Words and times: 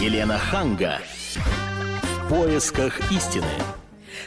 Елена 0.00 0.38
Ханга. 0.38 1.00
В 1.34 2.28
поисках 2.28 3.00
истины. 3.10 3.42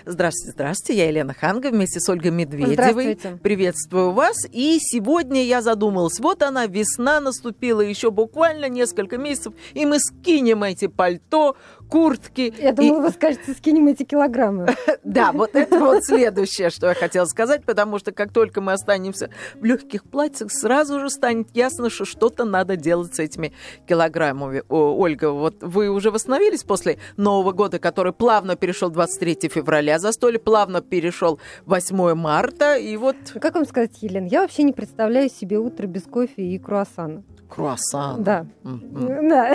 Здравствуйте, 0.05 0.51
здравствуйте. 0.51 1.00
Я 1.00 1.08
Елена 1.08 1.33
Ханга 1.33 1.70
вместе 1.70 2.01
с 2.01 2.09
Ольгой 2.09 2.32
Медведевой. 2.32 3.17
Приветствую 3.42 4.12
вас. 4.12 4.36
И 4.52 4.80
сегодня 4.82 5.46
я 5.46 5.62
задумалась, 5.62 6.20
вот 6.20 6.44
она, 6.44 6.66
весна 6.66 7.22
наступила, 7.22 7.80
еще 7.80 8.12
буквально 8.12 8.68
несколько 8.68 9.18
месяцев, 9.18 9.54
и 9.73 9.86
мы 9.86 10.00
скинем 10.00 10.64
эти 10.64 10.88
пальто, 10.88 11.55
куртки. 11.92 12.54
Я 12.58 12.71
думала, 12.71 13.02
и... 13.02 13.04
вы 13.04 13.10
скажете, 13.12 13.54
скинем 13.54 13.88
эти 13.88 14.04
килограммы. 14.04 14.68
Да, 15.04 15.32
вот 15.34 15.55
это 15.55 15.80
вот 15.80 16.05
следующее, 16.05 16.70
что 16.70 16.88
я 16.88 16.94
хотела 16.94 17.26
сказать, 17.26 17.66
потому 17.66 18.00
что 18.00 18.12
как 18.12 18.32
только 18.32 18.62
мы 18.62 18.71
останемся 18.71 19.30
в 19.55 19.66
легких 19.66 20.04
платьях, 20.04 20.52
сразу 20.52 21.00
же 21.00 21.09
станет 21.09 21.50
ясно, 21.54 21.90
что 21.90 22.05
что-то 22.05 22.46
надо 22.46 22.77
делать 22.77 23.16
с 23.16 23.20
этими 23.20 23.52
килограммами. 23.88 24.64
Ольга, 24.70 25.32
вот 25.32 25.55
вы 25.62 25.90
уже 25.90 26.12
восстановились 26.12 26.64
после 26.64 26.98
Нового 27.17 27.52
года, 27.52 27.80
который 27.80 28.14
плавно 28.14 28.55
перешел 28.55 28.89
23 28.89 29.50
февраля, 29.50 30.00
застолье 30.00 30.39
плавно 30.39 30.81
перешел 30.81 31.39
8 31.66 32.14
марта, 32.14 32.76
и 32.76 32.95
вот... 32.95 33.17
Как 33.42 33.55
вам 33.55 33.66
сказать, 33.66 33.92
Елена, 34.02 34.28
я 34.28 34.42
вообще 34.42 34.64
не 34.64 34.72
представляю 34.72 35.30
себе 35.30 35.58
утро 35.58 35.88
без 35.88 36.03
кофе 36.03 36.44
и 36.44 36.58
круассана. 36.58 37.23
Круассан. 37.52 38.23
Да. 38.23 38.46
Mm-hmm. 38.64 39.30
да. 39.30 39.54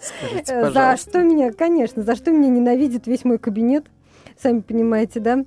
Скажите, 0.00 0.70
за 0.70 0.96
что 0.96 1.22
меня, 1.22 1.52
конечно, 1.52 2.02
за 2.02 2.14
что 2.14 2.30
меня 2.30 2.48
ненавидит 2.48 3.06
весь 3.06 3.24
мой 3.24 3.38
кабинет 3.38 3.86
сами 4.42 4.60
понимаете, 4.60 5.20
да? 5.20 5.44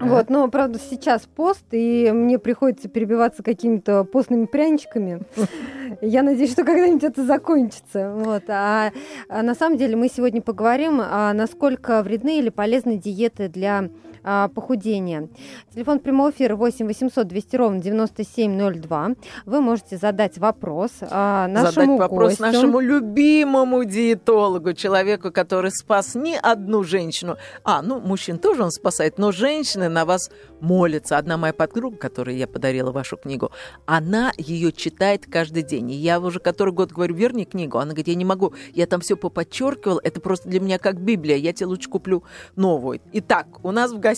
Вот, 0.00 0.30
но, 0.30 0.48
правда, 0.48 0.78
сейчас 0.78 1.22
пост, 1.26 1.64
и 1.70 2.10
мне 2.12 2.38
приходится 2.38 2.88
перебиваться 2.88 3.42
какими-то 3.42 4.04
постными 4.04 4.46
пряничками. 4.46 5.20
Я 6.00 6.22
надеюсь, 6.22 6.52
что 6.52 6.64
когда-нибудь 6.64 7.04
это 7.04 7.24
закончится. 7.24 8.12
Вот. 8.14 8.44
А, 8.48 8.92
а 9.28 9.42
на 9.42 9.54
самом 9.54 9.78
деле 9.78 9.96
мы 9.96 10.08
сегодня 10.08 10.42
поговорим, 10.42 11.00
а 11.02 11.32
насколько 11.32 12.02
вредны 12.02 12.38
или 12.38 12.48
полезны 12.48 12.96
диеты 12.96 13.48
для 13.48 13.88
а, 14.28 14.48
похудения. 14.48 15.28
Телефон 15.72 16.00
прямого 16.00 16.30
эфира 16.30 16.56
8 16.56 16.84
800 16.84 17.28
200 17.28 17.56
ровно 17.56 17.80
9702. 17.80 19.10
Вы 19.46 19.60
можете 19.60 19.96
задать 19.96 20.36
вопрос 20.38 20.90
а, 21.00 21.46
нашему 21.46 21.96
Задать 21.96 22.10
вопрос 22.10 22.28
гостю. 22.30 22.42
нашему 22.42 22.80
любимому 22.80 23.84
диетологу, 23.84 24.72
человеку, 24.72 25.30
который 25.30 25.70
спас 25.70 26.16
не 26.16 26.36
одну 26.36 26.82
женщину. 26.82 27.36
А, 27.62 27.82
ну, 27.82 28.00
мужчин 28.00 28.38
тоже 28.38 28.64
он 28.64 28.72
спасает, 28.72 29.18
но 29.18 29.30
женщины 29.30 29.88
на 29.88 30.04
вас 30.04 30.28
молятся. 30.60 31.18
Одна 31.18 31.36
моя 31.36 31.52
подруга, 31.52 31.96
которой 31.96 32.36
я 32.36 32.48
подарила 32.48 32.90
вашу 32.90 33.16
книгу, 33.16 33.52
она 33.84 34.32
ее 34.38 34.72
читает 34.72 35.26
каждый 35.30 35.62
день. 35.62 35.92
И 35.92 35.94
я 35.94 36.18
уже 36.18 36.40
который 36.40 36.74
год 36.74 36.90
говорю, 36.90 37.14
верни 37.14 37.44
книгу. 37.44 37.78
Она 37.78 37.90
говорит, 37.90 38.08
я 38.08 38.16
не 38.16 38.24
могу, 38.24 38.54
я 38.74 38.86
там 38.86 39.00
все 39.00 39.16
поподчеркивал, 39.16 40.00
это 40.02 40.20
просто 40.20 40.48
для 40.48 40.58
меня 40.58 40.78
как 40.78 41.00
Библия, 41.00 41.36
я 41.36 41.52
тебе 41.52 41.66
лучше 41.66 41.88
куплю 41.88 42.24
новую. 42.56 43.00
Итак, 43.12 43.46
у 43.62 43.70
нас 43.70 43.92
в 43.92 44.00
гостях 44.00 44.15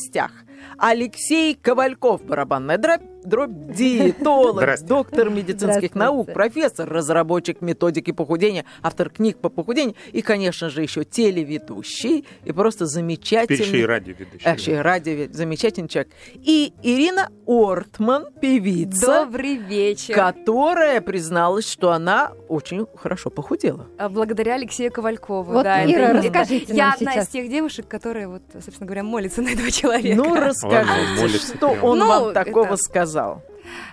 Алексей 0.79 1.55
Ковальков, 1.55 2.25
барабанная 2.25 2.79
дробь, 2.79 3.03
дробь 3.29 3.73
диетолог, 3.75 4.63
доктор 4.87 5.31
медицинских 5.31 5.95
наук, 5.95 6.33
профессор, 6.33 6.89
разработчик 6.89 7.61
методики 7.61 8.11
похудения, 8.13 8.65
автор 8.83 9.11
книг 9.11 9.39
по 9.39 9.49
похудению 9.49 9.95
и, 10.13 10.23
конечно 10.23 10.71
же, 10.71 10.83
еще 10.83 11.05
телеведущий 11.05 12.25
и 12.45 12.53
просто 12.53 12.87
замечательный... 12.87 13.57
Теперь 13.59 13.69
еще 13.69 13.81
и 13.81 13.85
радиоведущий. 13.87 14.47
А, 14.51 14.55
еще 14.55 14.73
и 14.73 14.77
радио, 14.77 15.29
замечательный 15.33 15.89
человек. 15.89 16.13
И 16.35 16.73
Ирина 16.83 17.31
Ортман, 17.47 18.27
певица. 18.41 19.25
Добрый 19.25 19.57
вечер. 19.57 20.15
Которая 20.15 21.01
призналась, 21.01 21.69
что 21.71 21.93
она 21.93 22.33
очень 22.49 22.87
хорошо 22.97 23.31
похудела. 23.31 23.87
А 23.99 24.09
благодаря 24.09 24.55
Алексею 24.55 24.93
Ковалькову. 24.93 25.53
Вот, 25.53 25.63
да, 25.65 25.85
Ира, 25.85 26.09
это, 26.11 26.19
расскажите 26.19 26.75
Я 26.75 26.87
нам 26.87 26.95
одна 26.95 27.13
сейчас. 27.13 27.25
из 27.27 27.31
тех 27.31 27.51
девушек, 27.51 27.89
которые, 27.89 28.29
вот, 28.29 28.43
собственно 28.53 28.87
говоря, 28.87 29.03
молятся 29.03 29.43
на 29.43 29.49
этого 29.51 29.71
человека. 29.71 30.17
Ну, 30.17 30.35
расскажите, 30.35 31.21
Ладно, 31.23 31.29
что 31.39 31.69
прям. 31.71 31.85
он 31.85 31.99
Ну, 31.99 32.07
вам 32.07 32.33
такого 32.35 32.65
это- 32.67 32.77
сказал? 32.77 33.18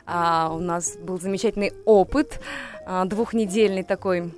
А, 0.05 0.51
у 0.53 0.59
нас 0.59 0.97
был 0.97 1.19
замечательный 1.19 1.73
опыт, 1.85 2.39
а, 2.85 3.05
двухнедельный 3.05 3.83
такой 3.83 4.33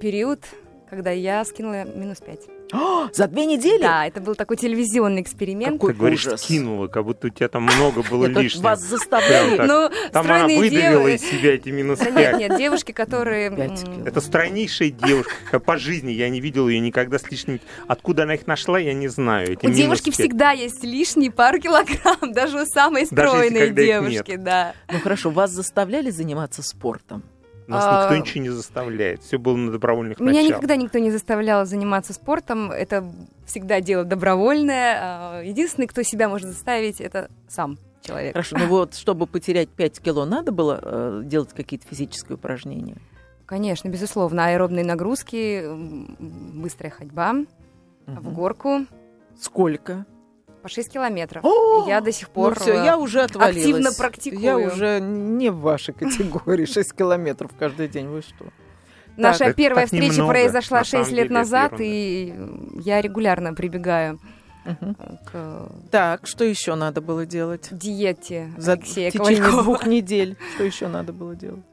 период, 0.00 0.40
когда 0.88 1.10
я 1.10 1.44
скинула 1.44 1.84
минус 1.84 2.18
5. 2.18 2.57
О, 2.72 3.08
за 3.12 3.26
две 3.28 3.46
недели? 3.46 3.80
Да, 3.82 4.06
это 4.06 4.20
был 4.20 4.34
такой 4.34 4.56
телевизионный 4.56 5.22
эксперимент. 5.22 5.74
Какой 5.78 5.92
Ты 5.92 5.98
говоришь, 5.98 6.26
ужас. 6.26 6.42
скинула, 6.42 6.88
как 6.88 7.04
будто 7.04 7.28
у 7.28 7.30
тебя 7.30 7.48
там 7.48 7.64
много 7.64 8.02
было 8.02 8.26
лишнего. 8.42 8.64
вас 8.64 8.80
заставляли. 8.80 9.56
Ну, 9.58 9.90
Там 10.12 10.24
она 10.26 10.40
стройные 10.40 10.58
выдавила 10.58 11.08
из 11.08 11.20
себя 11.22 11.54
эти 11.54 11.68
минус 11.70 11.98
Да 11.98 12.10
нет, 12.10 12.30
5. 12.32 12.38
нет, 12.38 12.58
девушки, 12.58 12.92
которые... 12.92 13.48
Это 14.04 14.20
стройнейшая 14.20 14.90
девушка 14.90 15.58
по 15.60 15.76
жизни. 15.78 16.12
Я 16.12 16.28
не 16.28 16.40
видел 16.40 16.68
ее 16.68 16.80
никогда 16.80 17.18
с 17.18 17.30
лишним. 17.30 17.60
Откуда 17.86 18.24
она 18.24 18.34
их 18.34 18.46
нашла, 18.46 18.78
я 18.78 18.92
не 18.94 19.08
знаю. 19.08 19.56
У 19.62 19.70
девушки 19.70 20.06
5. 20.10 20.14
всегда 20.14 20.50
есть 20.52 20.82
лишние 20.84 21.30
пару 21.30 21.58
килограмм, 21.58 22.32
даже 22.32 22.62
у 22.62 22.66
самой 22.66 23.06
стройной 23.06 23.70
девушки, 23.70 24.32
нет. 24.32 24.42
да. 24.44 24.74
Ну 24.92 24.98
хорошо, 25.00 25.30
вас 25.30 25.50
заставляли 25.50 26.10
заниматься 26.10 26.62
спортом? 26.62 27.22
Нас 27.68 27.84
А, 27.86 28.02
никто 28.02 28.16
ничего 28.16 28.42
не 28.44 28.48
заставляет. 28.50 29.22
Все 29.22 29.38
было 29.38 29.54
на 29.56 29.70
добровольных 29.70 30.18
Меня 30.20 30.32
началах. 30.40 30.56
никогда 30.56 30.76
никто 30.76 30.98
не 30.98 31.10
заставлял 31.10 31.66
заниматься 31.66 32.14
спортом. 32.14 32.72
Это 32.72 33.04
всегда 33.44 33.80
дело 33.82 34.04
добровольное. 34.04 34.96
А, 35.00 35.42
Единственный, 35.42 35.86
кто 35.86 36.02
себя 36.02 36.28
может 36.30 36.48
заставить, 36.48 37.00
это 37.00 37.30
сам 37.46 37.76
человек. 38.00 38.32
Хорошо, 38.32 38.56
ну 38.58 38.66
вот, 38.68 38.94
чтобы 38.94 39.26
потерять 39.26 39.68
5 39.68 40.00
кило, 40.00 40.24
надо 40.24 40.50
было 40.50 40.80
э, 40.82 41.22
делать 41.24 41.52
какие-то 41.52 41.86
физические 41.86 42.36
упражнения? 42.36 42.96
Конечно, 43.44 43.88
безусловно. 43.88 44.46
Аэробные 44.46 44.84
нагрузки, 44.84 45.62
быстрая 46.18 46.90
ходьба 46.90 47.34
в 48.06 48.10
Мгм. 48.10 48.34
горку 48.34 48.86
Сколько? 49.38 50.06
По 50.58 50.68
6 50.68 50.92
километров. 50.92 51.44
О, 51.44 51.86
я 51.88 52.00
до 52.00 52.12
сих 52.12 52.28
пор 52.30 52.54
ну 52.56 52.60
все, 52.60 52.72
э, 52.74 52.84
я 52.84 52.98
уже 52.98 53.22
отвалилась. 53.22 53.56
активно 53.64 53.92
практикую. 53.92 54.40
Я 54.42 54.56
уже 54.58 55.00
не 55.00 55.50
в 55.50 55.60
вашей 55.60 55.94
категории. 55.94 56.64
6 56.66 56.92
километров 56.94 57.50
каждый 57.58 57.88
день, 57.88 58.08
вы 58.08 58.22
что? 58.22 58.44
Наша 59.16 59.46
Так, 59.46 59.56
первая 59.56 59.86
так 59.86 59.92
встреча 59.94 60.12
немного, 60.12 60.30
произошла 60.32 60.78
на 60.78 60.84
6 60.84 60.90
самом 60.92 61.16
лет 61.16 61.24
деле, 61.28 61.34
назад, 61.40 61.72
и 61.80 62.34
я 62.80 63.00
регулярно 63.00 63.54
прибегаю 63.54 64.20
Мгм. 64.64 64.96
к 65.24 65.68
Так, 65.90 66.26
что 66.26 66.44
еще 66.44 66.74
надо 66.74 67.00
было 67.00 67.24
делать? 67.26 67.68
диете 67.72 68.52
За 68.56 68.72
в 68.76 68.80
Алексея 68.80 69.10
течение 69.10 69.36
Ковалькова. 69.38 69.62
двух 69.62 69.86
недель. 69.86 70.36
Что 70.54 70.64
еще 70.64 70.86
надо 70.88 71.12
было 71.12 71.34
делать? 71.34 71.64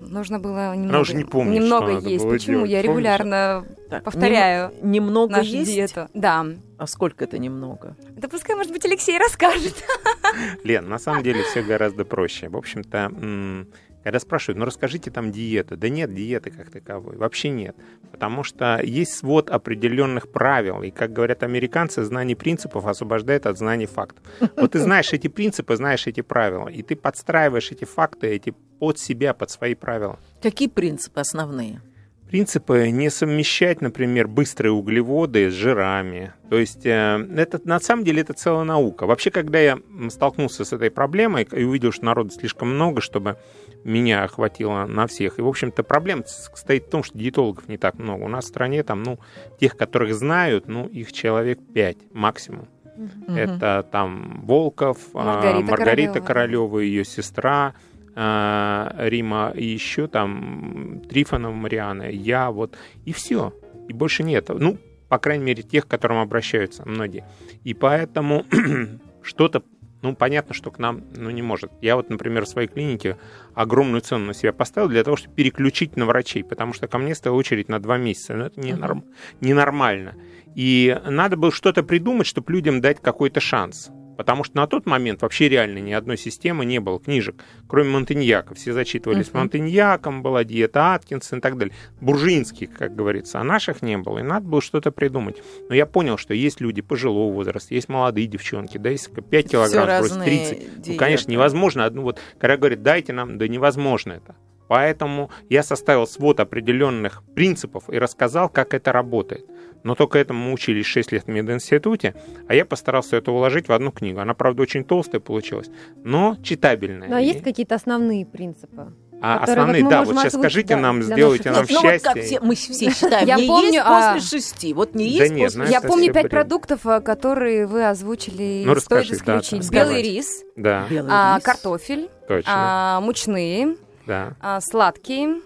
Нужно 0.00 0.38
было 0.38 0.74
немного, 0.76 1.00
уже 1.00 1.14
не 1.14 1.24
помнит, 1.24 1.54
немного 1.62 2.00
что 2.00 2.08
есть. 2.08 2.24
было 2.24 2.32
Почему? 2.32 2.54
делать, 2.58 2.70
Я 2.70 2.76
помнишь? 2.78 2.90
регулярно 2.90 3.64
Так, 3.90 4.04
повторяю 4.04 4.72
нем- 4.82 4.90
немного 4.92 5.32
нашу 5.38 5.50
есть? 5.50 5.70
диету. 5.72 6.08
Да. 6.14 6.46
А 6.78 6.86
сколько 6.86 7.24
это 7.24 7.38
немного? 7.38 7.96
Да 8.16 8.28
пускай, 8.28 8.54
может 8.54 8.72
быть, 8.72 8.84
Алексей 8.84 9.18
расскажет. 9.18 9.74
Лен, 10.64 10.88
на 10.88 10.98
самом 10.98 11.22
деле 11.22 11.42
все 11.42 11.62
гораздо 11.62 12.04
проще. 12.04 12.48
В 12.48 12.56
общем-то, 12.56 12.98
м, 12.98 13.68
когда 14.06 14.20
спрашивают, 14.20 14.58
ну 14.60 14.64
расскажите 14.64 15.10
там 15.10 15.32
диету. 15.32 15.76
Да 15.76 15.88
нет 15.88 16.14
диеты 16.14 16.52
как 16.52 16.70
таковой, 16.70 17.16
вообще 17.16 17.48
нет. 17.48 17.74
Потому 18.12 18.44
что 18.44 18.80
есть 18.80 19.14
свод 19.14 19.50
определенных 19.50 20.30
правил. 20.30 20.82
И, 20.82 20.92
как 20.92 21.12
говорят 21.12 21.42
американцы, 21.42 22.04
знание 22.04 22.36
принципов 22.36 22.86
освобождает 22.86 23.46
от 23.46 23.58
знаний 23.58 23.86
фактов. 23.86 24.22
Вот 24.56 24.70
ты 24.70 24.78
знаешь 24.78 25.12
эти 25.12 25.26
принципы, 25.26 25.74
знаешь 25.74 26.06
эти 26.06 26.20
правила, 26.20 26.68
и 26.68 26.82
ты 26.82 26.94
подстраиваешь 26.94 27.72
эти 27.72 27.84
факты 27.84 28.28
эти 28.28 28.54
под 28.78 29.00
себя, 29.00 29.34
под 29.34 29.50
свои 29.50 29.74
правила. 29.74 30.20
Какие 30.40 30.68
принципы 30.68 31.18
основные? 31.18 31.82
Принципы 32.30 32.90
не 32.90 33.08
совмещать, 33.08 33.80
например, 33.80 34.26
быстрые 34.26 34.72
углеводы 34.72 35.48
с 35.48 35.54
жирами. 35.54 36.32
То 36.50 36.58
есть 36.58 36.84
э, 36.84 37.24
это 37.36 37.60
на 37.64 37.78
самом 37.78 38.04
деле 38.04 38.22
это 38.22 38.32
целая 38.32 38.64
наука. 38.64 39.06
Вообще, 39.06 39.30
когда 39.30 39.60
я 39.60 39.78
столкнулся 40.10 40.64
с 40.64 40.72
этой 40.72 40.90
проблемой 40.90 41.46
и 41.52 41.62
увидел, 41.62 41.92
что 41.92 42.04
народу 42.04 42.30
слишком 42.30 42.74
много, 42.74 43.00
чтобы 43.00 43.36
меня 43.84 44.24
охватило 44.24 44.86
на 44.86 45.06
всех. 45.06 45.38
И, 45.38 45.42
в 45.42 45.48
общем-то, 45.48 45.82
проблема 45.82 46.24
с- 46.24 46.50
стоит 46.54 46.86
в 46.86 46.90
том, 46.90 47.02
что 47.02 47.16
диетологов 47.18 47.68
не 47.68 47.76
так 47.78 47.98
много. 47.98 48.24
У 48.24 48.28
нас 48.28 48.44
в 48.44 48.48
стране 48.48 48.82
там, 48.82 49.02
ну, 49.02 49.18
тех, 49.60 49.76
которых 49.76 50.14
знают, 50.14 50.68
ну, 50.68 50.86
их 50.86 51.12
человек 51.12 51.58
5 51.74 51.98
максимум. 52.12 52.68
Мгм. 52.96 53.36
Это 53.36 53.86
там 53.92 54.42
Волков, 54.46 54.98
а, 55.14 55.34
Маргарита 55.34 55.70
Маргарита 55.70 56.12
Королёва. 56.20 56.26
Королева, 56.26 56.78
ее 56.78 57.04
сестра 57.04 57.74
а, 58.14 58.94
Рима, 58.98 59.52
и 59.54 59.64
еще 59.64 60.06
там 60.08 61.02
Трифонова 61.08 61.52
Мариана, 61.52 62.04
я 62.10 62.50
вот, 62.50 62.74
и 63.04 63.12
все. 63.12 63.52
И 63.88 63.92
больше 63.92 64.22
нет. 64.22 64.48
Ну, 64.48 64.78
по 65.08 65.18
крайней 65.18 65.44
мере, 65.44 65.62
тех, 65.62 65.86
к 65.86 65.90
которым 65.90 66.18
обращаются 66.18 66.82
многие. 66.88 67.24
И 67.62 67.74
поэтому 67.74 68.44
что-то, 69.22 69.62
ну, 70.06 70.16
понятно, 70.16 70.54
что 70.54 70.70
к 70.70 70.78
нам, 70.78 71.02
ну, 71.16 71.30
не 71.30 71.42
может. 71.42 71.70
Я 71.80 71.96
вот, 71.96 72.10
например, 72.10 72.44
в 72.44 72.48
своей 72.48 72.68
клинике 72.68 73.16
огромную 73.54 74.00
цену 74.00 74.26
на 74.26 74.34
себя 74.34 74.52
поставил 74.52 74.88
для 74.88 75.02
того, 75.04 75.16
чтобы 75.16 75.34
переключить 75.34 75.96
на 75.96 76.06
врачей, 76.06 76.42
потому 76.44 76.72
что 76.72 76.88
ко 76.88 76.98
мне 76.98 77.14
стояла 77.14 77.36
очередь 77.38 77.68
на 77.68 77.78
два 77.80 77.98
месяца. 77.98 78.34
Ну, 78.34 78.44
это 78.44 78.60
не 78.60 78.72
Мгм. 78.72 78.80
норм- 78.80 79.04
ненормально. 79.40 80.14
И 80.54 80.98
надо 81.06 81.36
было 81.36 81.52
что-то 81.52 81.82
придумать, 81.82 82.26
чтобы 82.26 82.52
людям 82.52 82.80
дать 82.80 83.00
какой-то 83.00 83.40
шанс. 83.40 83.90
Потому 84.16 84.44
что 84.44 84.56
на 84.56 84.66
тот 84.66 84.86
момент 84.86 85.22
вообще 85.22 85.48
реально 85.48 85.78
ни 85.78 85.92
одной 85.92 86.16
системы 86.16 86.64
не 86.64 86.78
было 86.78 86.98
книжек, 86.98 87.36
кроме 87.68 87.90
Монтеньяка. 87.90 88.54
Все 88.54 88.72
зачитывались 88.72 89.28
uh-huh. 89.28 89.38
Монтеньяком, 89.38 90.22
была 90.22 90.44
диета 90.44 90.94
Аткинсон 90.94 91.38
и 91.38 91.42
так 91.42 91.58
далее. 91.58 91.74
Буржинских, 92.00 92.72
как 92.72 92.94
говорится, 92.94 93.40
а 93.40 93.44
наших 93.44 93.82
не 93.82 93.98
было, 93.98 94.20
и 94.20 94.22
надо 94.22 94.46
было 94.46 94.62
что-то 94.62 94.90
придумать. 94.90 95.42
Но 95.68 95.74
я 95.74 95.86
понял, 95.86 96.16
что 96.16 96.34
есть 96.34 96.60
люди 96.60 96.82
пожилого 96.82 97.32
возраста, 97.32 97.74
есть 97.74 97.88
молодые 97.88 98.26
девчонки, 98.26 98.78
да, 98.78 98.90
если 98.90 99.12
5 99.20 99.50
килограмм 99.50 100.04
сбросить, 100.04 100.24
30. 100.24 100.58
Диеты. 100.58 100.92
Ну, 100.92 100.96
конечно, 100.96 101.30
невозможно. 101.30 101.84
Одну 101.84 102.02
вот, 102.02 102.18
когда 102.38 102.56
говорят, 102.56 102.82
дайте 102.82 103.12
нам, 103.12 103.38
да 103.38 103.48
невозможно 103.48 104.12
это. 104.12 104.36
Поэтому 104.68 105.30
я 105.48 105.62
составил 105.62 106.06
свод 106.06 106.40
определенных 106.40 107.22
принципов 107.34 107.88
и 107.88 107.98
рассказал, 107.98 108.48
как 108.48 108.74
это 108.74 108.92
работает. 108.92 109.46
Но 109.86 109.94
только 109.94 110.18
этому 110.18 110.48
мы 110.48 110.52
учились 110.52 110.84
6 110.84 111.12
лет 111.12 111.26
в 111.26 111.28
мединституте, 111.28 112.16
а 112.48 112.56
я 112.56 112.64
постарался 112.64 113.18
это 113.18 113.30
уложить 113.30 113.68
в 113.68 113.72
одну 113.72 113.92
книгу. 113.92 114.18
Она, 114.18 114.34
правда, 114.34 114.62
очень 114.62 114.82
толстая 114.82 115.20
получилась, 115.20 115.70
но 116.02 116.36
читабельная. 116.42 117.08
Ну, 117.08 117.14
а 117.14 117.20
есть 117.20 117.44
какие-то 117.44 117.76
основные 117.76 118.26
принципы? 118.26 118.92
А 119.22 119.38
основные, 119.38 119.84
вот 119.84 119.90
да, 119.90 120.02
вот 120.02 120.16
сейчас 120.16 120.32
скажите 120.32 120.74
да, 120.74 120.80
нам, 120.80 121.04
сделайте 121.04 121.52
нам 121.52 121.68
счастье. 121.68 121.80
Ну, 121.82 121.92
вот 121.92 122.02
как 122.02 122.18
все, 122.20 122.40
мы 122.40 122.56
все 122.56 122.90
считаем, 122.94 123.28
я 123.28 123.36
не 123.36 123.46
помню, 123.46 123.74
есть 123.74 123.82
а... 123.86 124.14
после 124.14 124.40
шести, 124.40 124.74
вот 124.74 124.96
не 124.96 125.08
есть 125.08 125.28
да 125.30 125.34
нет, 125.34 125.54
после... 125.54 125.70
Я 125.70 125.80
помню 125.80 126.12
пять 126.12 126.30
продуктов, 126.30 126.84
а, 126.84 127.00
которые 127.00 127.68
вы 127.68 127.88
озвучили, 127.88 128.64
ну, 128.66 128.74
стоит 128.80 129.12
исключить. 129.12 129.70
Да, 129.70 129.84
Белый 129.84 130.02
рис, 130.02 130.42
да. 130.56 130.86
Белый 130.90 131.12
а, 131.14 131.36
рис. 131.36 131.44
картофель, 131.44 132.10
Точно. 132.26 132.52
А, 132.52 133.00
мучные, 133.00 133.76
да. 134.04 134.34
а, 134.40 134.60
сладкие, 134.60 135.36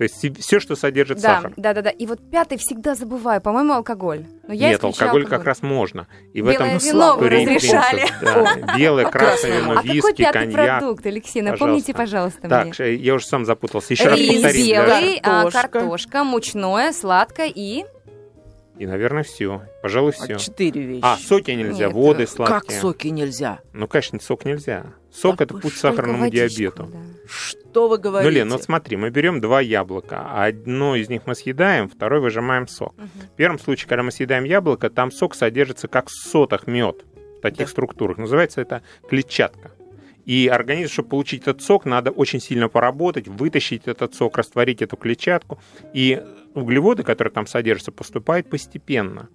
то 0.00 0.04
есть 0.04 0.40
все, 0.40 0.60
что 0.60 0.76
содержит 0.76 1.20
да, 1.20 1.34
сахар. 1.34 1.52
Да, 1.58 1.74
да, 1.74 1.82
да. 1.82 1.90
И 1.90 2.06
вот 2.06 2.20
пятый 2.30 2.56
всегда 2.56 2.94
забываю, 2.94 3.42
по-моему, 3.42 3.74
алкоголь. 3.74 4.24
Но 4.48 4.54
я 4.54 4.70
Нет, 4.70 4.82
алкоголь, 4.82 5.08
алкоголь 5.08 5.26
как 5.26 5.44
раз 5.44 5.60
можно. 5.60 6.08
И 6.32 6.40
Белое 6.40 6.54
в 6.54 6.56
этом 6.56 6.78
вино 6.78 7.16
вы 7.18 7.28
разрешали. 7.28 8.08
Да, 8.22 8.76
белое, 8.78 9.10
красное 9.10 9.60
вино, 9.60 9.74
а 9.76 9.82
виски, 9.82 10.00
какой 10.00 10.14
пятый 10.14 10.52
коньяк. 10.52 10.78
продукт, 10.78 11.04
Алексей, 11.04 11.42
напомните, 11.42 11.92
пожалуйста, 11.92 12.48
так, 12.48 12.78
мне. 12.78 12.94
я 12.94 13.12
уже 13.12 13.26
сам 13.26 13.44
запутался. 13.44 13.92
Еще 13.92 14.04
Рис 14.04 14.42
раз 14.42 14.42
повторим. 14.42 14.66
белый, 14.66 15.20
да. 15.22 15.42
картошка. 15.42 15.68
картошка, 15.68 16.24
мучное, 16.24 16.92
сладкое 16.92 17.52
и... 17.54 17.84
И, 18.78 18.86
наверное, 18.86 19.22
все. 19.22 19.60
Пожалуй, 19.82 20.12
все. 20.12 20.36
А 20.36 20.38
четыре 20.38 20.80
вещи. 20.80 21.04
А, 21.04 21.18
соки 21.18 21.50
нельзя, 21.50 21.88
Нет, 21.88 21.92
воды 21.92 22.26
сладкие. 22.26 22.58
Как 22.58 22.70
соки 22.70 23.08
нельзя? 23.08 23.58
Ну, 23.74 23.86
конечно, 23.86 24.18
сок 24.18 24.46
нельзя. 24.46 24.94
Сок 25.12 25.36
так 25.36 25.50
это 25.50 25.60
путь 25.60 25.74
к 25.74 25.76
сахарному 25.76 26.20
водичку, 26.20 26.48
диабету. 26.48 26.88
Да. 26.90 26.98
Что 27.70 27.88
вы 27.88 27.98
говорите? 27.98 28.28
Ну, 28.28 28.34
Лен, 28.34 28.48
ну 28.48 28.58
смотри, 28.58 28.96
мы 28.96 29.10
берем 29.10 29.40
два 29.40 29.60
яблока. 29.60 30.44
Одно 30.44 30.96
из 30.96 31.08
них 31.08 31.22
мы 31.26 31.36
съедаем, 31.36 31.88
второй 31.88 32.20
выжимаем 32.20 32.66
сок. 32.66 32.94
Угу. 32.98 33.06
В 33.32 33.36
первом 33.36 33.58
случае, 33.60 33.88
когда 33.88 34.02
мы 34.02 34.10
съедаем 34.10 34.44
яблоко, 34.44 34.90
там 34.90 35.12
сок 35.12 35.36
содержится 35.36 35.86
как 35.86 36.08
в 36.08 36.12
сотах 36.12 36.66
мед 36.66 37.04
в 37.38 37.40
таких 37.40 37.66
да. 37.66 37.70
структурах. 37.70 38.18
Называется 38.18 38.60
это 38.60 38.82
клетчатка. 39.08 39.70
И 40.26 40.48
организм, 40.48 40.92
чтобы 40.92 41.10
получить 41.10 41.42
этот 41.42 41.62
сок, 41.62 41.84
надо 41.84 42.10
очень 42.10 42.40
сильно 42.40 42.68
поработать, 42.68 43.28
вытащить 43.28 43.86
этот 43.86 44.14
сок, 44.14 44.36
растворить 44.36 44.82
эту 44.82 44.96
клетчатку. 44.96 45.60
И 45.94 46.22
углеводы, 46.54 47.04
которые 47.04 47.32
там 47.32 47.46
содержатся, 47.46 47.92
поступают 47.92 48.50
постепенно. 48.50 49.28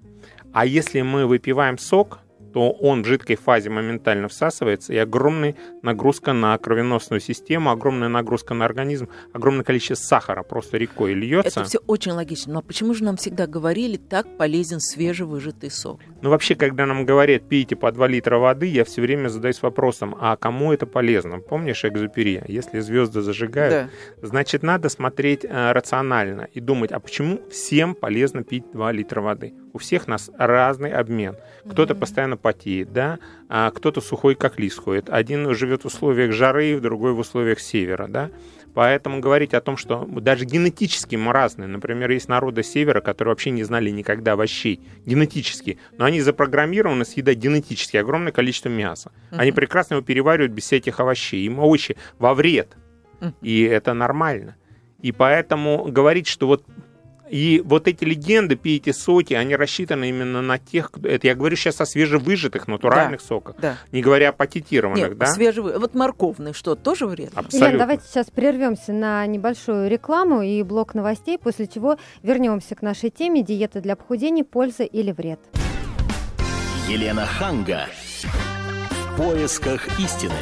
А 0.54 0.66
если 0.66 1.02
мы 1.02 1.26
выпиваем 1.26 1.78
сок, 1.78 2.20
то 2.56 2.72
он 2.72 3.04
в 3.04 3.06
жидкой 3.06 3.36
фазе 3.36 3.70
моментально 3.70 4.30
всасывается, 4.30 4.94
и 4.94 4.96
огромная 4.96 5.56
нагрузка 5.82 6.32
на 6.32 6.58
кровеносную 6.58 7.20
систему, 7.20 7.70
огромная 7.70 8.08
нагрузка 8.08 8.54
на 8.54 8.64
организм, 8.64 9.10
огромное 9.34 9.66
количество 9.66 9.96
сахара 9.96 10.42
просто 10.42 10.78
рекой 10.78 11.16
льется. 11.16 11.50
Это 11.60 11.64
все 11.66 11.80
очень 11.86 12.14
логично. 12.14 12.54
Но 12.54 12.62
почему 12.62 12.94
же 12.94 13.04
нам 13.04 13.18
всегда 13.18 13.46
говорили, 13.46 13.98
так 13.98 14.38
полезен 14.38 14.80
свежевыжатый 14.80 15.70
сок? 15.70 16.00
Ну, 16.22 16.30
вообще, 16.30 16.56
когда 16.56 16.86
нам 16.86 17.06
говорят, 17.06 17.50
пейте 17.50 17.76
по 17.76 17.92
2 17.92 18.08
литра 18.08 18.38
воды, 18.38 18.68
я 18.68 18.86
все 18.86 19.02
время 19.02 19.28
задаюсь 19.28 19.62
вопросом, 19.62 20.16
а 20.18 20.38
кому 20.38 20.72
это 20.72 20.86
полезно? 20.86 21.40
Помнишь 21.40 21.84
Экзупери? 21.84 22.42
Если 22.48 22.80
звезды 22.80 23.20
зажигают, 23.20 23.92
да. 24.22 24.26
значит, 24.26 24.64
надо 24.64 24.88
смотреть 24.88 25.44
э, 25.44 25.74
рационально 25.74 26.48
и 26.54 26.62
думать, 26.62 26.94
а 26.94 27.02
почему 27.02 27.42
всем 27.52 27.96
полезно 27.96 28.46
пить 28.46 28.64
2 28.72 28.94
литра 28.94 29.20
воды? 29.20 29.54
У 29.76 29.78
всех 29.78 30.08
нас 30.08 30.32
разный 30.38 30.94
обмен. 30.94 31.36
Кто-то 31.70 31.94
mm-hmm. 31.94 32.00
постоянно 32.00 32.38
потеет, 32.38 32.94
да, 32.94 33.20
а 33.50 33.70
кто-то 33.72 34.00
сухой, 34.00 34.34
как 34.34 34.58
лист 34.58 34.80
ходит. 34.80 35.10
Один 35.10 35.54
живет 35.54 35.84
в 35.84 35.88
условиях 35.88 36.32
жары, 36.32 36.80
другой 36.80 37.12
в 37.12 37.20
условиях 37.20 37.60
севера, 37.60 38.08
да. 38.08 38.32
Поэтому 38.74 39.20
говорить 39.20 39.54
о 39.54 39.60
том, 39.60 39.76
что 39.76 40.06
даже 40.06 40.46
генетически 40.46 41.18
мы 41.18 41.34
разные. 41.34 41.68
Например, 41.68 42.10
есть 42.10 42.30
народы 42.30 42.64
севера, 42.64 43.02
которые 43.02 43.34
вообще 43.34 43.50
не 43.50 43.66
знали 43.66 43.90
никогда 43.90 44.32
овощей 44.32 44.80
генетически, 45.06 45.78
но 45.98 46.06
они 46.06 46.22
запрограммированы 46.22 47.04
съедать 47.04 47.38
генетически 47.38 47.98
огромное 47.98 48.32
количество 48.32 48.70
мяса. 48.70 49.12
Uh-huh. 49.32 49.40
Они 49.40 49.52
прекрасно 49.52 49.96
его 49.96 50.06
переваривают 50.06 50.54
без 50.54 50.64
всяких 50.64 51.02
овощей. 51.02 51.46
Им 51.46 51.60
овощи 51.60 51.98
во 52.18 52.34
вред. 52.34 52.78
Uh-huh. 53.20 53.34
И 53.42 53.64
это 53.64 53.94
нормально. 53.94 54.56
И 55.02 55.12
поэтому 55.12 55.84
говорить, 55.92 56.28
что 56.28 56.48
вот 56.48 56.64
и 57.30 57.62
вот 57.66 57.88
эти 57.88 58.04
легенды, 58.04 58.56
пейте 58.56 58.94
соки, 58.94 59.34
они 59.34 59.56
рассчитаны 59.56 60.10
именно 60.10 60.42
на 60.42 60.58
тех, 60.58 60.92
это 61.04 61.28
я 61.28 61.36
говорю 61.36 61.56
сейчас 61.56 61.82
о 61.82 61.86
свежевыжатых 61.86 62.68
натуральных 62.68 63.22
да, 63.22 63.26
соках, 63.26 63.56
да. 63.60 63.78
не 63.92 64.02
говоря 64.02 64.30
о 64.30 64.32
пакетированных, 64.32 65.10
Нет, 65.10 65.18
да? 65.18 65.28
Свежевы... 65.28 65.78
Вот 65.80 65.96
морковный 65.96 66.54
что, 66.54 66.76
тоже 66.76 67.08
вредно? 67.08 67.40
Абсолютно. 67.40 67.66
Елена, 67.66 67.80
давайте 67.80 68.04
сейчас 68.08 68.30
прервемся 68.30 68.94
на 68.94 69.26
небольшую 69.26 69.90
рекламу 69.90 70.42
и 70.42 70.62
блок 70.64 70.94
новостей, 70.94 71.38
после 71.38 71.68
чего 71.68 71.98
вернемся 72.22 72.76
к 72.76 72.82
нашей 72.82 73.10
теме 73.10 73.44
диета 73.44 73.82
для 73.82 73.96
похудения, 73.96 74.44
польза 74.44 74.84
или 74.84 75.12
вред. 75.12 75.40
Елена 76.88 77.26
Ханга. 77.26 77.88
В 78.92 79.18
поисках 79.18 79.88
истины. 80.00 80.36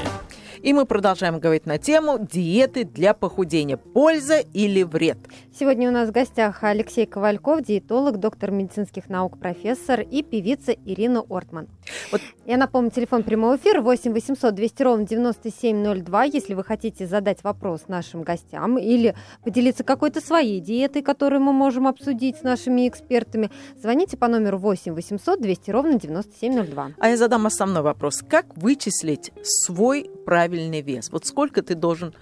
И 0.64 0.72
мы 0.72 0.86
продолжаем 0.86 1.40
говорить 1.40 1.66
на 1.66 1.78
тему 1.78 2.18
диеты 2.18 2.86
для 2.86 3.14
похудения. 3.14 3.76
Польза 3.76 4.38
или 4.38 4.84
вред? 4.84 5.18
Сегодня 5.54 5.90
у 5.90 5.92
нас 5.92 6.08
в 6.08 6.14
гостях 6.14 6.64
Алексей 6.64 7.06
Ковальков, 7.06 7.64
диетолог, 7.64 8.18
доктор 8.18 8.52
медицинских 8.52 9.10
наук, 9.10 9.38
профессор 9.38 10.00
и 10.00 10.24
певица 10.24 10.72
Ирина 10.72 11.22
Ортман. 11.30 11.68
Вот. 12.14 12.22
Я 12.46 12.56
напомню, 12.56 12.92
телефон 12.92 13.24
прямого 13.24 13.58
эфира 13.58 13.82
8 13.82 14.14
800 14.14 14.56
200 14.56 14.84
ровно 14.84 15.06
9702, 15.06 16.24
если 16.24 16.54
вы 16.54 16.64
хотите 16.64 17.08
задать 17.08 17.44
вопрос 17.44 17.90
нашим 17.90 18.24
гостям 18.24 18.78
или 18.78 19.16
поделиться 19.44 19.84
какой-то 19.84 20.22
своей 20.22 20.62
диетой, 20.62 21.02
которую 21.02 21.42
мы 21.42 21.52
можем 21.52 21.88
обсудить 21.88 22.38
с 22.38 22.44
нашими 22.44 22.88
экспертами, 22.88 23.52
звоните 23.82 24.16
по 24.16 24.30
номеру 24.30 24.60
8 24.60 24.94
800 24.94 25.42
200 25.42 25.72
ровно 25.72 26.00
9702. 26.00 26.92
А 26.98 27.10
я 27.10 27.18
задам 27.18 27.46
основной 27.48 27.82
вопрос. 27.84 28.24
Как 28.26 28.46
вычислить 28.56 29.34
свой 29.44 30.10
правильный 30.26 30.53
вес? 30.82 31.10
Вот 31.12 31.26
сколько 31.26 31.62
ты 31.62 31.76
должен 31.76 32.14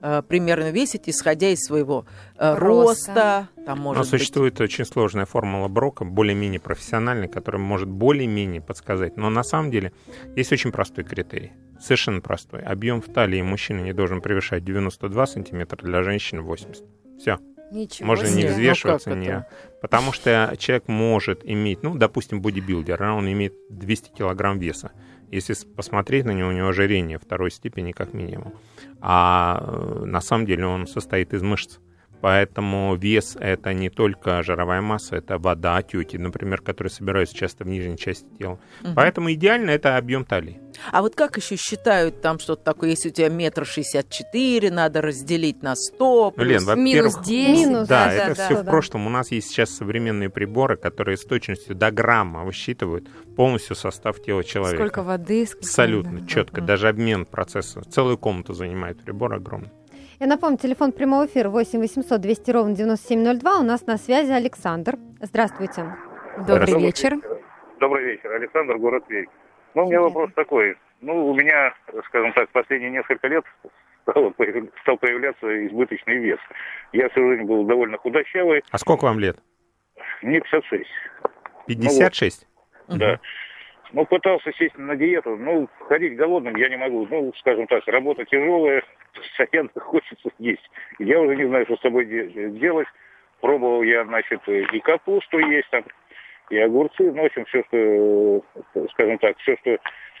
э, 0.00 0.22
примерно 0.26 0.70
весить, 0.70 1.08
исходя 1.08 1.48
из 1.48 1.60
своего 1.60 2.06
э, 2.36 2.54
роста. 2.54 3.48
роста 3.48 3.48
там, 3.64 3.80
может 3.80 4.04
Но 4.04 4.04
существует 4.04 4.54
быть... 4.54 4.62
очень 4.62 4.84
сложная 4.84 5.26
формула 5.26 5.68
Брока, 5.68 6.04
более-менее 6.04 6.60
профессиональная, 6.60 7.28
которая 7.28 7.60
может 7.60 7.88
более-менее 7.88 8.60
подсказать. 8.60 9.16
Но 9.16 9.30
на 9.30 9.42
самом 9.42 9.70
деле 9.70 9.92
есть 10.34 10.52
очень 10.52 10.72
простой 10.72 11.04
критерий. 11.04 11.52
Совершенно 11.80 12.20
простой. 12.20 12.62
Объем 12.62 13.02
в 13.02 13.12
талии 13.12 13.42
мужчины 13.42 13.80
не 13.80 13.92
должен 13.92 14.20
превышать 14.20 14.64
92 14.64 15.26
сантиметра, 15.26 15.76
для 15.84 16.02
женщины 16.02 16.40
80. 16.40 16.84
Все. 17.18 17.38
Ничего 17.70 18.06
Можно 18.06 18.28
себе. 18.28 18.42
не 18.42 18.48
взвешиваться, 18.48 19.10
ну, 19.10 19.16
не... 19.16 19.44
потому 19.86 20.12
что 20.12 20.52
человек 20.58 20.88
может 20.88 21.42
иметь, 21.44 21.84
ну, 21.84 21.94
допустим, 21.94 22.40
бодибилдер, 22.40 23.00
он 23.04 23.30
имеет 23.30 23.54
200 23.70 24.10
килограмм 24.10 24.58
веса. 24.58 24.90
Если 25.30 25.54
посмотреть 25.76 26.24
на 26.24 26.32
него, 26.32 26.48
у 26.48 26.52
него 26.52 26.66
ожирение 26.66 27.20
второй 27.20 27.52
степени 27.52 27.92
как 27.92 28.12
минимум. 28.12 28.54
А 29.00 29.62
э, 29.62 30.04
на 30.04 30.20
самом 30.20 30.44
деле 30.44 30.66
он 30.66 30.88
состоит 30.88 31.32
из 31.34 31.42
мышц. 31.42 31.78
Поэтому 32.20 32.96
вес– 32.96 33.36
это 33.40 33.72
не 33.72 33.90
только 33.90 34.42
жировая 34.42 34.80
масса, 34.80 35.16
это 35.16 35.38
вода, 35.38 35.76
отеки, 35.76 36.16
например, 36.16 36.60
которые 36.60 36.90
собираются 36.90 37.36
часто 37.36 37.64
в 37.64 37.68
нижней 37.68 37.96
части 37.96 38.26
тела. 38.38 38.58
Угу. 38.82 38.94
Поэтому 38.96 39.32
идеально 39.32 39.70
это 39.70 39.96
объем 39.96 40.24
талии. 40.24 40.60
А 40.92 41.02
вот 41.02 41.14
как 41.14 41.36
еще 41.36 41.56
считают 41.56 42.20
там 42.20 42.38
что-то 42.38 42.64
такое, 42.64 42.90
если 42.90 43.08
у 43.08 43.12
тебя 43.12 43.28
метр 43.28 43.64
шестьдесят 43.64 44.10
четыре, 44.10 44.70
надо 44.70 45.00
разделить 45.02 45.62
на 45.62 45.74
сто, 45.76 46.30
плюс... 46.30 46.66
Лен, 46.66 46.82
минус 46.82 47.18
десять. 47.20 47.88
Да, 47.88 48.06
да, 48.06 48.12
это 48.12 48.34
да, 48.36 48.44
все 48.46 48.54
да, 48.56 48.62
в 48.62 48.64
прошлом. 48.66 49.06
У 49.06 49.10
нас 49.10 49.30
есть 49.30 49.48
сейчас 49.48 49.70
современные 49.70 50.30
приборы, 50.30 50.76
которые 50.76 51.16
с 51.16 51.24
точностью 51.24 51.74
до 51.74 51.90
грамма 51.90 52.44
высчитывают 52.44 53.08
полностью 53.36 53.76
состав 53.76 54.20
тела 54.22 54.44
человека. 54.44 54.82
Сколько 54.82 55.02
воды, 55.02 55.46
сколько... 55.46 55.66
Абсолютно, 55.66 56.20
да. 56.20 56.26
четко. 56.26 56.60
Даже 56.60 56.88
обмен 56.88 57.26
процесса. 57.26 57.82
Целую 57.82 58.18
комнату 58.18 58.52
занимает 58.52 59.02
прибор 59.02 59.34
огромный. 59.34 59.70
Я 60.18 60.26
напомню, 60.26 60.56
телефон 60.56 60.92
прямого 60.92 61.26
эфира 61.26 61.50
8 61.50 61.78
800 61.78 62.20
200 62.20 62.50
ровно 62.50 62.74
9702. 62.74 63.60
У 63.60 63.62
нас 63.62 63.86
на 63.86 63.98
связи 63.98 64.32
Александр. 64.32 64.96
Здравствуйте. 65.20 65.94
Добрый 66.48 66.80
вечер. 66.80 67.16
Добрый 67.80 68.04
вечер. 68.04 68.32
Александр, 68.32 68.78
город 68.78 69.04
Тверь. 69.06 69.28
Ну, 69.74 69.84
у 69.84 69.88
меня 69.88 70.00
вопрос 70.00 70.30
такой. 70.34 70.76
Ну, 71.02 71.28
у 71.28 71.34
меня, 71.34 71.74
скажем 72.06 72.32
так, 72.32 72.48
последние 72.48 72.90
несколько 72.90 73.28
лет 73.28 73.44
стал, 74.02 74.32
стал 74.80 74.96
появляться 74.96 75.66
избыточный 75.66 76.16
вес. 76.16 76.38
Я 76.92 77.10
всю 77.10 77.28
жизнь 77.28 77.42
был 77.42 77.64
довольно 77.64 77.98
худощавый. 77.98 78.64
А 78.70 78.78
сколько 78.78 79.04
вам 79.04 79.18
лет? 79.18 79.36
Мне 80.22 80.40
56. 80.40 80.88
56? 81.66 82.46
Ну, 82.88 82.94
вот. 82.94 82.98
Да. 82.98 83.20
Ну, 83.96 84.04
пытался 84.04 84.52
сесть 84.52 84.76
на 84.76 84.94
диету, 84.94 85.38
ну, 85.38 85.70
ходить 85.88 86.16
голодным 86.16 86.54
я 86.56 86.68
не 86.68 86.76
могу. 86.76 87.06
Ну, 87.10 87.32
скажем 87.38 87.66
так, 87.66 87.82
работа 87.86 88.26
тяжелая, 88.26 88.82
постоянно 89.14 89.70
хочется 89.74 90.28
есть. 90.38 90.70
Я 90.98 91.18
уже 91.18 91.34
не 91.34 91.46
знаю, 91.46 91.64
что 91.64 91.76
с 91.78 91.80
собой 91.80 92.04
делать. 92.04 92.88
Пробовал 93.40 93.82
я, 93.82 94.04
значит, 94.04 94.46
и 94.46 94.80
капусту 94.80 95.38
есть 95.38 95.70
там, 95.70 95.82
и 96.50 96.58
огурцы, 96.58 97.10
ну, 97.10 97.22
в 97.22 97.24
общем, 97.24 97.46
все, 97.46 97.62
что, 97.68 98.44
скажем 98.90 99.16
так, 99.16 99.38
все, 99.38 99.56
что 99.62 99.78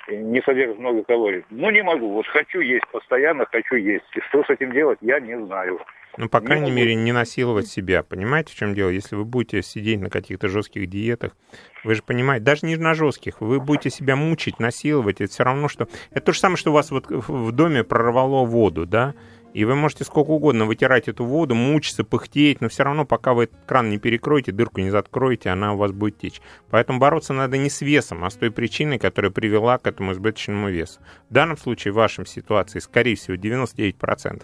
не 0.08 0.40
содержит 0.40 0.78
много 0.78 1.04
калорий. 1.04 1.44
Ну, 1.50 1.68
не 1.68 1.82
могу. 1.82 2.12
Вот 2.12 2.26
хочу 2.28 2.60
есть 2.60 2.86
постоянно, 2.90 3.44
хочу 3.44 3.74
есть. 3.74 4.06
И 4.16 4.20
что 4.20 4.42
с 4.42 4.48
этим 4.48 4.72
делать, 4.72 4.98
я 5.02 5.20
не 5.20 5.38
знаю. 5.44 5.82
Ну, 6.18 6.28
по 6.28 6.40
крайней 6.40 6.70
не 6.70 6.76
мере, 6.76 6.94
не 6.94 7.12
насиловать 7.12 7.68
себя. 7.68 8.02
Понимаете, 8.02 8.52
в 8.52 8.56
чем 8.56 8.74
дело? 8.74 8.88
Если 8.88 9.16
вы 9.16 9.24
будете 9.24 9.62
сидеть 9.62 10.00
на 10.00 10.10
каких-то 10.10 10.48
жестких 10.48 10.88
диетах, 10.88 11.36
вы 11.84 11.94
же 11.94 12.02
понимаете, 12.02 12.44
даже 12.44 12.66
не 12.66 12.76
на 12.76 12.94
жестких, 12.94 13.40
вы 13.40 13.60
будете 13.60 13.90
себя 13.90 14.16
мучить, 14.16 14.58
насиловать, 14.58 15.20
это 15.20 15.32
все 15.32 15.44
равно, 15.44 15.68
что... 15.68 15.88
Это 16.10 16.26
то 16.26 16.32
же 16.32 16.40
самое, 16.40 16.56
что 16.56 16.70
у 16.70 16.74
вас 16.74 16.90
вот 16.90 17.06
в 17.08 17.52
доме 17.52 17.84
прорвало 17.84 18.44
воду, 18.46 18.86
да? 18.86 19.14
И 19.56 19.64
вы 19.64 19.74
можете 19.74 20.04
сколько 20.04 20.32
угодно 20.32 20.66
вытирать 20.66 21.08
эту 21.08 21.24
воду, 21.24 21.54
мучиться, 21.54 22.04
пыхтеть, 22.04 22.60
но 22.60 22.68
все 22.68 22.82
равно, 22.82 23.06
пока 23.06 23.32
вы 23.32 23.44
этот 23.44 23.58
кран 23.64 23.88
не 23.88 23.96
перекроете, 23.96 24.52
дырку 24.52 24.80
не 24.80 24.90
закроете, 24.90 25.48
она 25.48 25.72
у 25.72 25.78
вас 25.78 25.92
будет 25.92 26.18
течь. 26.18 26.42
Поэтому 26.68 26.98
бороться 26.98 27.32
надо 27.32 27.56
не 27.56 27.70
с 27.70 27.80
весом, 27.80 28.22
а 28.22 28.28
с 28.28 28.34
той 28.34 28.50
причиной, 28.50 28.98
которая 28.98 29.30
привела 29.30 29.78
к 29.78 29.86
этому 29.86 30.12
избыточному 30.12 30.68
весу. 30.68 31.00
В 31.30 31.32
данном 31.32 31.56
случае, 31.56 31.92
в 31.92 31.94
вашем 31.94 32.26
ситуации, 32.26 32.80
скорее 32.80 33.16
всего, 33.16 33.38
99%. 33.38 34.42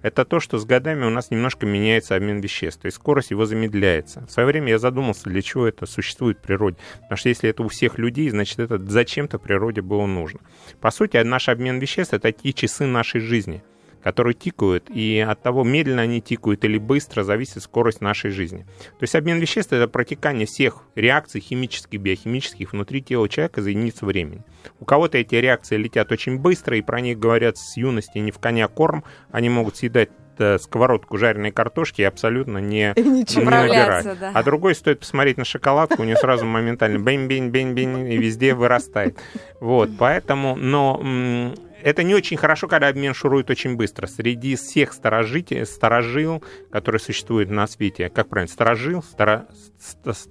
Это 0.00 0.24
то, 0.24 0.40
что 0.40 0.56
с 0.56 0.64
годами 0.64 1.04
у 1.04 1.10
нас 1.10 1.30
немножко 1.30 1.66
меняется 1.66 2.16
обмен 2.16 2.40
веществ, 2.40 2.80
то 2.80 2.86
есть 2.86 2.96
скорость 2.96 3.32
его 3.32 3.44
замедляется. 3.44 4.24
В 4.26 4.30
свое 4.30 4.46
время 4.46 4.70
я 4.70 4.78
задумался, 4.78 5.28
для 5.28 5.42
чего 5.42 5.66
это 5.66 5.84
существует 5.84 6.38
в 6.38 6.40
природе. 6.40 6.78
Потому 7.02 7.18
что 7.18 7.28
если 7.28 7.50
это 7.50 7.62
у 7.62 7.68
всех 7.68 7.98
людей, 7.98 8.30
значит, 8.30 8.58
это 8.60 8.78
зачем-то 8.78 9.38
природе 9.38 9.82
было 9.82 10.06
нужно. 10.06 10.40
По 10.80 10.90
сути, 10.90 11.18
наш 11.18 11.50
обмен 11.50 11.80
веществ— 11.80 12.14
это 12.14 12.22
такие 12.22 12.54
часы 12.54 12.86
нашей 12.86 13.20
жизни— 13.20 13.62
которые 14.04 14.34
тикают, 14.34 14.90
и 14.90 15.18
от 15.26 15.42
того, 15.42 15.64
медленно 15.64 16.02
они 16.02 16.20
тикают 16.20 16.62
или 16.64 16.76
быстро, 16.76 17.24
зависит 17.24 17.62
скорость 17.62 18.02
нашей 18.02 18.30
жизни. 18.30 18.66
То 18.98 19.02
есть 19.02 19.14
обмен 19.14 19.38
веществ— 19.38 19.72
это 19.72 19.88
протекание 19.88 20.46
всех 20.46 20.82
реакций 20.94 21.40
химических, 21.40 21.98
биохимических 21.98 22.72
внутри 22.72 23.00
тела 23.00 23.30
человека 23.30 23.62
за 23.62 23.70
единицу 23.70 24.04
времени. 24.04 24.42
У 24.78 24.84
кого-то 24.84 25.16
эти 25.16 25.36
реакции 25.36 25.78
летят 25.78 26.12
очень 26.12 26.38
быстро, 26.38 26.76
и 26.76 26.82
про 26.82 27.00
них 27.00 27.18
говорят 27.18 27.56
с 27.56 27.78
юности 27.78 28.18
не 28.18 28.30
в 28.30 28.38
коня 28.38 28.68
корм, 28.68 29.04
они 29.32 29.48
могут 29.48 29.78
съедать 29.78 30.10
э, 30.36 30.58
сковородку 30.58 31.16
жареной 31.16 31.50
картошки 31.50 32.02
и 32.02 32.04
абсолютно 32.04 32.58
не, 32.58 32.92
не 32.96 33.24
набирать. 33.42 34.20
Да. 34.20 34.32
А 34.34 34.42
другой 34.42 34.74
стоит 34.74 35.00
посмотреть 35.00 35.38
на 35.38 35.46
шоколадку, 35.46 36.02
у 36.02 36.04
нее 36.04 36.16
сразу 36.16 36.44
моментально 36.44 36.98
бень-бень-бень-бень 36.98 38.12
и 38.12 38.18
везде 38.18 38.52
вырастает. 38.52 39.18
Вот, 39.60 39.88
поэтому, 39.98 40.56
но 40.56 41.54
это 41.82 42.02
не 42.02 42.14
очень 42.14 42.36
хорошо, 42.36 42.68
когда 42.68 42.88
обмен 42.88 43.14
шурует 43.14 43.50
очень 43.50 43.76
быстро. 43.76 44.06
Среди 44.06 44.56
всех 44.56 44.92
сторожителей, 44.92 45.66
сторожил, 45.66 46.42
которые 46.70 47.00
существуют 47.00 47.50
на 47.50 47.66
свете, 47.66 48.08
как 48.08 48.28
правильно, 48.28 48.52
сторожил, 48.52 49.02
стора, 49.02 49.46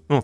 ну, 0.09 0.23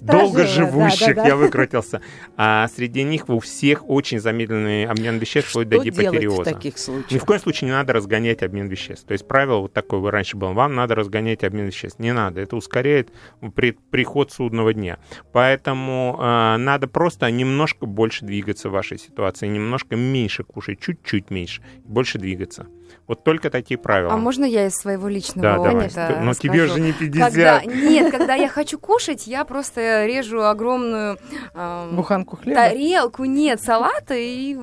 долго 0.00 0.46
живущих, 0.46 1.08
да, 1.08 1.14
да, 1.14 1.22
да. 1.22 1.28
я 1.28 1.36
выкрутился. 1.36 2.00
А 2.36 2.68
среди 2.68 3.02
них 3.02 3.28
у 3.28 3.38
всех 3.38 3.88
очень 3.88 4.20
замедленный 4.20 4.86
обмен 4.86 5.18
веществ 5.18 5.50
вплоть 5.50 5.68
до 5.68 5.78
гипотериоза. 5.78 6.42
в 6.42 6.44
таких 6.44 6.78
случаях? 6.78 7.10
Ни 7.10 7.18
в 7.18 7.24
коем 7.24 7.40
случае 7.40 7.66
не 7.66 7.72
надо 7.72 7.92
разгонять 7.92 8.42
обмен 8.42 8.68
веществ. 8.68 9.06
То 9.06 9.12
есть 9.12 9.26
правило 9.26 9.58
вот 9.58 9.72
такое 9.72 10.00
вы 10.00 10.10
раньше 10.10 10.36
было, 10.36 10.52
вам 10.52 10.74
надо 10.74 10.94
разгонять 10.94 11.44
обмен 11.44 11.66
веществ. 11.66 11.98
Не 11.98 12.12
надо, 12.12 12.40
это 12.40 12.56
ускоряет 12.56 13.10
при, 13.54 13.72
приход 13.90 14.32
судного 14.32 14.72
дня. 14.72 14.98
Поэтому 15.32 16.18
э, 16.20 16.56
надо 16.56 16.88
просто 16.88 17.30
немножко 17.30 17.86
больше 17.86 18.24
двигаться 18.24 18.68
в 18.68 18.72
вашей 18.72 18.98
ситуации, 18.98 19.46
немножко 19.46 19.96
меньше 19.96 20.44
кушать, 20.44 20.80
чуть-чуть 20.80 21.30
меньше, 21.30 21.62
больше 21.84 22.18
двигаться. 22.18 22.66
Вот 23.06 23.22
только 23.22 23.50
такие 23.50 23.76
правила. 23.76 24.12
А 24.12 24.16
можно 24.16 24.44
я 24.44 24.66
из 24.66 24.74
своего 24.74 25.08
личного 25.08 25.42
да, 25.42 25.60
опыта 25.60 25.94
давай. 25.94 26.24
Но 26.24 26.32
скажу? 26.32 26.52
тебе 26.52 26.64
уже 26.64 26.80
не 26.80 26.92
50. 26.92 27.32
Когда, 27.32 27.64
нет, 27.64 28.10
когда 28.10 28.34
я 28.34 28.48
хочу 28.48 28.78
кушать, 28.78 29.26
я 29.26 29.44
просто 29.44 30.06
режу 30.06 30.40
огромную 30.40 31.18
э, 31.54 31.90
буханку 31.92 32.36
хлеба, 32.36 32.60
тарелку, 32.60 33.24
нет, 33.24 33.60
салата 33.62 34.14
и, 34.14 34.56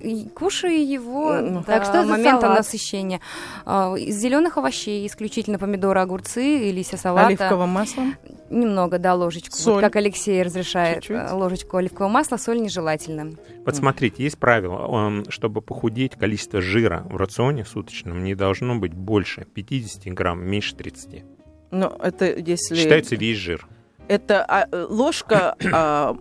и 0.00 0.28
кушаю 0.28 0.86
его 0.86 1.34
ну, 1.40 1.60
до 1.60 1.66
так 1.66 1.84
что 1.84 2.04
момента 2.04 2.42
салат? 2.42 2.58
насыщения. 2.58 3.20
Э, 3.66 3.94
из 3.98 4.16
зеленых 4.16 4.56
овощей 4.56 5.06
исключительно 5.06 5.58
помидоры, 5.58 6.00
огурцы 6.00 6.68
и 6.68 6.72
листья 6.72 6.96
салата. 6.96 7.26
Оливковым 7.26 7.70
маслом? 7.70 8.14
Немного, 8.50 8.98
да, 8.98 9.14
ложечку. 9.14 9.56
Соль. 9.56 9.74
Вот 9.74 9.80
как 9.82 9.96
Алексей 9.96 10.42
разрешает 10.42 11.04
Чуть-чуть. 11.04 11.16
Э, 11.16 11.32
ложечку 11.32 11.76
оливкового 11.76 12.10
масла, 12.10 12.36
соль 12.36 12.60
нежелательно. 12.60 13.32
Вот 13.64 13.76
смотрите, 13.76 14.24
есть 14.24 14.38
правило, 14.38 15.22
чтобы 15.28 15.62
похудеть, 15.62 16.16
количество 16.16 16.60
жира 16.60 17.06
в 17.08 17.16
рационе 17.16 17.64
суточном 17.64 18.24
не 18.24 18.34
должно 18.34 18.76
быть 18.76 18.92
больше 18.92 19.46
50 19.54 20.12
грамм, 20.12 20.44
меньше 20.44 20.74
30. 20.74 21.24
Ну, 21.70 21.86
это 21.86 22.26
если... 22.26 22.74
Считается 22.74 23.14
весь 23.14 23.38
жир. 23.38 23.66
Это 24.08 24.44
а, 24.44 24.66
ложка 24.88 25.54
а, 25.72 26.16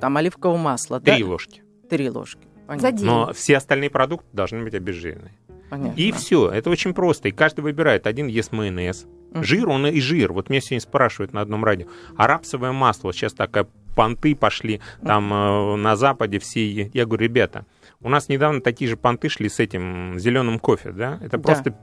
там, 0.00 0.16
оливкового 0.16 0.56
масла, 0.56 1.00
Три 1.00 1.22
да? 1.22 1.28
ложки. 1.28 1.62
Три 1.90 2.08
ложки. 2.08 2.40
Понятно. 2.66 2.88
За 2.88 2.96
день. 2.96 3.06
Но 3.06 3.32
все 3.34 3.58
остальные 3.58 3.90
продукты 3.90 4.28
должны 4.32 4.62
быть 4.64 4.74
обезжиренные. 4.74 5.36
Понятно. 5.68 6.00
И 6.00 6.12
все, 6.12 6.48
это 6.50 6.70
очень 6.70 6.94
просто. 6.94 7.28
И 7.28 7.32
каждый 7.32 7.60
выбирает. 7.60 8.06
Один 8.06 8.28
ест 8.28 8.52
майонез. 8.52 9.06
Жир, 9.42 9.68
он 9.68 9.86
и 9.86 10.00
жир. 10.00 10.32
Вот 10.32 10.50
меня 10.50 10.60
сегодня 10.60 10.80
спрашивают 10.80 11.32
на 11.32 11.40
одном 11.40 11.64
радио. 11.64 11.86
А 12.16 12.26
рапсовое 12.26 12.72
масло, 12.72 13.12
сейчас 13.12 13.32
такая 13.32 13.66
понты 13.94 14.36
пошли, 14.36 14.80
там 15.04 15.32
э, 15.32 15.76
на 15.76 15.96
Западе 15.96 16.38
все. 16.38 16.90
Я 16.92 17.06
говорю, 17.06 17.24
ребята, 17.24 17.66
у 18.00 18.08
нас 18.08 18.28
недавно 18.28 18.60
такие 18.60 18.88
же 18.88 18.96
понты 18.96 19.28
шли 19.28 19.48
с 19.48 19.58
этим 19.58 20.18
зеленым 20.18 20.58
кофе, 20.58 20.92
да? 20.92 21.18
Это 21.22 21.38
да. 21.38 21.42
просто 21.42 21.76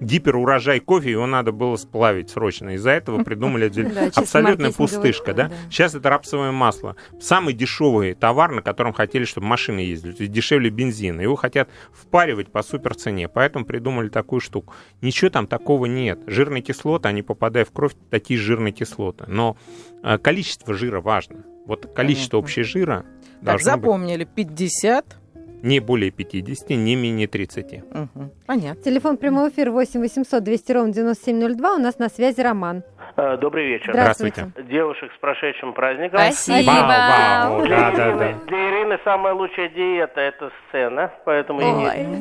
гиперурожай 0.00 0.80
кофе, 0.80 1.12
его 1.12 1.26
надо 1.26 1.52
было 1.52 1.76
сплавить 1.76 2.30
срочно. 2.30 2.70
Из-за 2.70 2.90
этого 2.90 3.22
придумали 3.22 3.70
абсолютная 4.14 4.72
пустышка. 4.72 5.34
Да? 5.34 5.50
Сейчас 5.70 5.94
это 5.94 6.10
рапсовое 6.10 6.52
масло. 6.52 6.96
Самый 7.20 7.54
дешевый 7.54 8.14
товар, 8.14 8.50
на 8.52 8.62
котором 8.62 8.92
хотели, 8.92 9.24
чтобы 9.24 9.46
машины 9.46 9.80
ездили. 9.80 10.26
Дешевле 10.26 10.70
бензина. 10.70 11.20
Его 11.20 11.36
хотят 11.36 11.68
впаривать 11.92 12.50
по 12.50 12.62
супер 12.62 12.94
цене. 12.94 13.28
Поэтому 13.28 13.64
придумали 13.64 14.08
такую 14.08 14.40
штуку. 14.40 14.74
Ничего 15.00 15.30
там 15.30 15.46
такого 15.46 15.86
нет. 15.86 16.20
Жирные 16.26 16.62
кислоты, 16.62 17.08
они 17.08 17.22
попадая 17.22 17.64
в 17.64 17.70
кровь, 17.70 17.92
такие 18.10 18.38
жирные 18.38 18.72
кислоты. 18.72 19.24
Но 19.28 19.56
э, 20.02 20.18
количество 20.18 20.74
жира 20.74 21.00
важно. 21.00 21.44
Вот 21.66 21.92
количество 21.94 22.38
общего 22.38 22.64
жира 22.64 23.04
так, 23.44 23.60
запомнили, 23.60 24.24
быть... 24.24 24.48
50 24.48 25.16
не 25.62 25.80
более 25.80 26.10
50, 26.10 26.70
не 26.70 26.96
менее 26.96 27.26
30. 27.26 27.82
Угу. 27.82 28.30
Понятно. 28.46 28.82
Телефон 28.82 29.16
прямого 29.16 29.48
эфира 29.48 29.70
8 29.70 30.00
800 30.00 30.42
200 30.42 30.72
ровно 30.72 30.92
9702. 30.92 31.74
У 31.74 31.78
нас 31.78 31.98
на 31.98 32.08
связи 32.08 32.40
Роман. 32.40 32.82
Э, 33.22 33.36
добрый 33.36 33.66
вечер. 33.66 33.92
Здравствуйте. 33.92 34.50
Девушек 34.62 35.12
с 35.14 35.18
прошедшим 35.18 35.74
праздником. 35.74 36.20
Спасибо. 36.20 36.70
Вау, 36.70 37.52
вау. 37.52 37.62
Для, 37.66 37.76
да, 37.76 37.90
Ирины, 37.90 38.18
да, 38.18 38.32
да. 38.32 38.46
для 38.46 38.70
Ирины 38.70 38.98
самая 39.04 39.34
лучшая 39.34 39.68
диета– 39.68 40.20
это 40.22 40.50
сцена, 40.68 41.12
поэтому 41.26 41.60
не, 41.60 41.72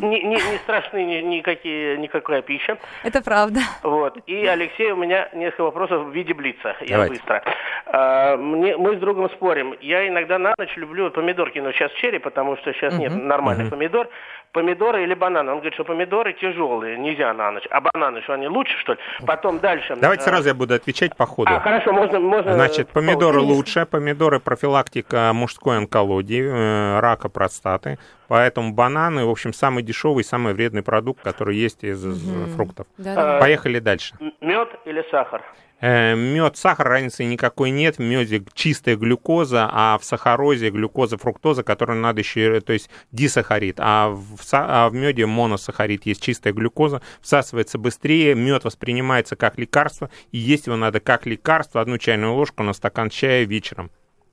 не, 0.02 0.24
не, 0.24 0.36
не 0.36 0.58
страшны 0.58 1.06
ни, 1.06 1.22
никакие, 1.22 1.98
никакая 1.98 2.42
пища. 2.42 2.78
Это 3.04 3.22
правда. 3.22 3.62
Вот. 3.82 4.18
И, 4.28 4.46
Алексей, 4.46 4.92
у 4.92 4.98
меня 4.98 5.30
несколько 5.34 5.64
вопросов 5.64 6.08
в 6.08 6.12
виде 6.12 6.34
блица. 6.34 6.76
Я 6.82 6.98
Давайте. 6.98 7.14
быстро. 7.14 7.44
А, 7.86 8.36
мне, 8.36 8.76
мы 8.76 8.98
с 8.98 9.00
другом 9.00 9.30
спорим. 9.30 9.76
Я 9.80 10.06
иногда 10.06 10.38
на 10.38 10.54
ночь 10.58 10.76
люблю 10.76 11.12
помидорки, 11.12 11.60
но 11.60 11.72
сейчас 11.72 11.94
черри, 11.94 12.20
потому 12.20 12.58
что 12.58 12.74
сейчас 12.74 12.94
угу. 12.94 13.04
нет 13.04 13.16
нормальных 13.16 13.68
угу. 13.68 13.76
помидор 13.78 14.10
помидоры 14.52 15.04
или 15.04 15.14
бананы. 15.14 15.52
Он 15.52 15.58
говорит, 15.58 15.74
что 15.74 15.84
помидоры 15.84 16.34
тяжелые, 16.34 16.98
нельзя 16.98 17.34
на 17.34 17.52
ночь. 17.52 17.68
А 17.70 17.82
бананы, 17.82 18.22
что 18.22 18.34
они 18.34 18.48
лучше, 18.48 18.78
что 18.80 18.94
ли? 18.94 19.00
Потом 19.26 19.60
дальше. 19.60 19.96
Давайте 19.96 20.24
э, 20.24 20.26
сразу 20.26 20.48
я 20.48 20.54
буду 20.54 20.74
отвечать 20.74 21.16
по 21.16 21.26
ходу. 21.26 21.52
А, 21.52 21.60
хорошо, 21.60 21.94
можно... 21.94 22.20
можно 22.20 22.54
Значит, 22.54 22.90
помидоры 22.90 23.40
лучше, 23.40 23.86
помидоры 23.86 24.40
профилактика 24.40 25.32
мужской 25.34 25.78
онкологии, 25.78 26.44
э, 26.44 27.00
рака 27.00 27.30
простаты. 27.30 27.98
Поэтому 28.30 28.74
бананы, 28.74 29.26
в 29.26 29.30
общем, 29.30 29.54
самый 29.54 29.84
дешевый, 29.84 30.24
самый 30.24 30.54
вредный 30.54 30.84
продукт, 30.84 31.24
который 31.24 31.58
есть 31.58 31.84
из 31.84 32.06
угу. 32.06 32.46
фруктов. 32.56 32.86
Да-да. 32.98 33.40
Поехали 33.40 33.80
дальше. 33.80 34.16
Мед 34.40 34.70
или 34.86 35.04
сахар? 35.10 35.44
Э, 35.82 36.14
мед, 36.14 36.56
сахар, 36.56 36.88
разницы 36.88 37.24
никакой 37.24 37.72
нет. 37.72 37.98
В 37.98 38.02
меде 38.02 38.44
чистая 38.54 38.98
глюкоза, 38.98 39.68
а 39.72 39.98
в 39.98 40.04
сахарозе 40.06 40.70
глюкоза, 40.70 41.18
фруктоза, 41.18 41.64
которую 41.64 42.02
надо 42.02 42.20
еще, 42.20 42.62
то 42.62 42.72
есть 42.72 42.92
дисахарид. 43.12 43.78
А 43.80 44.10
в, 44.10 44.38
а 44.52 44.90
в 44.90 44.94
меде 44.94 45.26
моносахарид 45.26 46.06
есть 46.06 46.22
чистая 46.22 46.54
глюкоза, 46.54 47.02
всасывается 47.22 47.80
быстрее, 47.80 48.36
мед 48.36 48.64
воспринимается 48.64 49.38
как 49.38 49.58
лекарство, 49.58 50.12
и 50.32 50.38
есть 50.38 50.68
его 50.68 50.76
надо 50.76 51.00
как 51.00 51.26
лекарство, 51.26 51.82
одну 51.82 51.98
чайную 51.98 52.34
ложку 52.34 52.62
на 52.62 52.74
стакан 52.74 53.10
чая 53.10 53.46
вечером. 53.46 53.90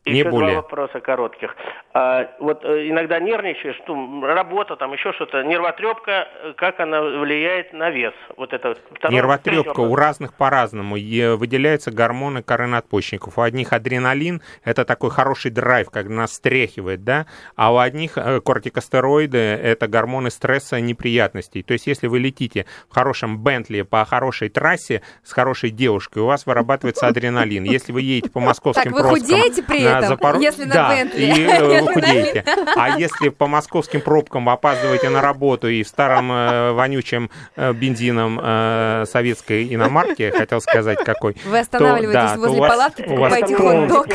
Не 0.07 0.21
Еще 0.21 0.31
более. 0.31 0.53
два 0.53 0.63
вопроса 0.63 1.01
коротких. 1.01 1.55
А, 1.93 2.31
вот 2.39 2.65
э, 2.65 2.89
иногда 2.89 3.19
нервничаешь, 3.19 3.77
что 3.77 3.95
работа, 4.23 4.77
там 4.77 4.93
еще 4.93 5.13
что-то, 5.15 5.43
нервотрепка, 5.43 6.29
э, 6.43 6.53
как 6.57 6.79
она 6.81 7.03
влияет 7.03 7.73
на 7.73 7.91
вес? 7.91 8.15
Вот 8.37 8.53
это 8.53 8.77
второй, 8.95 9.15
Нервотрепка 9.15 9.81
у 9.81 9.97
разных 9.97 10.35
по-разному. 10.35 10.95
Выделяются 10.95 11.91
гормоны 11.91 12.43
коры 12.43 12.67
надпочечников. 12.67 13.39
У 13.39 13.41
одних 13.41 13.73
адреналин, 13.73 14.43
это 14.65 14.85
такой 14.85 15.11
хороший 15.11 15.51
драйв, 15.51 15.91
когда 15.91 16.15
нас 16.15 16.35
стряхивает, 16.35 17.03
да, 17.03 17.27
а 17.57 17.73
у 17.73 17.79
одних 17.79 18.17
э, 18.17 18.41
кортикостероиды, 18.41 19.39
это 19.39 19.89
гормоны 19.89 20.31
стресса 20.31 20.77
и 20.77 20.83
неприятностей. 20.83 21.63
То 21.63 21.73
есть 21.73 21.87
если 21.87 22.07
вы 22.07 22.21
летите 22.21 22.67
в 22.89 22.95
хорошем 22.95 23.39
Бентли 23.43 23.83
по 23.83 24.05
хорошей 24.05 24.51
трассе 24.51 25.03
с 25.25 25.33
хорошей 25.33 25.71
девушкой, 25.71 26.23
у 26.23 26.27
вас 26.27 26.47
вырабатывается 26.47 27.09
адреналин. 27.09 27.65
Если 27.65 27.93
вы 27.93 28.03
едете 28.03 28.31
по 28.31 28.41
московским 28.41 28.93
так, 28.93 28.93
вы 28.93 29.09
худеете 29.09 29.63
при 29.63 29.83
этом, 29.83 29.96
Запор... 30.03 30.39
если 30.39 30.65
на 30.65 30.75
да, 30.75 30.91
Бентли. 30.91 31.23
и 31.23 31.47
э, 31.47 31.81
худеете. 31.93 32.45
А 32.77 32.99
если 32.99 33.29
по 33.29 33.47
московским 33.47 34.01
пробкам 34.01 34.49
опаздываете 34.49 35.09
на 35.09 35.21
работу 35.21 35.69
и 35.69 35.83
в 35.83 35.89
старом 35.89 36.31
э, 36.33 36.73
вонючем 36.73 37.31
э, 37.57 37.73
бензином 37.73 38.41
э, 38.43 39.05
советской 39.07 39.75
иномарки, 39.75 40.31
хотел 40.37 40.61
сказать 40.61 40.99
какой. 41.05 41.37
Вы 41.45 41.59
останавливаетесь 41.59 42.33
то, 42.33 42.37
да, 42.37 42.41
возле 42.41 42.61
вас, 42.61 42.71
палатки, 42.71 43.03
покупаете 43.03 43.57
хот-дог. 43.57 44.07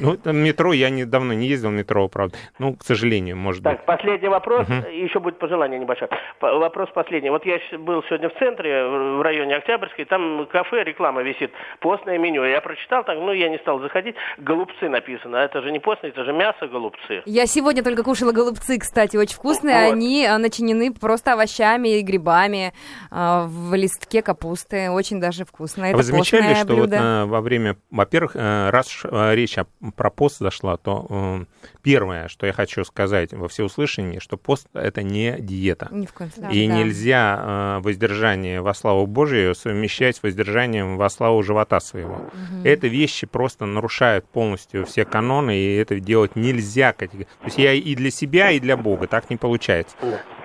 ну, 0.00 0.32
метро, 0.32 0.72
я 0.72 0.90
недавно 0.90 1.32
не 1.32 1.46
ездил 1.46 1.70
метро, 1.70 2.08
правда. 2.08 2.36
Ну, 2.58 2.74
к 2.74 2.84
сожалению, 2.84 3.36
может 3.36 3.62
так, 3.62 3.78
быть. 3.78 3.86
последний 3.86 4.28
вопрос, 4.28 4.68
угу. 4.68 4.88
еще 4.88 5.20
будет 5.20 5.38
пожелание 5.38 5.78
небольшое. 5.78 6.10
Вопрос 6.40 6.90
последний. 6.94 7.30
Вот 7.30 7.44
я 7.46 7.58
был 7.78 8.02
сегодня 8.04 8.28
в 8.28 8.34
центре, 8.38 8.84
в 8.84 9.22
районе 9.22 9.56
Октябрьской, 9.56 10.04
там 10.04 10.46
кафе, 10.46 10.84
реклама 10.84 11.22
висит, 11.22 11.52
постное 11.80 12.18
меню. 12.18 12.44
Я 12.44 12.60
прочитал, 12.60 13.04
так, 13.04 13.18
ну, 13.18 13.32
я 13.32 13.48
не 13.48 13.58
стал 13.58 13.80
заходить, 13.80 14.16
голубцы 14.38 14.88
написано. 14.88 15.40
А 15.40 15.44
это 15.44 15.62
же 15.62 15.70
не 15.70 15.78
постное, 15.78 16.10
это 16.10 16.24
же 16.24 16.32
мясо 16.32 16.66
голубцы. 16.66 17.22
Я 17.26 17.46
сегодня 17.46 17.82
только 17.82 18.02
кушала 18.02 18.32
голубцы, 18.32 18.78
кстати, 18.78 19.16
очень 19.16 19.34
вкусные. 19.34 19.86
Вот. 19.86 19.92
Они 19.92 20.24
а, 20.24 20.38
начинены 20.38 20.92
просто 20.92 21.32
овощами 21.34 21.98
и 21.98 22.02
грибами 22.02 22.72
а, 23.10 23.46
в 23.46 23.74
листке 23.74 24.22
капусты. 24.22 24.90
Очень 24.90 25.20
даже 25.20 25.44
вкусно. 25.44 25.84
Это 25.84 25.96
Вы 25.96 26.02
замечали, 26.02 26.54
что 26.54 26.66
блюдо. 26.66 26.80
вот 26.80 26.90
на, 26.90 27.26
во 27.26 27.40
время, 27.40 27.76
во-первых, 27.90 28.36
э, 28.36 28.70
раз 28.70 29.02
э, 29.04 29.34
речь 29.34 29.58
о, 29.58 29.66
про 29.96 30.10
пост 30.10 30.38
зашла, 30.38 30.76
то 30.76 31.06
э, 31.08 31.44
первое, 31.82 32.28
что 32.28 32.46
я 32.46 32.52
хочу 32.52 32.84
сказать 32.84 33.32
во 33.32 33.48
всеуслышании, 33.48 34.18
что 34.18 34.36
пост 34.36 34.68
это 34.74 35.02
не 35.02 35.36
диета. 35.38 35.88
Ни 35.90 36.06
в 36.06 36.12
коем 36.12 36.30
случае. 36.30 36.64
И 36.64 36.68
да. 36.68 36.74
нельзя 36.74 37.80
воздержание 37.80 38.60
во 38.60 38.74
славу 38.74 39.06
Божию 39.06 39.54
совмещать 39.54 40.16
с 40.16 40.22
воздержанием 40.22 40.96
во 40.96 41.08
славу 41.08 41.42
живота 41.42 41.80
своего. 41.80 42.14
Угу. 42.14 42.64
Это 42.64 42.86
вещи 42.86 43.26
просто 43.26 43.66
нарушают 43.66 44.21
полностью 44.32 44.86
все 44.86 45.04
каноны, 45.04 45.56
и 45.56 45.76
это 45.76 46.00
делать 46.00 46.36
нельзя. 46.36 46.92
То 46.92 47.08
есть 47.44 47.58
я 47.58 47.72
и 47.72 47.94
для 47.94 48.10
себя, 48.10 48.50
и 48.50 48.60
для 48.60 48.76
Бога. 48.76 49.06
Так 49.06 49.30
не 49.30 49.36
получается. 49.36 49.96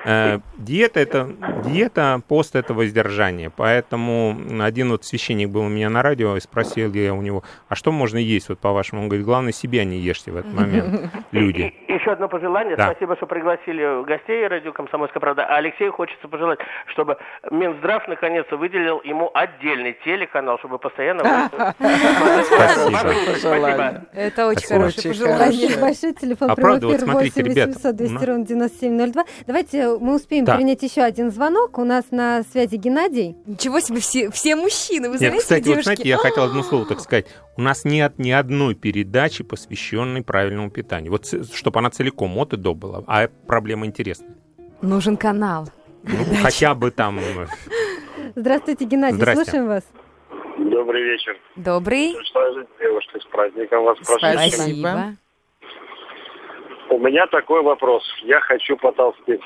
Э, 0.06 0.40
диета 0.58 1.00
это 1.00 1.30
диета, 1.66 2.22
пост 2.28 2.56
это 2.56 2.74
воздержание. 2.74 3.50
Поэтому 3.50 4.36
один 4.62 4.92
вот 4.92 5.06
священник 5.06 5.50
был 5.50 5.62
у 5.62 5.70
меня 5.70 5.90
на 5.90 6.02
радио 6.02 6.36
и 6.38 6.40
спросил 6.40 6.94
я 6.94 7.14
у 7.14 7.22
него, 7.22 7.44
а 7.70 7.76
что 7.76 7.92
можно 7.92 8.18
есть 8.18 8.50
вот 8.50 8.60
по-вашему? 8.60 9.02
Он 9.02 9.10
говорит, 9.10 9.26
главное 9.26 9.52
себя 9.52 9.84
не 9.86 9.98
ешьте 9.98 10.32
в 10.32 10.38
этот 10.38 10.54
момент, 10.54 11.12
люди. 11.32 11.74
Еще 11.88 12.12
одно 12.12 12.28
пожелание. 12.28 12.76
Да. 12.76 12.92
Спасибо, 12.92 13.16
что 13.16 13.26
пригласили 13.26 14.06
гостей 14.06 14.48
радио 14.48 14.72
«Комсомольская 14.72 15.20
правда». 15.20 15.46
А 15.46 15.58
Алексею 15.58 15.92
хочется 15.92 16.28
пожелать, 16.28 16.60
чтобы 16.88 17.18
Минздрав 17.52 18.08
наконец-то 18.08 18.58
выделил 18.58 19.02
ему 19.04 19.32
отдельный 19.34 19.98
телеканал, 20.06 20.58
чтобы 20.60 20.80
постоянно... 20.80 21.24
Спасибо. 23.38 24.06
Это 24.14 24.48
очень 24.48 24.68
хорошее 24.68 25.14
пожелание. 25.14 25.78
Большой 25.80 26.14
телефон 26.14 26.52
эфир 26.52 27.06
8 27.06 27.44
800 27.44 27.96
200 27.96 28.26
ровно 28.26 28.46
9702. 28.46 29.26
Давайте 29.48 29.97
мы 30.00 30.16
успеем 30.16 30.46
Да. 30.46 30.56
принять 30.56 30.82
еще 30.84 31.02
один 31.02 31.32
звонок. 31.32 31.78
У 31.78 31.84
нас 31.84 32.06
на 32.12 32.44
связи 32.44 32.76
Геннадий. 32.76 33.36
Ничего 33.46 33.80
себе, 33.80 34.00
все, 34.00 34.30
все 34.32 34.56
мужчины, 34.56 35.08
вы 35.10 35.14
Нет, 35.14 35.20
знаете, 35.20 35.38
кстати, 35.40 35.60
вот 35.60 35.66
девушки. 35.68 35.84
знаете, 35.86 36.10
я 36.10 36.18
хотел 36.18 36.44
одно 36.44 36.64
слово 36.64 36.86
так 36.86 37.00
сказать. 37.00 37.26
У 37.58 37.62
нас 37.62 37.86
нет 37.86 38.14
ни 38.20 38.32
одной 38.32 38.76
передачи, 38.76 39.44
посвященной 39.44 40.22
правильному 40.24 40.70
питанию. 40.72 41.12
Вот 41.12 41.26
чтобы 41.54 41.80
она 41.80 41.90
целиком 41.90 42.38
от 42.38 42.54
и 42.54 42.58
до 42.58 42.74
была. 42.74 43.04
А 43.08 43.28
проблема 43.48 43.86
интересная. 43.86 44.36
Нужен 44.82 45.18
канал. 45.18 45.68
Ну, 46.04 46.18
хотя 46.42 46.74
бы 46.76 46.92
там... 46.92 47.20
э, 47.20 47.48
Здравствуйте, 48.36 48.86
Геннадий, 48.86 49.18
Здрасте. 49.18 49.44
слушаем 49.44 49.68
вас. 49.68 49.84
Добрый 50.58 51.04
вечер. 51.04 51.36
Добрый. 51.56 52.14
Девушка, 52.80 53.20
с 53.20 53.26
праздником 53.32 53.84
вас 53.84 53.98
прошу. 53.98 54.20
Спасибо. 54.20 55.18
У 56.90 57.00
меня 57.00 57.28
такой 57.28 57.62
вопрос. 57.62 58.04
Я 58.24 58.40
хочу 58.40 58.78
потолстеть. 58.78 59.42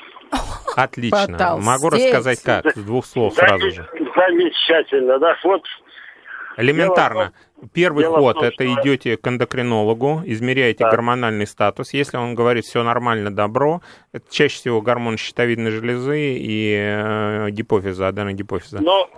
Отлично. 0.76 1.28
Потолстеть. 1.28 1.66
Могу 1.66 1.90
рассказать 1.90 2.42
как, 2.44 2.72
с 2.76 2.80
двух 2.80 3.06
слов 3.06 3.34
сразу 3.34 3.72
же. 3.72 3.88
Замечательно, 4.16 5.20
да. 5.20 5.36
Вот 5.44 5.64
Элементарно. 6.58 7.34
Первый 7.74 8.04
дело 8.04 8.18
ход 8.20 8.36
том, 8.36 8.44
это 8.46 8.54
что- 8.54 8.66
идете 8.66 9.18
к 9.18 9.28
эндокринологу, 9.28 10.22
измеряете 10.26 10.80
Так. 10.80 10.92
гормональный 10.92 11.46
статус. 11.46 11.94
Если 11.94 12.18
он 12.18 12.34
говорит 12.34 12.66
все 12.66 12.84
нормально, 12.84 13.34
добро, 13.34 13.82
это 14.12 14.26
чаще 14.32 14.56
всего 14.56 14.82
гормон 14.82 15.18
щитовидной 15.18 15.70
железы 15.72 16.36
и 16.38 16.76
э, 16.76 17.50
гипофиза, 17.52 18.08
аденогипофиза. 18.08 18.82
Но 18.82 19.10